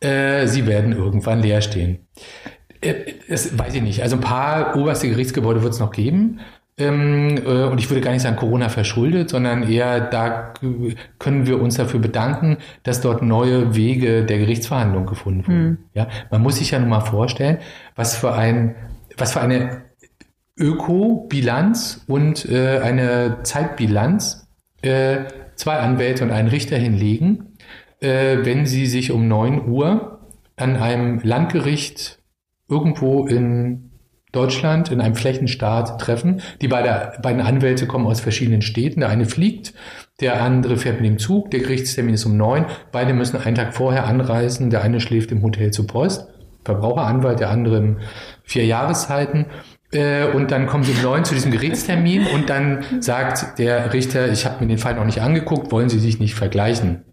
Äh, 0.00 0.46
sie 0.46 0.66
werden 0.66 0.92
irgendwann 0.92 1.40
leer 1.40 1.62
stehen. 1.62 2.00
Äh, 2.80 2.94
das 3.28 3.58
weiß 3.58 3.74
ich 3.74 3.82
nicht. 3.82 4.02
Also 4.02 4.16
ein 4.16 4.20
paar 4.20 4.76
oberste 4.76 5.08
Gerichtsgebäude 5.08 5.62
wird 5.62 5.72
es 5.72 5.80
noch 5.80 5.92
geben. 5.92 6.40
Ähm, 6.78 7.38
äh, 7.38 7.64
und 7.64 7.78
ich 7.78 7.88
würde 7.88 8.02
gar 8.02 8.12
nicht 8.12 8.22
sagen 8.22 8.36
Corona 8.36 8.68
verschuldet, 8.68 9.30
sondern 9.30 9.62
eher 9.62 10.00
da 10.00 10.52
können 11.18 11.46
wir 11.46 11.60
uns 11.60 11.76
dafür 11.76 12.00
bedanken, 12.00 12.58
dass 12.82 13.00
dort 13.00 13.22
neue 13.22 13.74
Wege 13.74 14.24
der 14.24 14.38
Gerichtsverhandlung 14.38 15.06
gefunden 15.06 15.46
wurden. 15.46 15.64
Mhm. 15.64 15.78
Ja, 15.94 16.08
man 16.30 16.42
muss 16.42 16.56
sich 16.56 16.72
ja 16.72 16.78
nun 16.78 16.90
mal 16.90 17.00
vorstellen, 17.00 17.58
was 17.94 18.16
für 18.16 18.34
ein, 18.34 18.74
was 19.16 19.32
für 19.32 19.40
eine 19.40 19.84
Ökobilanz 20.58 22.04
und 22.06 22.46
äh, 22.46 22.80
eine 22.80 23.38
Zeitbilanz 23.42 24.46
äh, 24.82 25.24
zwei 25.54 25.78
Anwälte 25.78 26.24
und 26.24 26.30
einen 26.30 26.48
Richter 26.48 26.76
hinlegen, 26.76 27.56
äh, 28.00 28.38
wenn 28.42 28.66
sie 28.66 28.86
sich 28.86 29.12
um 29.12 29.28
neun 29.28 29.66
Uhr 29.68 30.20
an 30.56 30.76
einem 30.76 31.20
Landgericht 31.22 32.18
irgendwo 32.68 33.26
in 33.26 33.85
Deutschland 34.36 34.90
in 34.90 35.00
einem 35.00 35.14
Flächenstaat 35.14 36.00
treffen. 36.00 36.42
Die 36.60 36.68
beiden 36.68 37.40
Anwälte 37.40 37.86
kommen 37.86 38.06
aus 38.06 38.20
verschiedenen 38.20 38.62
Städten. 38.62 39.00
Der 39.00 39.08
eine 39.08 39.26
fliegt, 39.26 39.74
der 40.20 40.42
andere 40.42 40.76
fährt 40.76 41.00
mit 41.00 41.10
dem 41.10 41.18
Zug. 41.18 41.50
Der 41.50 41.60
Gerichtstermin 41.60 42.14
ist 42.14 42.26
um 42.26 42.36
neun. 42.36 42.66
Beide 42.92 43.14
müssen 43.14 43.38
einen 43.38 43.56
Tag 43.56 43.74
vorher 43.74 44.06
anreisen. 44.06 44.70
Der 44.70 44.82
eine 44.82 45.00
schläft 45.00 45.32
im 45.32 45.42
Hotel 45.42 45.70
zur 45.70 45.86
Post. 45.86 46.28
Verbraucheranwalt, 46.64 47.40
der 47.40 47.50
andere 47.50 47.78
im 47.78 47.98
vier 48.44 48.66
Jahreszeiten. 48.66 49.46
Äh, 49.92 50.26
und 50.32 50.50
dann 50.50 50.66
kommen 50.66 50.84
sie 50.84 50.92
um 50.92 51.02
neun 51.02 51.24
zu 51.24 51.34
diesem 51.34 51.52
Gerichtstermin 51.52 52.26
und 52.26 52.50
dann 52.50 52.84
sagt 53.00 53.58
der 53.58 53.92
Richter, 53.92 54.30
ich 54.30 54.44
habe 54.44 54.64
mir 54.64 54.68
den 54.68 54.78
Fall 54.78 54.94
noch 54.94 55.04
nicht 55.04 55.22
angeguckt, 55.22 55.70
wollen 55.70 55.88
Sie 55.88 56.00
sich 56.00 56.18
nicht 56.18 56.34
vergleichen? 56.34 57.04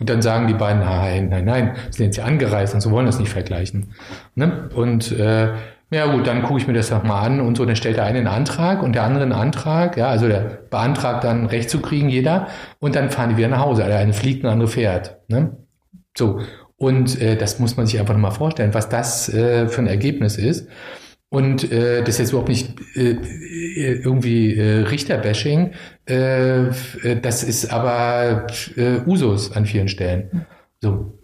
Und 0.00 0.10
dann 0.10 0.22
sagen 0.22 0.48
die 0.48 0.54
beiden, 0.54 0.80
nein, 0.80 1.28
nein, 1.28 1.44
nein, 1.44 1.76
sie 1.90 1.98
sind 1.98 2.06
jetzt 2.06 2.16
hier 2.16 2.24
angereist 2.24 2.74
und 2.74 2.80
so 2.80 2.90
wollen 2.90 3.06
das 3.06 3.20
nicht 3.20 3.30
vergleichen. 3.30 3.94
Ne? 4.34 4.68
Und 4.74 5.12
äh, 5.12 5.52
ja 5.94 6.06
gut, 6.06 6.26
dann 6.26 6.42
gucke 6.42 6.60
ich 6.60 6.66
mir 6.66 6.72
das 6.72 6.90
nochmal 6.90 7.26
an 7.26 7.40
und 7.40 7.56
so, 7.56 7.64
dann 7.64 7.76
stellt 7.76 7.96
der 7.96 8.04
eine 8.04 8.18
einen 8.18 8.26
Antrag 8.26 8.82
und 8.82 8.94
der 8.94 9.04
andere 9.04 9.22
einen 9.22 9.32
Antrag, 9.32 9.96
ja, 9.96 10.08
also 10.08 10.28
der 10.28 10.40
beantragt 10.70 11.24
dann 11.24 11.46
Recht 11.46 11.70
zu 11.70 11.80
kriegen, 11.80 12.08
jeder, 12.08 12.48
und 12.80 12.96
dann 12.96 13.10
fahren 13.10 13.30
die 13.30 13.36
wieder 13.36 13.48
nach 13.48 13.60
Hause. 13.60 13.84
Der 13.84 13.98
eine 13.98 14.12
fliegt, 14.12 14.44
der 14.44 14.52
andere 14.52 14.68
fährt. 14.68 15.18
Ne? 15.28 15.56
So, 16.16 16.40
und 16.76 17.20
äh, 17.20 17.36
das 17.36 17.58
muss 17.58 17.76
man 17.76 17.86
sich 17.86 17.98
einfach 18.00 18.14
nochmal 18.14 18.32
vorstellen, 18.32 18.74
was 18.74 18.88
das 18.88 19.32
äh, 19.32 19.68
für 19.68 19.82
ein 19.82 19.86
Ergebnis 19.86 20.36
ist. 20.36 20.68
Und 21.28 21.70
äh, 21.72 22.00
das 22.00 22.10
ist 22.10 22.18
jetzt 22.18 22.30
überhaupt 22.30 22.48
nicht 22.48 22.78
äh, 22.94 23.10
äh 23.10 24.00
irgendwie 24.04 24.56
äh, 24.56 24.82
Richterbashing, 24.82 25.72
äh, 26.08 26.66
äh, 26.66 26.70
das 27.20 27.42
ist 27.42 27.72
aber 27.72 28.46
äh, 28.76 29.00
Usus 29.06 29.52
an 29.52 29.66
vielen 29.66 29.88
Stellen. 29.88 30.46
So, 30.80 31.18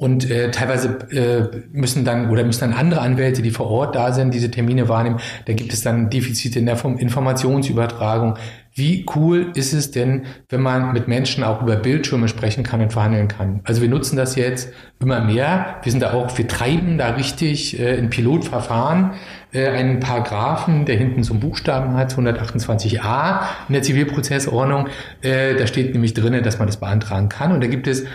und 0.00 0.30
äh, 0.30 0.50
teilweise 0.50 0.96
äh, 1.10 1.58
müssen 1.72 2.06
dann 2.06 2.30
oder 2.30 2.42
müssen 2.42 2.60
dann 2.60 2.72
andere 2.72 3.02
Anwälte, 3.02 3.42
die 3.42 3.50
vor 3.50 3.70
Ort 3.70 3.94
da 3.94 4.12
sind, 4.12 4.32
diese 4.32 4.50
Termine 4.50 4.88
wahrnehmen. 4.88 5.20
Da 5.44 5.52
gibt 5.52 5.74
es 5.74 5.82
dann 5.82 6.08
Defizite 6.08 6.58
in 6.58 6.64
der 6.64 6.82
Informationsübertragung. 6.82 8.38
Wie 8.72 9.04
cool 9.14 9.52
ist 9.54 9.74
es 9.74 9.90
denn, 9.90 10.22
wenn 10.48 10.62
man 10.62 10.94
mit 10.94 11.06
Menschen 11.06 11.44
auch 11.44 11.60
über 11.60 11.76
Bildschirme 11.76 12.28
sprechen 12.28 12.64
kann 12.64 12.80
und 12.80 12.94
verhandeln 12.94 13.28
kann? 13.28 13.60
Also 13.64 13.82
wir 13.82 13.90
nutzen 13.90 14.16
das 14.16 14.36
jetzt 14.36 14.72
immer 15.00 15.20
mehr. 15.20 15.76
Wir 15.82 15.92
sind 15.92 16.00
da 16.00 16.14
auch, 16.14 16.38
wir 16.38 16.48
treiben 16.48 16.96
da 16.96 17.10
richtig 17.10 17.78
äh, 17.78 17.98
in 17.98 18.08
Pilotverfahren 18.08 19.10
äh, 19.52 19.68
einen 19.68 20.00
Paragraphen, 20.00 20.86
der 20.86 20.96
hinten 20.96 21.24
so 21.24 21.34
einen 21.34 21.40
Buchstaben 21.40 21.92
hat, 21.92 22.14
128a 22.14 23.40
in 23.68 23.74
der 23.74 23.82
Zivilprozessordnung. 23.82 24.88
Äh, 25.20 25.56
da 25.56 25.66
steht 25.66 25.92
nämlich 25.92 26.14
drinnen, 26.14 26.42
dass 26.42 26.58
man 26.58 26.68
das 26.68 26.78
beantragen 26.78 27.28
kann. 27.28 27.52
Und 27.52 27.62
da 27.62 27.66
gibt 27.66 27.86
es 27.86 28.06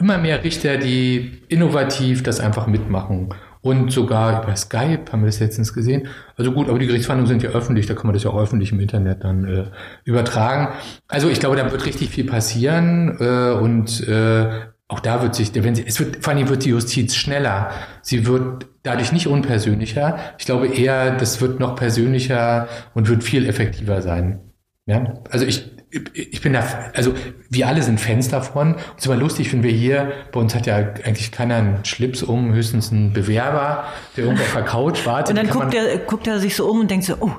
immer 0.00 0.18
mehr 0.18 0.42
Richter, 0.42 0.78
die 0.78 1.42
innovativ 1.48 2.22
das 2.22 2.40
einfach 2.40 2.66
mitmachen. 2.66 3.34
Und 3.62 3.92
sogar 3.92 4.42
über 4.42 4.56
Skype 4.56 5.04
haben 5.12 5.20
wir 5.20 5.26
das 5.26 5.38
letztens 5.38 5.74
gesehen. 5.74 6.08
Also 6.36 6.52
gut, 6.52 6.70
aber 6.70 6.78
die 6.78 6.86
Gerichtsverhandlungen 6.86 7.40
sind 7.40 7.42
ja 7.42 7.54
öffentlich, 7.54 7.86
da 7.86 7.92
kann 7.94 8.06
man 8.06 8.14
das 8.14 8.24
ja 8.24 8.30
auch 8.30 8.40
öffentlich 8.40 8.72
im 8.72 8.80
Internet 8.80 9.22
dann 9.22 9.44
äh, 9.44 9.64
übertragen. 10.04 10.68
Also 11.08 11.28
ich 11.28 11.40
glaube, 11.40 11.56
da 11.56 11.70
wird 11.70 11.84
richtig 11.84 12.08
viel 12.08 12.24
passieren 12.24 13.18
äh, 13.20 13.52
und 13.52 14.08
äh, 14.08 14.48
auch 14.88 15.00
da 15.00 15.22
wird 15.22 15.34
sich, 15.34 15.52
wenn 15.54 15.74
sie, 15.74 15.84
es 15.86 16.00
wird, 16.00 16.24
vor 16.24 16.32
allem 16.32 16.48
wird 16.48 16.64
die 16.64 16.70
Justiz 16.70 17.14
schneller. 17.14 17.70
Sie 18.00 18.26
wird 18.26 18.66
dadurch 18.82 19.12
nicht 19.12 19.26
unpersönlicher. 19.26 20.18
Ich 20.38 20.46
glaube 20.46 20.66
eher, 20.68 21.16
das 21.16 21.42
wird 21.42 21.60
noch 21.60 21.76
persönlicher 21.76 22.66
und 22.94 23.08
wird 23.08 23.22
viel 23.22 23.46
effektiver 23.46 24.00
sein. 24.00 24.40
Ja, 24.86 25.14
also 25.30 25.44
ich, 25.44 25.70
ich 26.12 26.40
bin 26.40 26.52
da, 26.52 26.62
also 26.94 27.14
wir 27.48 27.66
alle 27.66 27.82
sind 27.82 28.00
Fans 28.00 28.28
davon. 28.28 28.74
Und 28.74 28.80
es 28.96 29.04
ist 29.04 29.06
immer 29.06 29.16
lustig, 29.16 29.52
wenn 29.52 29.64
wir 29.64 29.72
hier, 29.72 30.12
bei 30.30 30.38
uns 30.38 30.54
hat 30.54 30.66
ja 30.66 30.76
eigentlich 30.76 31.32
keiner 31.32 31.56
einen 31.56 31.84
Schlips 31.84 32.22
um, 32.22 32.52
höchstens 32.52 32.92
ein 32.92 33.12
Bewerber, 33.12 33.84
der 34.16 34.24
irgendwo 34.24 34.44
auf 34.44 34.52
der 34.52 34.62
Couch 34.62 35.04
wartet. 35.04 35.30
Und 35.30 35.36
dann 35.36 35.50
guckt 35.50 35.74
er, 35.74 35.98
guckt 35.98 36.26
er 36.28 36.38
sich 36.38 36.54
so 36.54 36.70
um 36.70 36.80
und 36.80 36.90
denkt 36.90 37.06
so, 37.06 37.14
oh. 37.18 37.32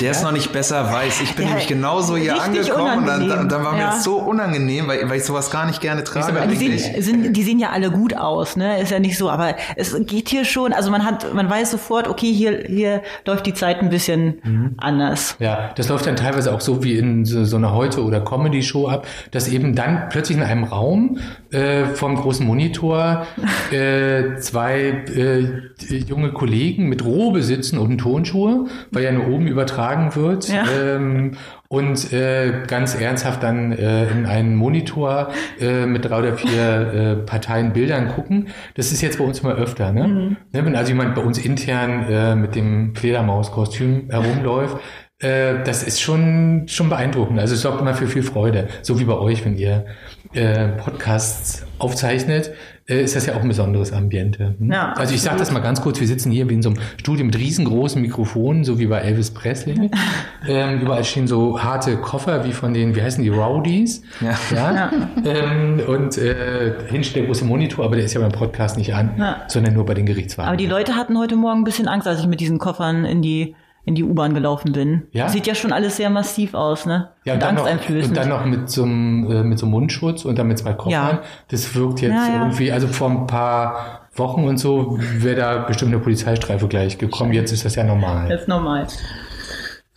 Der 0.00 0.10
ist 0.10 0.22
noch 0.22 0.32
nicht 0.32 0.52
besser 0.52 0.92
weiß. 0.92 1.22
Ich 1.22 1.34
bin 1.34 1.44
ja, 1.44 1.50
nämlich 1.50 1.68
genauso 1.68 2.16
hier 2.16 2.40
angekommen 2.40 2.98
und 2.98 3.06
dann, 3.06 3.28
dann, 3.28 3.48
dann 3.48 3.64
war 3.64 3.72
mir 3.72 3.80
ja. 3.80 3.86
das 3.86 4.04
so 4.04 4.16
unangenehm, 4.16 4.88
weil, 4.88 5.08
weil 5.08 5.16
ich 5.16 5.24
sowas 5.24 5.50
gar 5.50 5.64
nicht 5.64 5.80
gerne 5.80 6.04
trage. 6.04 6.46
Die 6.48 6.56
sehen, 6.56 7.02
sind, 7.02 7.32
die 7.34 7.42
sehen 7.42 7.58
ja 7.58 7.70
alle 7.70 7.90
gut 7.90 8.14
aus, 8.14 8.56
ne? 8.56 8.80
Ist 8.82 8.90
ja 8.90 8.98
nicht 8.98 9.16
so, 9.16 9.30
aber 9.30 9.54
es 9.76 9.96
geht 10.06 10.28
hier 10.28 10.44
schon, 10.44 10.74
also 10.74 10.90
man 10.90 11.04
hat, 11.04 11.32
man 11.32 11.48
weiß 11.48 11.70
sofort, 11.70 12.08
okay, 12.08 12.30
hier, 12.30 12.64
hier 12.66 13.02
läuft 13.24 13.46
die 13.46 13.54
Zeit 13.54 13.80
ein 13.80 13.88
bisschen 13.88 14.40
mhm. 14.44 14.74
anders. 14.76 15.36
Ja, 15.38 15.70
das 15.76 15.88
läuft 15.88 16.06
dann 16.06 16.16
teilweise 16.16 16.52
auch 16.52 16.60
so 16.60 16.84
wie 16.84 16.98
in 16.98 17.24
so, 17.24 17.44
so 17.44 17.56
einer 17.56 17.72
Leute 17.86 18.02
oder 18.02 18.20
Comedy-Show 18.20 18.88
ab, 18.88 19.06
dass 19.30 19.48
eben 19.48 19.74
dann 19.74 20.08
plötzlich 20.08 20.36
in 20.38 20.42
einem 20.42 20.64
Raum 20.64 21.18
äh, 21.50 21.84
vom 21.84 22.16
großen 22.16 22.44
Monitor 22.44 23.26
äh, 23.70 24.36
zwei 24.38 25.04
äh, 25.14 25.44
junge 25.88 26.32
Kollegen 26.32 26.88
mit 26.88 27.04
Robe 27.04 27.42
sitzen 27.42 27.78
und 27.78 27.98
Tonschuhe, 27.98 28.66
weil 28.90 29.04
ja 29.04 29.12
nur 29.12 29.28
oben 29.28 29.46
übertragen 29.46 30.14
wird. 30.16 30.48
Ja. 30.48 30.64
Ähm, 30.68 31.32
und 31.68 32.12
äh, 32.12 32.62
ganz 32.68 32.94
ernsthaft 32.94 33.42
dann 33.42 33.72
äh, 33.72 34.08
in 34.10 34.26
einen 34.26 34.54
Monitor 34.54 35.32
äh, 35.60 35.84
mit 35.86 36.04
drei 36.04 36.18
oder 36.20 36.34
vier 36.34 36.92
äh, 36.92 37.16
Parteien 37.16 37.72
Bildern 37.72 38.08
gucken. 38.08 38.48
Das 38.74 38.92
ist 38.92 39.02
jetzt 39.02 39.18
bei 39.18 39.24
uns 39.24 39.40
immer 39.40 39.54
öfter. 39.54 39.90
Ne? 39.90 40.06
Mhm. 40.06 40.36
Ne, 40.52 40.64
wenn 40.64 40.76
also 40.76 40.92
jemand 40.92 41.16
bei 41.16 41.22
uns 41.22 41.38
intern 41.38 42.06
äh, 42.08 42.36
mit 42.36 42.54
dem 42.54 42.94
Fledermauskostüm 42.94 44.10
herumläuft, 44.10 44.76
äh, 45.18 45.64
das 45.64 45.82
ist 45.82 46.00
schon 46.00 46.64
schon 46.68 46.88
beeindruckend. 46.88 47.38
Also 47.38 47.54
es 47.54 47.62
sorgt 47.62 47.80
immer 47.80 47.94
für 47.94 48.06
viel 48.06 48.22
Freude, 48.22 48.68
so 48.82 48.98
wie 49.00 49.04
bei 49.04 49.14
euch, 49.14 49.44
wenn 49.44 49.56
ihr 49.56 49.86
äh, 50.32 50.68
Podcasts 50.68 51.66
aufzeichnet 51.78 52.52
äh, 52.88 53.02
ist 53.02 53.16
das 53.16 53.26
ja 53.26 53.34
auch 53.34 53.42
ein 53.42 53.48
besonderes 53.48 53.92
Ambiente. 53.92 54.54
Hm? 54.58 54.70
Ja, 54.70 54.92
also 54.92 55.14
ich 55.14 55.22
sage 55.22 55.38
das 55.38 55.50
mal 55.50 55.60
ganz 55.60 55.80
kurz, 55.80 56.00
wir 56.00 56.06
sitzen 56.06 56.30
hier 56.30 56.48
wie 56.48 56.54
in 56.54 56.62
so 56.62 56.70
einem 56.70 56.78
Studio 56.98 57.24
mit 57.24 57.36
riesengroßen 57.36 58.00
Mikrofonen, 58.00 58.64
so 58.64 58.78
wie 58.78 58.86
bei 58.86 59.00
Elvis 59.00 59.32
Presley. 59.32 59.90
ähm, 60.48 60.80
überall 60.80 61.04
stehen 61.04 61.26
so 61.26 61.62
harte 61.62 61.96
Koffer 61.96 62.44
wie 62.44 62.52
von 62.52 62.74
den, 62.74 62.94
wie 62.94 63.02
heißen 63.02 63.22
die, 63.22 63.28
Rowdies. 63.28 64.02
Ja. 64.20 64.38
ja? 64.54 64.92
Ähm, 65.24 65.80
und 65.86 66.16
äh, 66.16 66.74
hinten 66.86 67.04
steht 67.04 67.16
der 67.16 67.24
große 67.24 67.44
Monitor, 67.44 67.84
aber 67.84 67.96
der 67.96 68.04
ist 68.04 68.14
ja 68.14 68.20
beim 68.20 68.32
Podcast 68.32 68.78
nicht 68.78 68.94
an, 68.94 69.14
Ja. 69.18 69.42
sondern 69.48 69.74
nur 69.74 69.84
bei 69.84 69.94
den 69.94 70.06
Gerichtswagen. 70.06 70.48
Aber 70.48 70.56
die 70.56 70.66
Leute 70.66 70.94
hatten 70.94 71.18
heute 71.18 71.34
Morgen 71.36 71.60
ein 71.62 71.64
bisschen 71.64 71.88
Angst, 71.88 72.06
als 72.06 72.20
ich 72.20 72.26
mit 72.26 72.40
diesen 72.40 72.58
Koffern 72.58 73.04
in 73.04 73.20
die 73.20 73.56
in 73.86 73.94
die 73.94 74.02
U-Bahn 74.02 74.34
gelaufen 74.34 74.72
bin. 74.72 75.04
Ja? 75.12 75.28
Sieht 75.28 75.46
ja 75.46 75.54
schon 75.54 75.72
alles 75.72 75.96
sehr 75.96 76.10
massiv 76.10 76.54
aus, 76.54 76.86
ne? 76.86 77.10
ja, 77.24 77.34
und 77.34 77.42
dann, 77.42 77.54
noch, 77.54 77.66
und 77.70 78.16
dann 78.16 78.28
noch 78.28 78.44
mit 78.44 78.68
so 78.68 78.82
einem, 78.82 79.30
äh, 79.30 79.44
mit 79.44 79.60
so 79.60 79.66
einem 79.66 79.72
Mundschutz 79.72 80.24
und 80.24 80.36
dann 80.36 80.48
mit 80.48 80.58
zwei 80.58 80.72
Koffern. 80.72 80.90
Ja. 80.90 81.22
Das 81.48 81.74
wirkt 81.76 82.00
jetzt 82.00 82.12
Ja, 82.12 82.28
ja. 82.28 82.42
irgendwie, 82.42 82.72
also 82.72 82.88
vor 82.88 83.08
ein 83.08 83.28
paar 83.28 84.08
Wochen 84.16 84.44
und 84.44 84.58
so 84.58 84.98
wäre 84.98 85.36
da 85.36 85.58
bestimmt 85.58 85.92
eine 85.92 86.02
Polizeistreife 86.02 86.66
gleich 86.66 86.98
gekommen. 86.98 87.32
Jetzt 87.32 87.52
ist 87.52 87.64
das 87.64 87.76
ja 87.76 87.84
normal. 87.84 88.28
Das 88.28 88.42
ist 88.42 88.48
normal. 88.48 88.88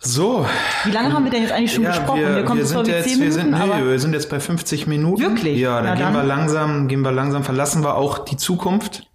So, 0.02 0.46
Wie 0.84 0.92
lange 0.92 1.12
haben 1.12 1.24
wir 1.24 1.30
denn 1.30 1.42
jetzt 1.42 1.52
eigentlich 1.52 1.74
schon 1.74 1.82
ja, 1.82 1.90
gesprochen? 1.90 2.20
wir, 2.20 2.44
kommen 2.44 2.60
wir 2.60 2.66
so 2.66 2.76
vor 2.76 2.84
sind 2.86 2.94
jetzt, 2.94 3.08
zehn 3.08 3.20
wir 3.20 3.32
sind, 3.32 3.50
Minuten, 3.50 3.68
nee, 3.68 3.74
aber 3.74 3.90
wir 3.90 3.98
sind 3.98 4.14
jetzt 4.14 4.30
bei 4.30 4.40
50 4.40 4.86
Minuten. 4.86 5.20
Wirklich? 5.20 5.58
Ja, 5.58 5.82
da 5.82 5.88
Na 5.88 5.94
gehen 5.94 6.04
dann. 6.04 6.14
wir 6.14 6.22
langsam, 6.22 6.88
gehen 6.88 7.02
wir 7.02 7.12
langsam, 7.12 7.42
verlassen 7.42 7.82
wir 7.82 7.96
auch 7.96 8.20
die 8.20 8.36
Zukunft. 8.36 9.09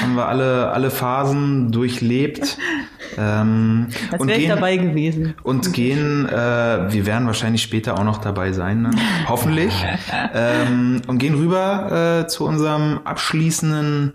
Haben 0.00 0.14
wir 0.14 0.26
alle, 0.28 0.70
alle 0.70 0.90
Phasen 0.90 1.72
durchlebt. 1.72 2.58
Ähm, 3.16 3.90
als 4.10 4.20
und 4.20 4.26
wäre 4.26 4.38
ich 4.38 4.46
gehen, 4.46 4.54
dabei 4.56 4.76
gewesen. 4.76 5.34
und 5.44 5.72
gehen, 5.72 6.28
äh, 6.28 6.32
wir 6.32 7.06
werden 7.06 7.28
wahrscheinlich 7.28 7.62
später 7.62 7.96
auch 7.96 8.02
noch 8.02 8.18
dabei 8.18 8.50
sein, 8.50 8.82
ne? 8.82 8.90
hoffentlich, 9.28 9.72
ähm, 10.34 11.00
und 11.06 11.18
gehen 11.18 11.34
rüber 11.34 12.22
äh, 12.22 12.26
zu 12.26 12.44
unserem 12.44 13.00
abschließenden 13.04 14.14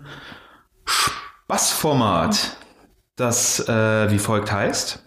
Spaßformat, 0.84 2.56
das 3.16 3.66
äh, 3.68 4.10
wie 4.10 4.18
folgt 4.18 4.52
heißt. 4.52 5.02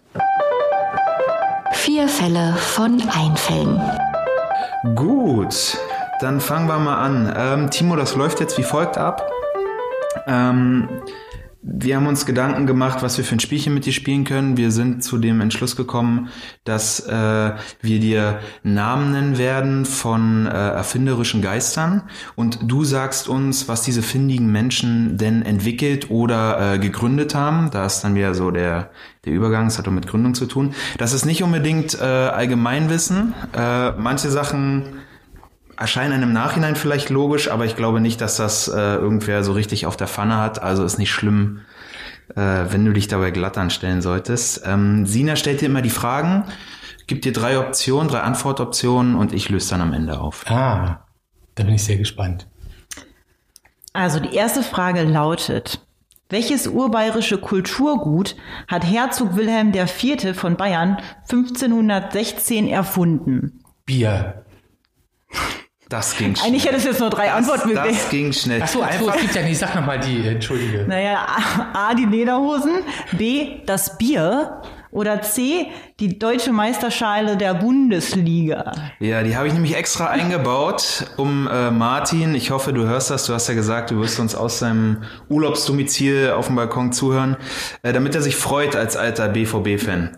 Vier 1.74 2.08
Fälle 2.08 2.54
von 2.54 3.02
Einfällen. 3.10 3.80
Gut, 4.96 5.78
dann 6.20 6.40
fangen 6.40 6.68
wir 6.68 6.80
mal 6.80 6.96
an. 6.96 7.34
Ähm, 7.36 7.70
Timo, 7.70 7.96
das 7.96 8.16
läuft 8.16 8.40
jetzt 8.40 8.58
wie 8.58 8.64
folgt 8.64 8.98
ab. 8.98 9.30
Ähm, 10.28 10.88
wir 11.66 11.96
haben 11.96 12.08
uns 12.08 12.26
Gedanken 12.26 12.68
gemacht, 12.68 13.02
was 13.02 13.18
wir 13.18 13.24
für 13.24 13.36
ein 13.36 13.40
Spielchen 13.40 13.74
mit 13.74 13.86
dir 13.86 13.94
spielen 13.94 14.26
können. 14.26 14.58
Wir 14.58 14.70
sind 14.70 15.02
zu 15.02 15.18
dem 15.18 15.40
Entschluss 15.40 15.78
gekommen, 15.78 16.28
dass 16.66 17.00
äh, 17.08 17.54
wir 17.82 18.00
dir 18.02 18.40
Namen 18.64 19.14
nennen 19.14 19.38
werden 19.38 19.86
von 19.86 20.46
äh, 20.46 20.50
erfinderischen 20.50 21.42
Geistern 21.42 22.04
und 22.36 22.60
du 22.64 22.84
sagst 22.84 23.30
uns, 23.30 23.70
was 23.70 23.82
diese 23.82 24.02
findigen 24.02 24.52
Menschen 24.52 25.18
denn 25.18 25.42
entwickelt 25.42 26.12
oder 26.12 26.74
äh, 26.74 26.80
gegründet 26.80 27.34
haben. 27.34 27.72
Da 27.72 27.86
ist 27.86 28.02
dann 28.02 28.16
wieder 28.16 28.34
so 28.34 28.52
der, 28.52 28.92
der 29.24 29.32
Übergang, 29.32 29.66
das 29.66 29.78
hat 29.78 29.88
auch 29.88 29.92
mit 29.92 30.06
Gründung 30.06 30.36
zu 30.36 30.48
tun. 30.48 30.76
Das 30.98 31.14
ist 31.14 31.26
nicht 31.26 31.44
unbedingt 31.44 31.98
äh, 31.98 32.04
Allgemeinwissen. 32.04 33.34
Äh, 33.56 33.92
manche 33.92 34.30
Sachen 34.30 34.84
erscheinen 35.78 36.14
einem 36.14 36.24
im 36.24 36.34
Nachhinein 36.34 36.76
vielleicht 36.76 37.10
logisch, 37.10 37.50
aber 37.50 37.66
ich 37.66 37.76
glaube 37.76 38.00
nicht, 38.00 38.22
dass 38.22 38.38
das 38.38 38.68
äh, 38.68 38.96
irgendwer 38.96 39.44
so 39.44 39.54
richtig 39.54 39.86
auf 39.86 39.98
der 39.98 40.08
Pfanne 40.08 40.38
hat. 40.38 40.62
Also 40.62 40.84
ist 40.84 40.98
nicht 40.98 41.12
schlimm, 41.12 41.62
äh, 42.36 42.42
wenn 42.70 42.86
du 42.86 42.94
dich 42.94 43.08
dabei 43.08 43.32
glatt 43.32 43.58
anstellen 43.58 44.02
solltest. 44.02 44.64
Ähm, 44.66 45.06
Sina 45.06 45.36
stellt 45.36 45.62
dir 45.62 45.68
immer 45.68 45.82
die 45.82 45.90
Fragen, 45.90 46.46
gibt 47.08 47.26
dir 47.26 47.34
drei 47.34 47.60
Optionen, 47.60 48.08
drei 48.08 48.22
Antwortoptionen 48.22 49.16
und 49.16 49.34
ich 49.34 49.50
löse 49.50 49.72
dann 49.72 49.82
am 49.82 49.94
Ende 49.94 50.20
auf. 50.20 50.50
Ah, 50.50 51.06
da 51.56 51.64
bin 51.64 51.76
ich 51.76 51.84
sehr 51.84 51.98
gespannt. 51.98 52.48
Also 53.94 54.20
die 54.20 54.36
erste 54.36 54.64
Frage 54.64 55.04
lautet, 55.04 55.86
welches 56.30 56.68
urbayerische 56.68 57.38
Kulturgut 57.38 58.36
hat 58.68 58.84
Herzog 58.84 59.36
Wilhelm 59.36 59.72
IV. 59.72 60.36
von 60.36 60.58
Bayern 60.58 60.98
1516 61.30 62.68
erfunden? 62.68 63.64
Bier. 63.86 64.44
Das 65.90 66.18
ging 66.18 66.36
schnell. 66.36 66.48
Eigentlich 66.48 66.66
hätte 66.66 66.78
es 66.78 66.84
jetzt 66.86 67.00
nur 67.00 67.10
drei 67.10 67.28
das, 67.28 67.36
Antwortmöglichkeiten. 67.36 67.98
das 67.98 68.10
ging 68.10 68.34
schnell. 68.34 68.62
Ach 68.64 68.68
so, 68.68 68.84
ach 68.84 68.94
so, 69.00 69.10
es 69.10 69.22
gibt 69.22 69.36
ja 69.36 69.42
nicht, 69.44 69.58
sag 69.60 69.76
nochmal 69.76 70.00
die, 70.00 70.28
entschuldige. 70.28 70.86
Naja, 70.88 71.26
A, 71.74 71.90
A, 71.90 71.94
die 71.94 72.06
Lederhosen, 72.06 72.84
B, 73.12 73.60
das 73.66 73.98
Bier 73.98 74.62
oder 74.94 75.22
C, 75.22 75.68
die 76.00 76.20
deutsche 76.20 76.52
Meisterschale 76.52 77.36
der 77.36 77.56
Bundesliga. 77.56 78.72
Ja, 79.00 79.24
die 79.24 79.36
habe 79.36 79.48
ich 79.48 79.54
nämlich 79.54 79.76
extra 79.76 80.08
eingebaut, 80.08 81.08
um 81.18 81.48
äh, 81.48 81.72
Martin, 81.72 82.36
ich 82.36 82.52
hoffe, 82.52 82.74
du 82.74 82.86
hörst 82.86 83.10
das, 83.10 83.26
du 83.26 83.34
hast 83.34 83.48
ja 83.48 83.56
gesagt, 83.56 83.90
du 83.92 84.00
wirst 84.00 84.20
uns 84.20 84.36
aus 84.36 84.60
seinem 84.60 85.04
Urlaubsdomizil 85.30 86.32
auf 86.32 86.48
dem 86.48 86.56
Balkon 86.56 86.94
zuhören, 86.94 87.38
äh, 87.82 87.92
damit 87.92 88.14
er 88.14 88.22
sich 88.22 88.36
freut 88.36 88.76
als 88.76 88.96
alter 88.96 89.30
BVB-Fan. 89.30 90.12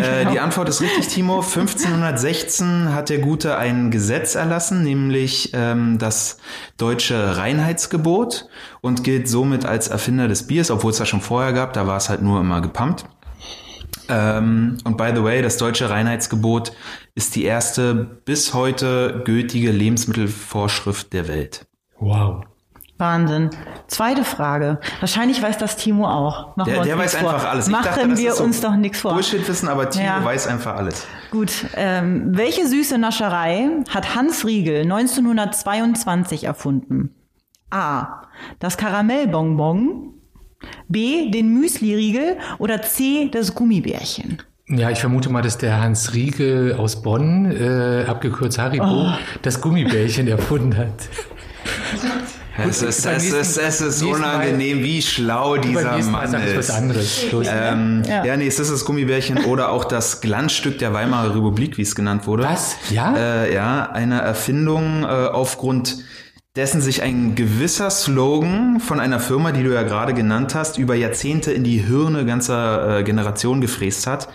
äh, 0.00 0.26
die 0.32 0.38
Antwort 0.38 0.68
ist 0.68 0.80
richtig, 0.80 1.08
Timo. 1.08 1.40
1516 1.40 2.94
hat 2.94 3.08
der 3.08 3.18
Gute 3.18 3.56
ein 3.56 3.90
Gesetz 3.90 4.36
erlassen, 4.36 4.84
nämlich 4.84 5.50
ähm, 5.52 5.98
das 5.98 6.38
deutsche 6.76 7.36
Reinheitsgebot 7.36 8.48
und 8.80 9.02
gilt 9.02 9.28
somit 9.28 9.66
als 9.66 9.88
Erfinder 9.88 10.28
des 10.28 10.46
Biers, 10.46 10.70
obwohl 10.70 10.92
es 10.92 10.98
das 10.98 11.08
schon 11.08 11.20
vorher 11.20 11.52
gab, 11.52 11.72
da 11.72 11.88
war 11.88 11.96
es 11.96 12.08
halt 12.08 12.22
nur 12.22 12.40
immer 12.40 12.60
gepumpt. 12.60 13.04
Ähm, 14.12 14.76
und 14.84 14.96
by 14.98 15.12
the 15.14 15.22
way, 15.24 15.40
das 15.40 15.56
deutsche 15.56 15.88
Reinheitsgebot 15.88 16.72
ist 17.14 17.34
die 17.34 17.44
erste 17.44 17.94
bis 17.94 18.52
heute 18.52 19.22
gültige 19.24 19.70
Lebensmittelvorschrift 19.70 21.12
der 21.14 21.28
Welt. 21.28 21.66
Wow. 21.98 22.44
Wahnsinn. 22.98 23.50
Zweite 23.88 24.22
Frage. 24.22 24.78
Wahrscheinlich 25.00 25.42
weiß 25.42 25.56
das 25.58 25.76
Timo 25.76 26.06
auch. 26.06 26.56
Machen 26.56 26.72
Der, 26.72 26.82
der 26.84 26.98
weiß 26.98 27.16
vor. 27.16 27.30
einfach 27.32 27.50
alles. 27.50 27.66
Ich 27.66 27.72
Machen 27.72 27.84
dachte, 27.86 28.08
das 28.10 28.18
wir 28.18 28.30
ist 28.30 28.36
so 28.36 28.44
uns 28.44 28.60
doch 28.60 28.76
nichts 28.76 29.00
vor. 29.00 29.14
Bullshit-Wissen, 29.14 29.68
aber 29.68 29.88
Timo 29.90 30.04
Ja. 30.04 30.24
weiß 30.24 30.46
einfach 30.46 30.76
alles. 30.76 31.06
Gut. 31.30 31.50
Ähm, 31.74 32.36
welche 32.36 32.66
süße 32.68 32.98
Nascherei 32.98 33.70
hat 33.88 34.14
Hans 34.14 34.44
Riegel 34.46 34.82
1922 34.82 36.44
erfunden? 36.44 37.14
A. 37.70 38.22
Das 38.58 38.76
Karamellbonbon. 38.76 40.14
B. 40.88 41.30
Den 41.30 41.52
Müsli-Riegel. 41.58 42.36
Oder 42.58 42.82
C. 42.82 43.28
Das 43.32 43.54
Gummibärchen. 43.54 44.38
Ja, 44.68 44.90
ich 44.90 45.00
vermute 45.00 45.28
mal, 45.28 45.42
dass 45.42 45.58
der 45.58 45.80
Hans 45.80 46.14
Riegel 46.14 46.74
aus 46.74 47.02
Bonn, 47.02 47.50
äh, 47.50 48.04
abgekürzt 48.06 48.58
Haribo, 48.58 48.84
Oh. 48.84 49.12
das 49.42 49.60
Gummibärchen 49.60 50.28
erfunden 50.28 50.76
hat. 50.76 50.92
Es 52.58 52.82
ist, 52.82 53.04
es 53.06 53.22
nächsten- 53.24 53.40
ist, 53.40 53.56
es 53.56 53.80
ist 53.80 54.02
unangenehm, 54.02 54.82
wie 54.82 55.00
schlau 55.00 55.56
dieser 55.56 55.98
Mann 56.02 56.34
ist. 56.34 56.70
Ähm, 56.70 58.02
Ja. 58.06 58.24
ja. 58.24 58.36
nee, 58.36 58.46
es 58.46 58.58
ist 58.60 58.70
das 58.70 58.84
Gummibärchen 58.84 59.38
oder 59.46 59.70
auch 59.70 59.84
das 59.84 60.20
Glanzstück 60.20 60.78
der 60.78 60.92
Weimarer 60.92 61.34
Republik, 61.34 61.78
wie 61.78 61.82
es 61.82 61.94
genannt 61.94 62.26
wurde. 62.26 62.44
Was? 62.44 62.76
Ja? 62.90 63.14
Äh, 63.16 63.54
ja, 63.54 63.90
eine 63.90 64.20
Erfindung 64.20 65.02
äh, 65.02 65.06
aufgrund 65.06 65.98
dessen 66.56 66.82
sich 66.82 67.02
ein 67.02 67.34
gewisser 67.34 67.88
Slogan 67.88 68.78
von 68.78 69.00
einer 69.00 69.20
Firma, 69.20 69.52
die 69.52 69.62
du 69.62 69.72
ja 69.72 69.84
gerade 69.84 70.12
genannt 70.12 70.54
hast, 70.54 70.76
über 70.78 70.94
Jahrzehnte 70.94 71.50
in 71.50 71.64
die 71.64 71.78
Hirne 71.78 72.26
ganzer 72.26 72.98
äh, 72.98 73.04
Generationen 73.04 73.62
gefräst 73.62 74.06
hat. 74.06 74.28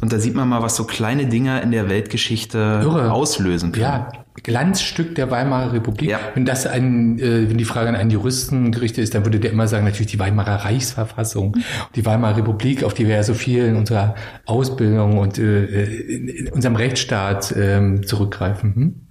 Und 0.00 0.12
da 0.12 0.18
sieht 0.18 0.34
man 0.34 0.48
mal, 0.48 0.62
was 0.62 0.76
so 0.76 0.84
kleine 0.84 1.26
Dinger 1.26 1.62
in 1.62 1.72
der 1.72 1.88
Weltgeschichte 1.88 2.82
Irre. 2.84 3.10
auslösen 3.10 3.72
können. 3.72 3.82
Ja, 3.82 4.12
Glanzstück 4.42 5.16
der 5.16 5.30
Weimarer 5.30 5.72
Republik. 5.72 6.10
Ja. 6.10 6.20
Wenn 6.34 6.44
das 6.44 6.66
ein, 6.68 7.18
äh, 7.18 7.50
wenn 7.50 7.58
die 7.58 7.64
Frage 7.64 7.88
an 7.88 7.96
einen 7.96 8.10
Juristen 8.10 8.70
gerichtet 8.70 9.02
ist, 9.02 9.14
dann 9.14 9.24
würde 9.24 9.40
der 9.40 9.50
immer 9.50 9.66
sagen, 9.66 9.86
natürlich 9.86 10.12
die 10.12 10.20
Weimarer 10.20 10.66
Reichsverfassung, 10.66 11.56
die 11.96 12.06
Weimarer 12.06 12.36
Republik, 12.36 12.84
auf 12.84 12.94
die 12.94 13.08
wir 13.08 13.16
ja 13.16 13.22
so 13.24 13.34
viel 13.34 13.64
in 13.64 13.74
unserer 13.74 14.14
Ausbildung 14.44 15.18
und 15.18 15.38
äh, 15.38 15.84
in, 15.84 16.52
unserem 16.52 16.76
Rechtsstaat 16.76 17.52
ähm, 17.56 18.06
zurückgreifen. 18.06 18.74
Hm? 18.74 19.05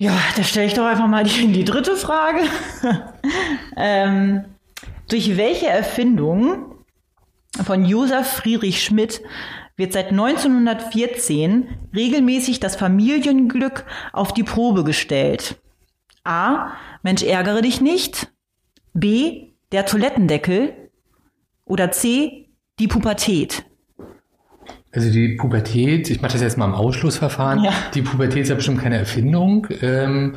Ja, 0.00 0.16
da 0.36 0.44
stelle 0.44 0.66
ich 0.66 0.74
doch 0.74 0.86
einfach 0.86 1.08
mal 1.08 1.24
die, 1.24 1.50
die 1.50 1.64
dritte 1.64 1.96
Frage. 1.96 2.42
ähm, 3.76 4.44
durch 5.08 5.36
welche 5.36 5.66
Erfindung 5.66 6.84
von 7.64 7.84
Josef 7.84 8.28
Friedrich 8.28 8.84
Schmidt 8.84 9.22
wird 9.76 9.92
seit 9.92 10.10
1914 10.10 11.68
regelmäßig 11.94 12.60
das 12.60 12.76
Familienglück 12.76 13.84
auf 14.12 14.32
die 14.32 14.44
Probe 14.44 14.84
gestellt. 14.84 15.60
A. 16.22 16.72
Mensch, 17.02 17.24
ärgere 17.24 17.62
dich 17.62 17.80
nicht. 17.80 18.32
B. 18.94 19.52
Der 19.72 19.84
Toilettendeckel. 19.84 20.90
Oder 21.64 21.90
C. 21.90 22.50
Die 22.78 22.88
Pubertät. 22.88 23.64
Also 24.90 25.10
die 25.10 25.36
Pubertät, 25.36 26.10
ich 26.10 26.22
mache 26.22 26.32
das 26.32 26.42
jetzt 26.42 26.56
mal 26.56 26.64
im 26.64 26.74
Ausschlussverfahren. 26.74 27.64
Ja. 27.64 27.72
Die 27.94 28.02
Pubertät 28.02 28.42
ist 28.42 28.48
ja 28.48 28.54
bestimmt 28.54 28.80
keine 28.80 28.96
Erfindung. 28.96 29.66
Ähm, 29.82 30.36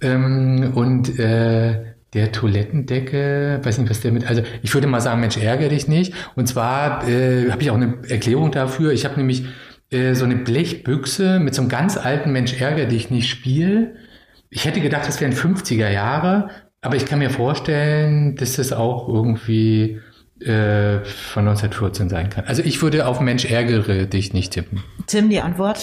ähm, 0.00 0.72
und 0.74 1.18
äh, 1.18 1.94
der 2.14 2.32
Toilettendeckel, 2.32 3.60
weiß 3.62 3.78
nicht, 3.78 3.90
was 3.90 4.00
der 4.00 4.12
mit. 4.12 4.26
Also 4.26 4.42
ich 4.62 4.72
würde 4.72 4.86
mal 4.86 5.00
sagen, 5.00 5.20
Mensch, 5.20 5.36
ärgere 5.36 5.68
dich 5.68 5.88
nicht. 5.88 6.14
Und 6.36 6.46
zwar 6.46 7.06
äh, 7.08 7.50
habe 7.50 7.62
ich 7.62 7.70
auch 7.70 7.76
eine 7.76 7.98
Erklärung 8.08 8.50
dafür. 8.52 8.92
Ich 8.92 9.04
habe 9.04 9.16
nämlich 9.16 9.44
äh, 9.90 10.14
so 10.14 10.24
eine 10.24 10.36
Blechbüchse 10.36 11.40
mit 11.40 11.54
so 11.54 11.62
einem 11.62 11.68
ganz 11.68 11.96
alten 11.96 12.32
Mensch, 12.32 12.58
ärgere 12.58 12.86
dich 12.86 13.10
nicht 13.10 13.28
Spiel. 13.28 13.96
Ich 14.48 14.64
hätte 14.64 14.80
gedacht, 14.80 15.06
das 15.06 15.20
wären 15.20 15.32
50er 15.32 15.90
Jahre, 15.90 16.48
aber 16.80 16.96
ich 16.96 17.04
kann 17.04 17.18
mir 17.18 17.30
vorstellen, 17.30 18.36
dass 18.36 18.56
das 18.56 18.72
auch 18.72 19.08
irgendwie 19.08 20.00
äh, 20.40 21.04
von 21.04 21.46
1914 21.46 22.08
sein 22.08 22.30
kann. 22.30 22.44
Also 22.46 22.62
ich 22.62 22.80
würde 22.82 23.06
auf 23.06 23.20
Mensch, 23.20 23.44
ärgere 23.44 24.06
dich 24.06 24.32
nicht 24.32 24.52
tippen. 24.52 24.82
Tim, 25.06 25.28
die 25.30 25.40
Antwort? 25.40 25.80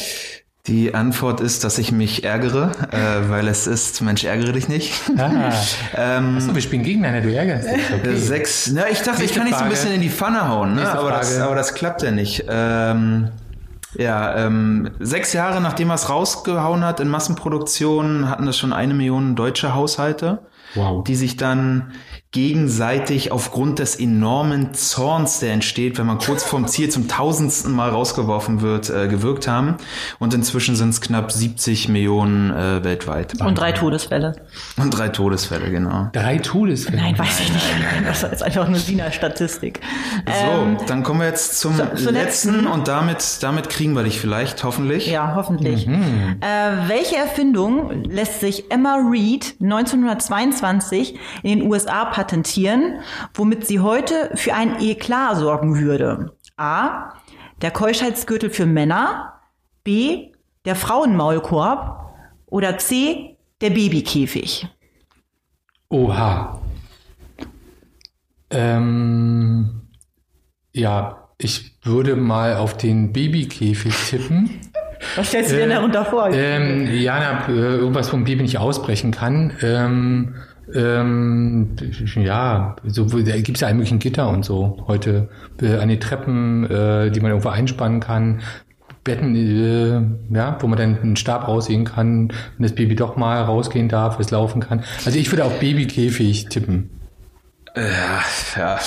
Die 0.68 0.96
Antwort 0.96 1.42
ist, 1.42 1.64
dass 1.64 1.78
ich 1.78 1.92
mich 1.92 2.24
ärgere, 2.24 2.72
äh, 2.92 3.30
weil 3.30 3.48
es 3.48 3.68
ist, 3.68 4.02
Mensch, 4.02 4.24
ärgere 4.24 4.52
dich 4.52 4.68
nicht. 4.68 4.94
Ah. 5.16 5.52
ähm, 5.96 6.38
Achso, 6.38 6.56
wir 6.56 6.62
spielen 6.62 6.82
gegeneinander, 6.82 7.22
du 7.22 7.36
ärgerst 7.36 7.68
dich. 7.68 7.84
Okay. 7.94 8.16
Sechs, 8.16 8.72
na, 8.74 8.90
ich 8.90 9.00
dachte, 9.00 9.24
ich 9.24 9.36
Nächste 9.36 9.38
kann 9.38 9.48
nicht 9.48 9.58
so 9.60 9.64
ein 9.64 9.70
bisschen 9.70 9.92
in 9.94 10.02
die 10.02 10.10
Pfanne 10.10 10.50
hauen, 10.50 10.74
ne? 10.74 10.90
Aber, 10.90 11.12
das, 11.12 11.40
aber 11.40 11.54
das 11.54 11.76
klappt 11.76 12.02
ja 12.02 12.10
nicht. 12.10 12.46
Ähm, 12.50 13.30
ja, 13.96 14.46
ähm, 14.46 14.90
sechs 15.00 15.34
Jahre 15.34 15.62
nachdem 15.62 15.90
er 15.90 15.96
es 15.96 16.10
rausgehauen 16.10 16.84
hat 16.84 17.00
in 17.00 17.10
Massenproduktion, 17.10 18.28
hatten 18.28 18.48
das 18.48 18.58
schon 18.58 18.74
eine 18.74 18.96
Million 18.96 19.36
deutsche 19.36 19.76
Haushalte, 19.76 20.40
Wow. 20.74 21.04
die 21.04 21.16
sich 21.16 21.38
dann 21.38 21.94
gegenseitig 22.36 23.32
aufgrund 23.32 23.80
des 23.80 23.96
enormen 23.98 24.74
Zorns, 24.74 25.40
der 25.40 25.54
entsteht, 25.54 25.98
wenn 25.98 26.06
man 26.06 26.18
kurz 26.20 26.44
vorm 26.44 26.68
Ziel 26.68 26.90
zum 26.90 27.08
tausendsten 27.08 27.72
Mal 27.72 27.90
rausgeworfen 27.90 28.60
wird, 28.62 28.90
äh, 28.90 29.08
gewirkt 29.08 29.48
haben. 29.48 29.76
Und 30.20 30.34
inzwischen 30.34 30.76
sind 30.76 30.90
es 30.90 31.00
knapp 31.00 31.32
70 31.32 31.88
Millionen 31.88 32.52
äh, 32.52 32.84
weltweit. 32.84 33.40
Und 33.42 33.58
drei 33.58 33.72
Todesfälle. 33.72 34.36
Und 34.78 34.92
drei 34.92 35.08
Todesfälle, 35.10 35.72
genau. 35.72 36.10
Drei 36.12 36.38
Todesfälle. 36.38 36.98
Nein, 36.98 37.18
weiß 37.18 37.40
ich 37.40 37.54
nicht. 37.54 37.66
Das 38.06 38.24
ist 38.24 38.44
einfach 38.44 38.68
nur 38.68 38.80
Sina-Statistik. 38.80 39.80
Ähm, 40.28 40.78
So, 40.80 40.86
dann 40.88 41.04
kommen 41.04 41.22
wir 41.22 41.28
jetzt 41.28 41.60
zum 41.60 41.76
zu- 41.78 41.84
letzten 42.12 42.14
letzten. 42.14 42.68
und 42.68 42.88
damit, 42.90 43.38
damit 43.42 43.70
kriegen 43.70 43.94
wir 43.96 44.04
dich 44.04 44.20
vielleicht, 44.20 44.64
hoffentlich. 44.66 45.08
Ja, 45.10 45.34
hoffentlich. 45.36 45.88
Äh, 45.88 45.92
welche 46.88 47.16
Erfindung 47.16 48.04
lässt 48.04 48.42
sich 48.42 48.70
Emma 48.70 48.96
Reed 49.10 49.56
1922 49.62 51.18
in 51.44 51.60
den 51.60 51.72
USA 51.72 52.06
patentieren, 52.06 52.25
womit 53.34 53.68
sie 53.68 53.80
heute 53.80 54.32
für 54.36 54.54
ein 54.54 54.82
Eklat 54.82 55.38
sorgen 55.38 55.80
würde? 55.80 56.36
A. 56.58 57.14
Der 57.62 57.72
Keuschheitsgürtel 57.72 58.50
für 58.50 58.66
Männer. 58.66 59.42
B. 59.84 60.32
Der 60.66 60.76
Frauenmaulkorb. 60.76 62.14
Oder 62.46 62.78
C. 62.78 63.38
Der 63.62 63.70
Babykäfig. 63.70 64.68
Oha. 65.90 66.62
Ähm, 68.50 69.82
ja, 70.74 71.30
ich 71.38 71.78
würde 71.84 72.16
mal 72.16 72.56
auf 72.56 72.78
den 72.78 73.14
Babykäfig 73.14 73.94
tippen. 74.10 74.62
Was 75.16 75.28
stellst 75.28 75.52
du 75.52 75.58
denn 75.58 75.70
darunter 75.70 76.06
vor? 76.06 76.30
Ähm, 76.32 76.88
ja, 76.94 77.20
na, 77.20 77.54
äh, 77.54 77.78
irgendwas 77.78 78.10
vom 78.10 78.24
Baby 78.24 78.44
nicht 78.44 78.58
ausbrechen 78.58 79.12
kann. 79.12 79.54
Ähm, 79.62 80.36
ähm, 80.74 81.76
ja, 82.16 82.76
so 82.86 83.06
da 83.06 83.38
gibt's 83.40 83.62
ja 83.62 83.68
alle 83.68 83.76
möglichen 83.76 84.00
Gitter 84.00 84.30
und 84.30 84.44
so 84.44 84.84
heute 84.88 85.30
äh, 85.62 85.78
an 85.78 85.90
die 85.90 86.00
Treppen, 86.00 86.70
äh, 86.70 87.12
die 87.12 87.20
man 87.20 87.32
irgendwo 87.32 87.50
einspannen 87.50 88.00
kann. 88.00 88.42
Betten, 89.04 89.36
äh, 89.36 90.36
ja, 90.36 90.58
wo 90.60 90.68
man 90.68 90.80
dann 90.80 90.98
einen 91.00 91.16
Stab 91.16 91.48
raussehen 91.48 91.86
kann, 91.86 92.30
wenn 92.30 92.64
das 92.64 92.74
Baby 92.74 92.96
doch 92.96 93.16
mal 93.18 93.44
rausgehen 93.44 93.88
darf, 93.88 94.20
es 94.20 94.32
laufen 94.32 94.62
kann. 94.62 94.84
Also 95.06 95.20
ich 95.20 95.32
würde 95.32 95.46
auf 95.46 95.60
Babykäfig 95.60 96.50
tippen. 96.50 96.90
Ja, 97.76 98.24
ja. 98.56 98.80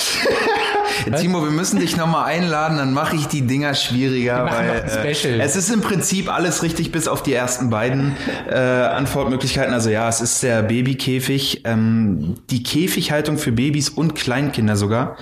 Timo, 1.19 1.43
wir 1.43 1.51
müssen 1.51 1.79
dich 1.79 1.97
nochmal 1.97 2.25
einladen, 2.25 2.77
dann 2.77 2.93
mache 2.93 3.15
ich 3.15 3.27
die 3.27 3.41
Dinger 3.41 3.73
schwieriger, 3.73 4.45
weil 4.45 5.05
äh, 5.05 5.39
es 5.39 5.55
ist 5.55 5.69
im 5.69 5.81
Prinzip 5.81 6.33
alles 6.33 6.63
richtig, 6.63 6.91
bis 6.91 7.07
auf 7.07 7.23
die 7.23 7.33
ersten 7.33 7.69
beiden 7.69 8.15
äh, 8.49 8.55
Antwortmöglichkeiten. 8.55 9.73
Also 9.73 9.89
ja, 9.89 10.07
es 10.09 10.21
ist 10.21 10.43
der 10.43 10.63
Babykäfig. 10.63 11.61
Ähm, 11.65 12.35
die 12.49 12.63
Käfighaltung 12.63 13.37
für 13.37 13.51
Babys 13.51 13.89
und 13.89 14.15
Kleinkinder 14.15 14.75
sogar 14.75 15.17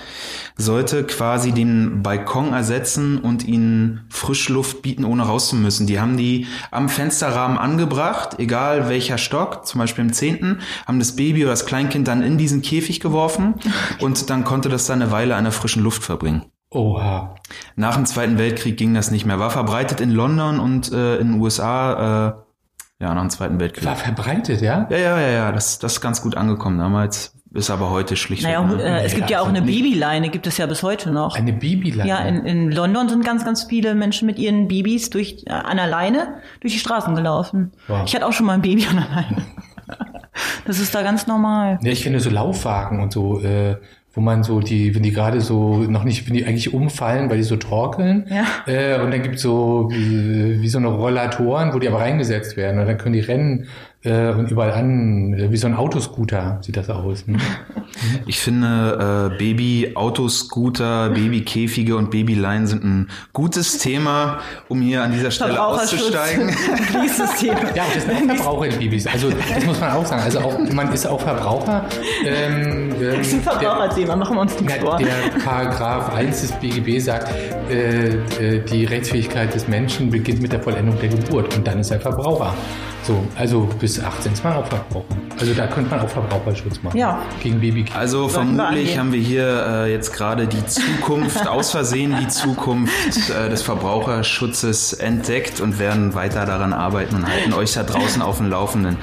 sollte 0.58 1.04
quasi 1.04 1.52
den 1.52 2.02
Balkon 2.02 2.52
ersetzen 2.52 3.18
und 3.18 3.46
ihnen 3.46 4.04
Frischluft 4.10 4.82
bieten, 4.82 5.04
ohne 5.04 5.22
raus 5.22 5.48
zu 5.48 5.56
müssen. 5.56 5.86
Die 5.86 6.00
haben 6.00 6.16
die 6.16 6.46
am 6.72 6.88
Fensterrahmen 6.88 7.56
angebracht, 7.56 8.38
egal 8.38 8.88
welcher 8.88 9.18
Stock, 9.18 9.66
zum 9.66 9.78
Beispiel 9.78 10.04
im 10.04 10.12
zehnten, 10.12 10.58
haben 10.86 10.98
das 10.98 11.14
Baby 11.14 11.44
oder 11.44 11.52
das 11.52 11.64
Kleinkind 11.64 12.08
dann 12.08 12.22
in 12.22 12.36
diesen 12.36 12.60
Käfig 12.60 13.00
geworfen 13.00 13.54
und 14.00 14.28
dann 14.30 14.44
konnte 14.44 14.68
das 14.68 14.86
dann 14.86 15.00
eine 15.00 15.12
Weile 15.12 15.36
an 15.36 15.44
der 15.44 15.52
frischen 15.52 15.82
Luft 15.82 16.02
verbringen. 16.02 16.44
Oha. 16.70 17.36
Nach 17.76 17.94
dem 17.94 18.04
Zweiten 18.04 18.36
Weltkrieg 18.36 18.76
ging 18.76 18.92
das 18.92 19.10
nicht 19.10 19.24
mehr. 19.24 19.38
War 19.38 19.50
verbreitet 19.50 20.00
in 20.00 20.10
London 20.10 20.58
und 20.58 20.92
äh, 20.92 21.16
in 21.16 21.32
den 21.32 21.40
USA, 21.40 21.92
äh, 22.28 23.04
ja, 23.04 23.14
nach 23.14 23.22
dem 23.22 23.30
Zweiten 23.30 23.60
Weltkrieg. 23.60 23.86
War 23.86 23.96
verbreitet, 23.96 24.60
ja? 24.60 24.86
Ja, 24.90 24.98
ja, 24.98 25.20
ja, 25.20 25.28
ja, 25.28 25.52
das, 25.52 25.78
das 25.78 25.94
ist 25.94 26.00
ganz 26.00 26.20
gut 26.20 26.36
angekommen 26.36 26.78
damals. 26.78 27.37
Ist 27.54 27.70
aber 27.70 27.90
heute 27.90 28.16
schlicht. 28.16 28.42
Naja, 28.42 28.68
äh, 28.78 29.04
es 29.04 29.14
gibt 29.14 29.30
ja 29.30 29.40
auch 29.40 29.48
eine 29.48 29.62
Babyleine, 29.62 30.28
gibt 30.28 30.46
es 30.46 30.58
ja 30.58 30.66
bis 30.66 30.82
heute 30.82 31.10
noch. 31.10 31.34
Eine 31.34 31.54
Babyleine. 31.54 32.08
Ja, 32.08 32.18
in, 32.18 32.44
in 32.44 32.70
London 32.70 33.08
sind 33.08 33.24
ganz, 33.24 33.44
ganz 33.44 33.64
viele 33.64 33.94
Menschen 33.94 34.26
mit 34.26 34.38
ihren 34.38 34.68
Babys 34.68 35.08
durch, 35.08 35.44
äh, 35.46 35.52
an 35.52 35.78
der 35.78 35.86
Leine 35.86 36.40
durch 36.60 36.74
die 36.74 36.78
Straßen 36.78 37.14
gelaufen. 37.14 37.72
Wow. 37.86 38.02
Ich 38.04 38.14
hatte 38.14 38.26
auch 38.26 38.32
schon 38.32 38.44
mal 38.44 38.52
ein 38.52 38.62
Baby 38.62 38.86
an 38.90 38.96
der 38.96 39.08
Leine. 39.08 39.46
Das 40.66 40.78
ist 40.78 40.94
da 40.94 41.02
ganz 41.02 41.26
normal. 41.26 41.80
Ja, 41.82 41.90
ich 41.90 42.02
kenne 42.02 42.20
so 42.20 42.30
Laufwagen 42.30 43.00
und 43.00 43.12
so, 43.12 43.40
äh, 43.40 43.76
wo 44.12 44.20
man 44.20 44.42
so 44.42 44.60
die, 44.60 44.94
wenn 44.94 45.02
die 45.02 45.12
gerade 45.12 45.40
so 45.40 45.78
noch 45.78 46.04
nicht, 46.04 46.26
wenn 46.26 46.34
die 46.34 46.44
eigentlich 46.44 46.72
umfallen, 46.74 47.30
weil 47.30 47.38
die 47.38 47.42
so 47.42 47.56
torkeln. 47.56 48.26
Ja. 48.28 48.44
Äh, 48.66 49.00
und 49.00 49.10
dann 49.10 49.22
gibt's 49.22 49.42
so 49.42 49.88
wie, 49.90 50.60
wie 50.60 50.68
so 50.68 50.78
eine 50.78 50.88
Rollatoren, 50.88 51.72
wo 51.72 51.78
die 51.78 51.88
aber 51.88 52.00
reingesetzt 52.00 52.56
werden. 52.56 52.80
Und 52.80 52.86
dann 52.86 52.98
können 52.98 53.14
die 53.14 53.20
rennen 53.20 53.66
äh, 54.04 54.30
und 54.30 54.50
überall 54.50 54.72
an, 54.72 55.34
äh, 55.34 55.50
wie 55.50 55.56
so 55.56 55.66
ein 55.66 55.74
Autoscooter 55.74 56.58
sieht 56.62 56.76
das 56.76 56.88
aus. 56.90 57.26
Ne? 57.26 57.38
Ich 58.26 58.38
finde, 58.38 59.30
äh, 59.34 59.38
Baby-Autoscooter, 59.38 61.08
Babykäfige 61.10 61.96
und 61.96 62.10
Babyleinen 62.10 62.66
sind 62.66 62.84
ein 62.84 63.08
gutes 63.32 63.78
Thema, 63.78 64.38
um 64.68 64.80
hier 64.82 65.02
an 65.02 65.12
dieser 65.12 65.30
Stelle 65.30 65.60
auszusteigen. 65.60 66.54
Dieses 67.02 67.34
Thema. 67.36 67.58
Ja, 67.74 67.84
das 67.92 68.04
sind 68.04 68.30
auch 68.30 68.36
Verbraucher 68.36 68.66
in 68.66 68.78
Babys. 68.78 69.06
Also 69.06 69.30
das 69.30 69.64
muss 69.64 69.80
man 69.80 69.90
auch 69.92 70.04
sagen. 70.06 70.22
Also 70.22 70.40
auch, 70.40 70.58
man 70.72 70.92
ist 70.92 71.06
auch 71.06 71.20
Verbraucher. 71.20 71.86
Ähm, 72.24 72.90
ähm, 73.00 73.16
Das 73.18 73.26
ist 73.26 73.34
ein 73.34 73.42
Verbraucherthema, 73.42 74.16
machen 74.16 74.36
wir 74.36 74.40
uns 74.42 74.60
nichts 74.60 74.76
Ja, 74.76 74.80
vor. 74.80 74.98
der 74.98 75.40
Paragraph 75.44 76.14
1 76.14 76.40
des 76.42 76.52
BGB 76.52 77.00
sagt, 77.00 77.32
äh, 77.70 78.08
äh, 78.08 78.64
die 78.64 78.84
Rechtsfähigkeit 78.84 79.54
des 79.54 79.66
Menschen 79.66 80.10
beginnt 80.10 80.42
mit 80.42 80.52
der 80.52 80.60
Vollendung 80.60 80.98
der 81.00 81.08
Geburt 81.08 81.56
und 81.56 81.66
dann 81.66 81.80
ist 81.80 81.90
er 81.90 82.00
Verbraucher. 82.00 82.54
So, 83.04 83.24
also 83.36 83.60
bis 83.80 84.02
18 84.02 84.32
ist 84.34 84.44
man 84.44 84.52
auch 84.54 84.66
Verbraucher. 84.66 85.04
Also 85.40 85.54
da 85.54 85.66
könnte 85.66 85.88
man 85.90 86.00
auch 86.00 86.08
Verbraucherschutz 86.08 86.82
machen. 86.82 86.98
Ja. 86.98 87.20
Gegen 87.42 87.58
Baby. 87.60 87.86
Also 87.96 88.24
wir 88.24 88.28
vermutlich 88.30 88.98
haben 88.98 89.12
wir 89.12 89.20
hier 89.20 89.66
äh, 89.86 89.92
jetzt 89.92 90.12
gerade 90.12 90.46
die 90.46 90.66
Zukunft, 90.66 91.46
aus 91.48 91.70
Versehen 91.70 92.16
die 92.20 92.28
Zukunft 92.28 92.92
äh, 93.30 93.48
des 93.48 93.62
Verbraucherschutzes 93.62 94.92
entdeckt 94.94 95.60
und 95.60 95.78
werden 95.78 96.14
weiter 96.14 96.44
daran 96.44 96.72
arbeiten 96.74 97.14
und 97.16 97.26
halten 97.26 97.54
euch 97.54 97.72
da 97.72 97.82
draußen 97.84 98.20
auf 98.20 98.38
dem 98.38 98.50
Laufenden. 98.50 98.96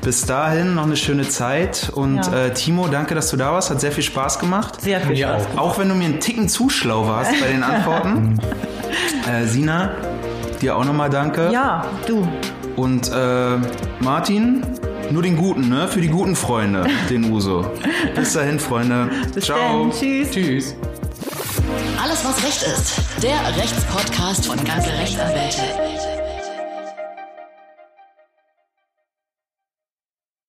Bis 0.00 0.24
dahin 0.24 0.74
noch 0.76 0.84
eine 0.84 0.96
schöne 0.96 1.28
Zeit 1.28 1.90
und 1.94 2.16
Ja. 2.24 2.44
äh, 2.46 2.54
Timo, 2.54 2.86
danke, 2.88 3.14
dass 3.14 3.30
du 3.30 3.36
da 3.36 3.52
warst, 3.52 3.68
hat 3.70 3.80
sehr 3.80 3.92
viel 3.92 4.04
Spaß 4.04 4.38
gemacht. 4.38 4.80
Sehr 4.80 5.00
viel 5.00 5.10
Mir 5.10 5.28
Spaß. 5.28 5.42
auch. 5.56 5.60
Auch 5.60 5.78
wenn 5.78 5.88
du 5.90 5.94
mir 5.94 6.04
einen 6.06 6.20
Ticken 6.20 6.48
zu 6.48 6.70
schlau 6.70 7.06
warst 7.06 7.32
bei 7.40 7.48
den 7.48 7.62
Antworten. 7.64 8.38
äh, 9.30 9.44
Sina, 9.46 9.90
dir 10.62 10.76
auch 10.76 10.84
nochmal 10.84 11.10
danke. 11.10 11.50
Ja, 11.52 11.84
du. 12.06 12.26
Und 12.80 13.12
äh, 13.12 13.58
Martin, 14.02 14.62
nur 15.10 15.22
den 15.22 15.36
Guten, 15.36 15.68
ne? 15.68 15.86
Für 15.86 16.00
die 16.00 16.08
guten 16.08 16.34
Freunde, 16.34 16.86
den 17.10 17.30
Uso. 17.30 17.70
Bis 18.14 18.32
dahin, 18.32 18.58
Freunde. 18.58 19.10
Bis 19.34 19.44
Ciao. 19.44 19.82
dann. 19.82 19.90
Tschüss. 19.92 20.30
Tschüss. 20.30 20.74
Alles, 22.02 22.24
was 22.24 22.42
Recht 22.42 22.62
ist. 22.62 22.94
Der 23.22 23.36
Rechtspodcast 23.62 24.46
von 24.46 24.56
ganze 24.64 24.88
Rechtsanwälte. 24.92 26.09